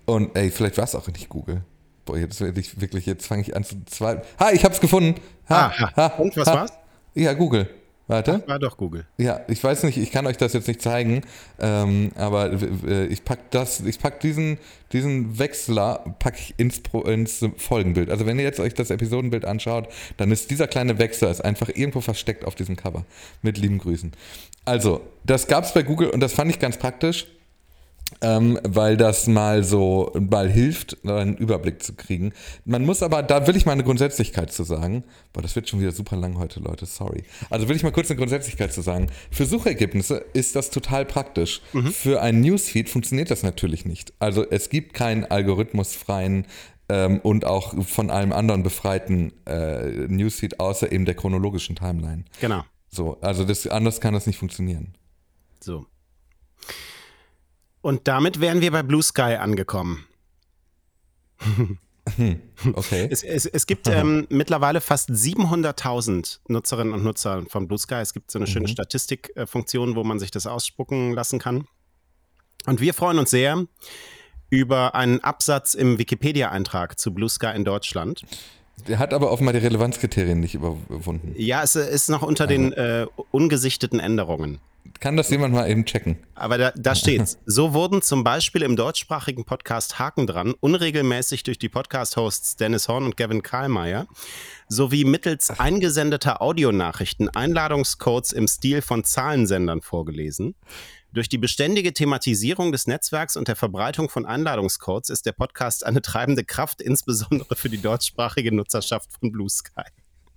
Und 0.05 0.35
ey, 0.35 0.51
vielleicht 0.51 0.77
war 0.77 0.85
es 0.85 0.95
auch 0.95 1.07
nicht 1.07 1.29
Google. 1.29 1.61
Boah, 2.05 2.17
jetzt 2.17 2.41
werde 2.41 2.59
ich 2.59 2.81
wirklich, 2.81 3.05
jetzt 3.05 3.27
fange 3.27 3.43
ich 3.43 3.55
an 3.55 3.63
zu 3.63 3.83
zweifeln. 3.85 4.25
Ha, 4.39 4.51
ich 4.51 4.65
hab's 4.65 4.79
gefunden. 4.79 5.19
Ha, 5.49 5.71
ah, 5.77 5.91
ha, 5.95 6.07
Und 6.17 6.35
was 6.37 6.47
ha. 6.47 6.53
war's? 6.55 6.73
Ja, 7.13 7.33
Google. 7.33 7.69
Warte. 8.09 8.43
War 8.47 8.57
doch 8.57 8.75
Google. 8.75 9.05
Ja, 9.19 9.41
ich 9.47 9.63
weiß 9.63 9.83
nicht, 9.83 9.97
ich 9.99 10.11
kann 10.11 10.25
euch 10.25 10.35
das 10.35 10.53
jetzt 10.53 10.67
nicht 10.67 10.81
zeigen, 10.81 11.21
ähm, 11.59 12.11
aber 12.15 12.51
ich 13.07 13.23
pack 13.23 13.51
das, 13.51 13.81
ich 13.81 13.99
pack 13.99 14.19
diesen, 14.19 14.57
diesen 14.91 15.37
Wechsler 15.37 16.15
pack 16.17 16.33
ich 16.39 16.55
ins, 16.57 16.81
ins 17.05 17.45
Folgenbild. 17.57 18.09
Also 18.09 18.25
wenn 18.25 18.39
ihr 18.39 18.45
jetzt 18.45 18.59
euch 18.59 18.73
das 18.73 18.89
Episodenbild 18.89 19.45
anschaut, 19.45 19.89
dann 20.17 20.31
ist 20.31 20.49
dieser 20.49 20.65
kleine 20.65 20.97
Wechsler 20.97 21.29
ist 21.29 21.41
einfach 21.41 21.69
irgendwo 21.69 22.01
versteckt 22.01 22.45
auf 22.45 22.55
diesem 22.55 22.75
Cover. 22.75 23.05
Mit 23.43 23.59
lieben 23.59 23.77
Grüßen. 23.77 24.11
Also, 24.65 25.01
das 25.23 25.45
gab 25.45 25.63
es 25.63 25.73
bei 25.73 25.83
Google 25.83 26.09
und 26.09 26.19
das 26.19 26.33
fand 26.33 26.49
ich 26.49 26.57
ganz 26.57 26.77
praktisch. 26.77 27.27
Ähm, 28.21 28.59
weil 28.63 28.97
das 28.97 29.27
mal 29.27 29.63
so 29.63 30.11
mal 30.19 30.49
hilft, 30.49 31.05
einen 31.05 31.37
Überblick 31.37 31.81
zu 31.83 31.93
kriegen. 31.93 32.33
Man 32.65 32.85
muss 32.85 33.03
aber, 33.03 33.23
da 33.23 33.47
will 33.47 33.55
ich 33.55 33.65
mal 33.65 33.73
eine 33.73 33.83
Grundsätzlichkeit 33.83 34.51
zu 34.51 34.63
sagen. 34.63 35.03
Boah, 35.33 35.41
das 35.41 35.55
wird 35.55 35.69
schon 35.69 35.79
wieder 35.79 35.91
super 35.91 36.15
lang 36.15 36.37
heute, 36.37 36.59
Leute, 36.59 36.85
sorry. 36.85 37.23
Also 37.49 37.69
will 37.69 37.75
ich 37.75 37.83
mal 37.83 37.91
kurz 37.91 38.09
eine 38.09 38.17
Grundsätzlichkeit 38.17 38.73
zu 38.73 38.81
sagen. 38.81 39.07
Für 39.31 39.45
Suchergebnisse 39.45 40.25
ist 40.33 40.55
das 40.55 40.69
total 40.69 41.05
praktisch. 41.05 41.61
Mhm. 41.73 41.91
Für 41.91 42.21
einen 42.21 42.41
Newsfeed 42.41 42.89
funktioniert 42.89 43.31
das 43.31 43.43
natürlich 43.43 43.85
nicht. 43.85 44.13
Also 44.19 44.45
es 44.49 44.69
gibt 44.69 44.93
keinen 44.93 45.25
algorithmusfreien 45.25 46.45
ähm, 46.89 47.19
und 47.21 47.45
auch 47.45 47.73
von 47.85 48.09
allem 48.09 48.33
anderen 48.33 48.63
befreiten 48.63 49.33
äh, 49.45 50.07
Newsfeed 50.07 50.59
außer 50.59 50.91
eben 50.91 51.05
der 51.05 51.15
chronologischen 51.15 51.75
Timeline. 51.75 52.25
Genau. 52.41 52.63
So, 52.89 53.17
also 53.21 53.45
das, 53.45 53.67
anders 53.67 54.01
kann 54.01 54.13
das 54.13 54.25
nicht 54.25 54.39
funktionieren. 54.39 54.95
So. 55.61 55.85
Und 57.81 58.07
damit 58.07 58.41
wären 58.41 58.61
wir 58.61 58.71
bei 58.71 58.83
Blue 58.83 59.03
Sky 59.03 59.35
angekommen. 59.39 60.05
Okay. 62.73 63.07
Es, 63.11 63.23
es, 63.23 63.45
es 63.45 63.67
gibt 63.67 63.87
ähm, 63.89 64.25
mittlerweile 64.29 64.81
fast 64.81 65.09
700.000 65.09 66.39
Nutzerinnen 66.47 66.93
und 66.93 67.03
Nutzer 67.03 67.43
von 67.47 67.67
Blue 67.67 67.77
Sky. 67.77 67.95
Es 67.95 68.13
gibt 68.13 68.31
so 68.31 68.39
eine 68.39 68.47
schöne 68.47 68.67
mhm. 68.67 68.71
Statistikfunktion, 68.71 69.95
wo 69.95 70.03
man 70.03 70.19
sich 70.19 70.31
das 70.31 70.47
ausspucken 70.47 71.13
lassen 71.13 71.39
kann. 71.39 71.65
Und 72.65 72.81
wir 72.81 72.93
freuen 72.93 73.19
uns 73.19 73.29
sehr 73.29 73.65
über 74.49 74.95
einen 74.95 75.19
Absatz 75.19 75.75
im 75.75 75.99
Wikipedia-Eintrag 75.99 76.99
zu 76.99 77.13
Blue 77.13 77.29
Sky 77.29 77.51
in 77.55 77.63
Deutschland. 77.63 78.23
Der 78.87 78.97
hat 78.97 79.13
aber 79.13 79.31
offenbar 79.31 79.53
die 79.53 79.59
Relevanzkriterien 79.59 80.39
nicht 80.39 80.55
überwunden. 80.55 81.33
Ja, 81.37 81.63
es 81.63 81.75
ist 81.75 82.09
noch 82.09 82.21
unter 82.21 82.47
den 82.47 82.73
äh, 82.73 83.05
ungesichteten 83.31 83.99
Änderungen. 83.99 84.59
Kann 84.99 85.15
das 85.15 85.29
jemand 85.29 85.53
mal 85.53 85.69
eben 85.69 85.85
checken? 85.85 86.17
Aber 86.35 86.57
da, 86.57 86.71
da 86.75 86.93
steht's. 86.93 87.37
So 87.45 87.73
wurden 87.73 88.01
zum 88.01 88.23
Beispiel 88.23 88.61
im 88.63 88.75
deutschsprachigen 88.75 89.45
Podcast 89.45 89.97
Haken 89.97 90.27
dran 90.27 90.53
unregelmäßig 90.59 91.43
durch 91.43 91.57
die 91.57 91.69
Podcast-Hosts 91.69 92.57
Dennis 92.57 92.87
Horn 92.87 93.05
und 93.05 93.15
Gavin 93.15 93.41
Karlmeier 93.41 94.07
sowie 94.67 95.05
mittels 95.05 95.57
eingesendeter 95.57 96.41
Audionachrichten 96.41 97.29
Einladungscodes 97.29 98.33
im 98.33 98.47
Stil 98.47 98.81
von 98.81 99.03
Zahlensendern 99.03 99.81
vorgelesen. 99.81 100.55
Durch 101.11 101.29
die 101.29 101.39
beständige 101.39 101.93
Thematisierung 101.93 102.71
des 102.71 102.85
Netzwerks 102.85 103.35
und 103.35 103.47
der 103.47 103.55
Verbreitung 103.55 104.09
von 104.09 104.25
Einladungscodes 104.25 105.09
ist 105.09 105.25
der 105.25 105.31
Podcast 105.31 105.85
eine 105.85 106.01
treibende 106.01 106.43
Kraft, 106.43 106.81
insbesondere 106.81 107.55
für 107.55 107.69
die 107.69 107.81
deutschsprachige 107.81 108.53
Nutzerschaft 108.53 109.11
von 109.13 109.31
Blue 109.31 109.49
Sky. 109.49 109.85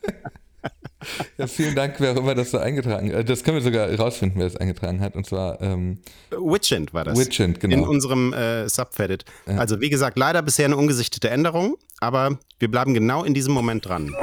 Ja, 1.37 1.47
vielen 1.47 1.75
Dank, 1.75 1.97
wer 1.99 2.13
auch 2.13 2.17
immer 2.17 2.35
das 2.35 2.53
so 2.53 2.59
eingetragen 2.59 3.13
hat. 3.13 3.29
Das 3.29 3.43
können 3.43 3.57
wir 3.57 3.63
sogar 3.63 3.93
rausfinden, 3.93 4.39
wer 4.39 4.49
das 4.49 4.57
eingetragen 4.57 5.01
hat. 5.01 5.17
Und 5.17 5.27
zwar 5.27 5.61
ähm, 5.61 5.99
Witchend 6.31 6.95
war 6.95 7.05
das. 7.05 7.19
Witchend, 7.19 7.61
genau. 7.61 7.77
In 7.77 7.83
unserem 7.83 8.33
äh, 8.33 8.69
Subfedit. 8.69 9.25
Ja. 9.47 9.59
Also 9.59 9.81
wie 9.81 9.91
gesagt, 9.91 10.17
leider 10.17 10.43
bisher 10.43 10.67
eine 10.67 10.77
ungesichtete 10.77 11.31
Änderung, 11.31 11.77
aber 12.01 12.39
wir 12.59 12.71
bleiben 12.71 12.95
genau 12.95 13.25
in 13.25 13.35
diesem 13.35 13.53
Moment 13.53 13.87
dran. 13.87 14.15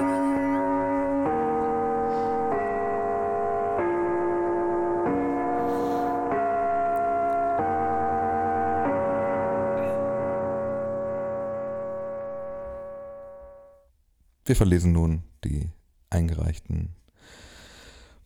Wir 14.46 14.56
verlesen 14.56 14.94
nun 14.94 15.22
die 15.44 15.70
eingereichten 16.10 16.96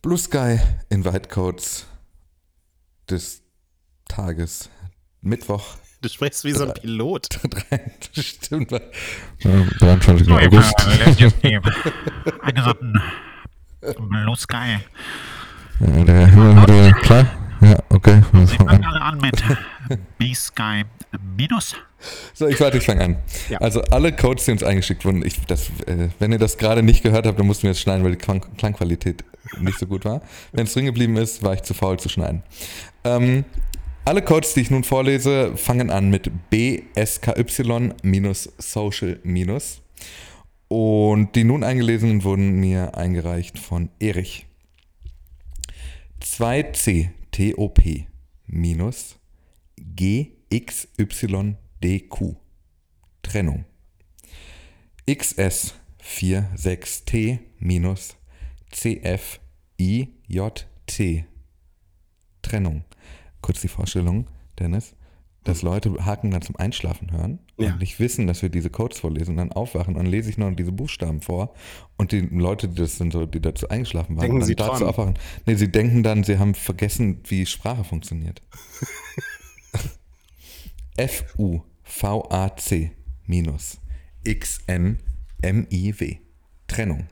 Blue 0.02 0.18
Sky 0.18 0.58
Invite 0.90 1.28
Codes 1.28 1.86
des 3.08 3.42
Tages 4.06 4.70
Mittwoch. 5.20 5.76
Du 6.02 6.08
sprichst 6.08 6.44
wie 6.44 6.52
so 6.52 6.64
ein 6.66 6.74
Pilot. 6.74 7.28
Stimmt. 8.12 8.70
23. 9.42 10.26
So, 10.26 10.34
August. 10.34 10.74
Eingesandten 12.42 13.00
Blue 13.80 14.36
Sky. 14.36 14.78
Ja, 15.80 16.04
der 16.04 16.26
Himmel 16.26 16.56
wurde 16.56 16.92
klar. 17.00 17.43
Ja, 17.64 17.78
okay. 17.88 18.22
Sie 18.46 18.56
fangen 18.56 18.84
alle 18.84 19.00
an 19.00 19.18
mit 19.18 19.42
B-Sky 20.18 20.82
minus. 21.36 21.74
So, 22.34 22.46
ich 22.46 22.60
warte, 22.60 22.78
ich 22.78 22.84
fange 22.84 23.04
an. 23.04 23.16
Ja. 23.48 23.58
Also 23.58 23.82
alle 23.84 24.12
Codes, 24.12 24.44
die 24.44 24.52
uns 24.52 24.62
eingeschickt 24.62 25.06
wurden, 25.06 25.24
ich, 25.24 25.40
das, 25.46 25.70
äh, 25.86 26.10
wenn 26.18 26.32
ihr 26.32 26.38
das 26.38 26.58
gerade 26.58 26.82
nicht 26.82 27.02
gehört 27.02 27.26
habt, 27.26 27.38
dann 27.38 27.46
mussten 27.46 27.62
wir 27.62 27.70
jetzt 27.70 27.80
schneiden, 27.80 28.04
weil 28.04 28.10
die 28.12 28.18
Klang 28.18 28.44
Klangqualität 28.58 29.24
nicht 29.60 29.78
so 29.78 29.86
gut 29.86 30.04
war. 30.04 30.20
Wenn 30.52 30.64
es 30.64 30.74
drin 30.74 30.84
geblieben 30.84 31.16
ist, 31.16 31.42
war 31.42 31.54
ich 31.54 31.62
zu 31.62 31.72
faul 31.72 31.98
zu 31.98 32.10
schneiden. 32.10 32.42
Ähm, 33.04 33.46
alle 34.04 34.20
Codes, 34.20 34.52
die 34.52 34.60
ich 34.60 34.70
nun 34.70 34.84
vorlese, 34.84 35.56
fangen 35.56 35.88
an 35.90 36.10
mit 36.10 36.30
BSKY-Social- 36.50 39.20
und 40.68 41.34
die 41.34 41.44
nun 41.44 41.64
eingelesenen 41.64 42.24
wurden 42.24 42.60
mir 42.60 42.98
eingereicht 42.98 43.58
von 43.58 43.88
Erich. 44.00 44.44
2C 46.22 47.08
TOP 47.34 47.82
minus 48.46 49.18
GXYDQ. 49.96 50.86
Trennung. 53.22 53.64
XS 55.10 55.74
46T 56.00 57.40
minus 57.58 58.16
CFIJT. 58.70 59.40
Trennung. 62.40 62.84
Kurz 63.42 63.60
die 63.62 63.68
Vorstellung, 63.68 64.28
Dennis 64.56 64.94
dass 65.44 65.62
Leute 65.62 66.04
Haken 66.04 66.30
dann 66.30 66.42
zum 66.42 66.56
Einschlafen 66.56 67.12
hören 67.12 67.38
ja. 67.58 67.68
und 67.68 67.80
nicht 67.80 68.00
wissen, 68.00 68.26
dass 68.26 68.42
wir 68.42 68.48
diese 68.48 68.70
Codes 68.70 68.98
vorlesen 68.98 69.32
und 69.32 69.36
dann 69.36 69.52
aufwachen 69.52 69.94
und 69.94 70.02
dann 70.02 70.10
lese 70.10 70.30
ich 70.30 70.38
noch 70.38 70.50
diese 70.52 70.72
Buchstaben 70.72 71.20
vor 71.20 71.54
und 71.96 72.12
die 72.12 72.20
Leute, 72.20 72.68
die 72.68 72.76
das 72.76 72.96
sind 72.96 73.12
so, 73.12 73.26
die 73.26 73.40
dazu 73.40 73.68
eingeschlafen 73.68 74.16
waren, 74.16 74.22
denken 74.22 74.40
dann 74.40 74.46
sie 74.46 74.56
dazu 74.56 74.70
träumen. 74.70 74.88
aufwachen. 74.88 75.14
Nee, 75.46 75.54
sie 75.54 75.70
denken 75.70 76.02
dann, 76.02 76.24
sie 76.24 76.38
haben 76.38 76.54
vergessen, 76.54 77.20
wie 77.24 77.44
Sprache 77.46 77.84
funktioniert. 77.84 78.42
F 80.96 81.24
U 81.38 81.60
V 81.82 82.28
A 82.30 82.56
C 82.56 82.92
minus 83.26 83.80
X 84.24 84.60
N 84.66 84.98
M 85.42 85.66
I 85.70 85.94
W 85.98 86.16
Trennung. 86.66 87.08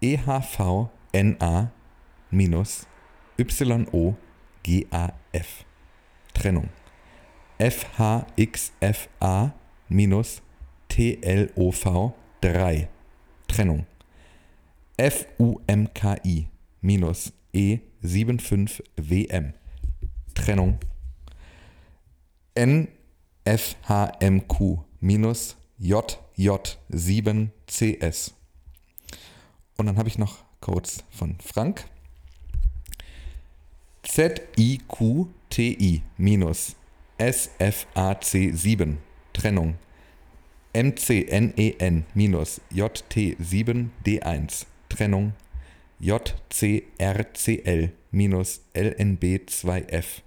E 0.00 0.18
H 0.18 0.40
V 0.40 0.90
N 1.12 1.36
A 1.40 1.70
minus 2.30 2.86
Y 3.38 3.86
O 3.92 4.16
G 4.62 4.86
A 4.90 5.12
F 5.32 5.64
Trennung. 6.34 6.68
FHXFA 7.58 9.52
minus 9.88 10.42
TLOV 10.88 12.12
3. 12.40 12.88
Trennung. 13.48 13.86
FUMKI 14.96 16.48
minus 16.80 17.32
E75WM. 17.52 19.54
Trennung. 20.34 20.78
NFHMQ 22.56 22.86
minus 25.00 25.56
JJ7CS. 25.80 28.32
Und 29.76 29.86
dann 29.86 29.96
habe 29.96 30.08
ich 30.08 30.18
noch 30.18 30.38
Codes 30.60 31.04
von 31.10 31.36
Frank. 31.40 31.88
ZIQTI 34.04 36.02
minus 36.16 36.76
SFAC7 37.18 38.96
Trennung. 39.32 39.74
MCNEN 40.72 42.04
minus 42.14 42.60
JT7D1 42.72 44.66
Trennung. 44.88 45.32
JCRCL 46.00 47.90
minus 48.12 48.60
LNB2F 48.74 50.22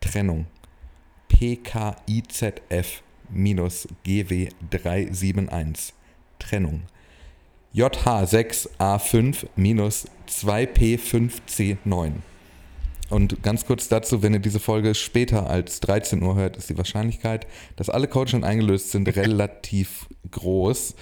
Trennung. 0.00 0.46
PKIZF 1.28 3.02
minus 3.28 3.88
GW371 4.04 5.92
Trennung. 6.38 6.82
JH6A5 7.74 9.48
minus 9.56 10.06
2P5C9 10.28 12.22
und 13.10 13.42
ganz 13.42 13.66
kurz 13.66 13.88
dazu, 13.88 14.22
wenn 14.22 14.34
ihr 14.34 14.40
diese 14.40 14.60
Folge 14.60 14.94
später 14.94 15.48
als 15.48 15.80
13 15.80 16.22
Uhr 16.22 16.34
hört, 16.34 16.56
ist 16.56 16.68
die 16.68 16.76
Wahrscheinlichkeit, 16.76 17.46
dass 17.76 17.90
alle 17.90 18.08
Codes 18.08 18.32
schon 18.32 18.44
eingelöst 18.44 18.90
sind, 18.90 19.08
relativ 19.16 20.06
groß. 20.30 20.94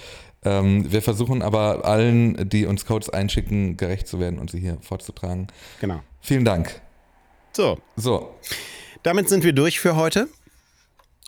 Ähm, 0.43 0.91
wir 0.91 1.01
versuchen 1.01 1.41
aber 1.41 1.85
allen, 1.85 2.49
die 2.49 2.65
uns 2.65 2.85
Codes 2.85 3.09
einschicken, 3.09 3.77
gerecht 3.77 4.07
zu 4.07 4.19
werden 4.19 4.39
und 4.39 4.51
sie 4.51 4.59
hier 4.59 4.77
vorzutragen. 4.81 5.47
Genau. 5.81 6.01
Vielen 6.21 6.45
Dank. 6.45 6.81
So. 7.53 7.77
So. 7.95 8.35
Damit 9.03 9.29
sind 9.29 9.43
wir 9.43 9.53
durch 9.53 9.79
für 9.79 9.95
heute 9.95 10.27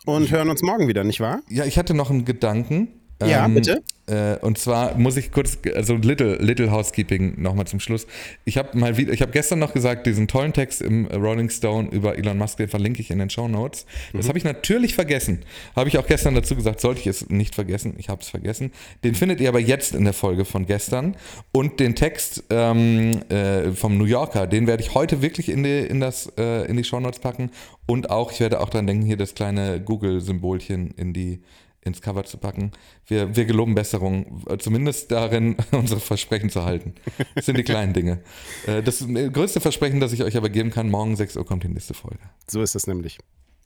und 0.06 0.30
hören 0.30 0.48
uns 0.48 0.62
morgen 0.62 0.88
wieder, 0.88 1.04
nicht 1.04 1.20
wahr? 1.20 1.40
Ja, 1.48 1.64
ich 1.64 1.76
hatte 1.76 1.94
noch 1.94 2.10
einen 2.10 2.24
Gedanken. 2.24 2.99
Ja, 3.22 3.44
ähm, 3.44 3.54
bitte. 3.54 3.82
Äh, 4.06 4.36
und 4.40 4.58
zwar 4.58 4.96
muss 4.96 5.16
ich 5.16 5.30
kurz, 5.30 5.58
also 5.74 5.94
Little, 5.94 6.36
Little 6.36 6.70
Housekeeping 6.70 7.40
nochmal 7.40 7.66
zum 7.66 7.80
Schluss. 7.80 8.06
Ich 8.44 8.58
habe 8.58 8.76
mal 8.76 8.96
wieder, 8.96 9.12
ich 9.12 9.22
habe 9.22 9.30
gestern 9.30 9.58
noch 9.58 9.72
gesagt, 9.72 10.06
diesen 10.06 10.26
tollen 10.26 10.52
Text 10.52 10.82
im 10.82 11.06
Rolling 11.06 11.48
Stone 11.48 11.90
über 11.90 12.18
Elon 12.18 12.38
Musk, 12.38 12.56
den 12.56 12.68
verlinke 12.68 13.00
ich 13.00 13.10
in 13.10 13.18
den 13.18 13.30
Show 13.30 13.46
Notes. 13.46 13.86
Das 14.12 14.24
mhm. 14.24 14.28
habe 14.28 14.38
ich 14.38 14.44
natürlich 14.44 14.94
vergessen. 14.94 15.40
Habe 15.76 15.88
ich 15.88 15.98
auch 15.98 16.06
gestern 16.06 16.34
dazu 16.34 16.56
gesagt, 16.56 16.80
sollte 16.80 17.00
ich 17.00 17.06
es 17.06 17.28
nicht 17.30 17.54
vergessen. 17.54 17.94
Ich 17.98 18.08
habe 18.08 18.22
es 18.22 18.28
vergessen. 18.28 18.72
Den 19.04 19.14
findet 19.14 19.40
ihr 19.40 19.48
aber 19.48 19.60
jetzt 19.60 19.94
in 19.94 20.04
der 20.04 20.14
Folge 20.14 20.44
von 20.44 20.66
gestern. 20.66 21.16
Und 21.52 21.78
den 21.78 21.94
Text 21.94 22.44
ähm, 22.50 23.22
äh, 23.28 23.72
vom 23.72 23.96
New 23.96 24.06
Yorker, 24.06 24.46
den 24.46 24.66
werde 24.66 24.82
ich 24.82 24.94
heute 24.94 25.22
wirklich 25.22 25.48
in 25.48 25.62
die, 25.62 25.80
in 25.80 26.00
das, 26.00 26.32
äh, 26.36 26.66
in 26.66 26.76
die 26.76 26.84
Show 26.84 27.00
Notes 27.00 27.20
packen. 27.20 27.50
Und 27.86 28.10
auch, 28.10 28.32
ich 28.32 28.40
werde 28.40 28.60
auch 28.60 28.70
dran 28.70 28.86
denken, 28.86 29.04
hier 29.04 29.16
das 29.16 29.34
kleine 29.34 29.80
Google-Symbolchen 29.80 30.92
in 30.96 31.12
die 31.12 31.40
ins 31.82 32.02
Cover 32.02 32.24
zu 32.24 32.38
packen. 32.38 32.72
Wir, 33.06 33.36
wir 33.36 33.44
geloben 33.46 33.74
Besserung, 33.74 34.44
zumindest 34.58 35.10
darin, 35.10 35.56
unsere 35.72 36.00
Versprechen 36.00 36.50
zu 36.50 36.64
halten. 36.64 36.94
Das 37.34 37.46
sind 37.46 37.56
die 37.56 37.64
kleinen 37.64 37.92
Dinge. 37.92 38.22
Äh, 38.66 38.82
das 38.82 39.06
größte 39.06 39.60
Versprechen, 39.60 40.00
das 40.00 40.12
ich 40.12 40.22
euch 40.22 40.36
aber 40.36 40.50
geben 40.50 40.70
kann, 40.70 40.90
morgen 40.90 41.16
6 41.16 41.36
Uhr 41.36 41.46
kommt 41.46 41.64
die 41.64 41.68
nächste 41.68 41.94
Folge. 41.94 42.20
So 42.46 42.62
ist 42.62 42.74
es 42.74 42.86
nämlich. 42.86 43.18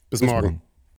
Bis, 0.09 0.21
Bis 0.21 0.29
morgen. 0.29 0.47
morgen. 0.47 0.61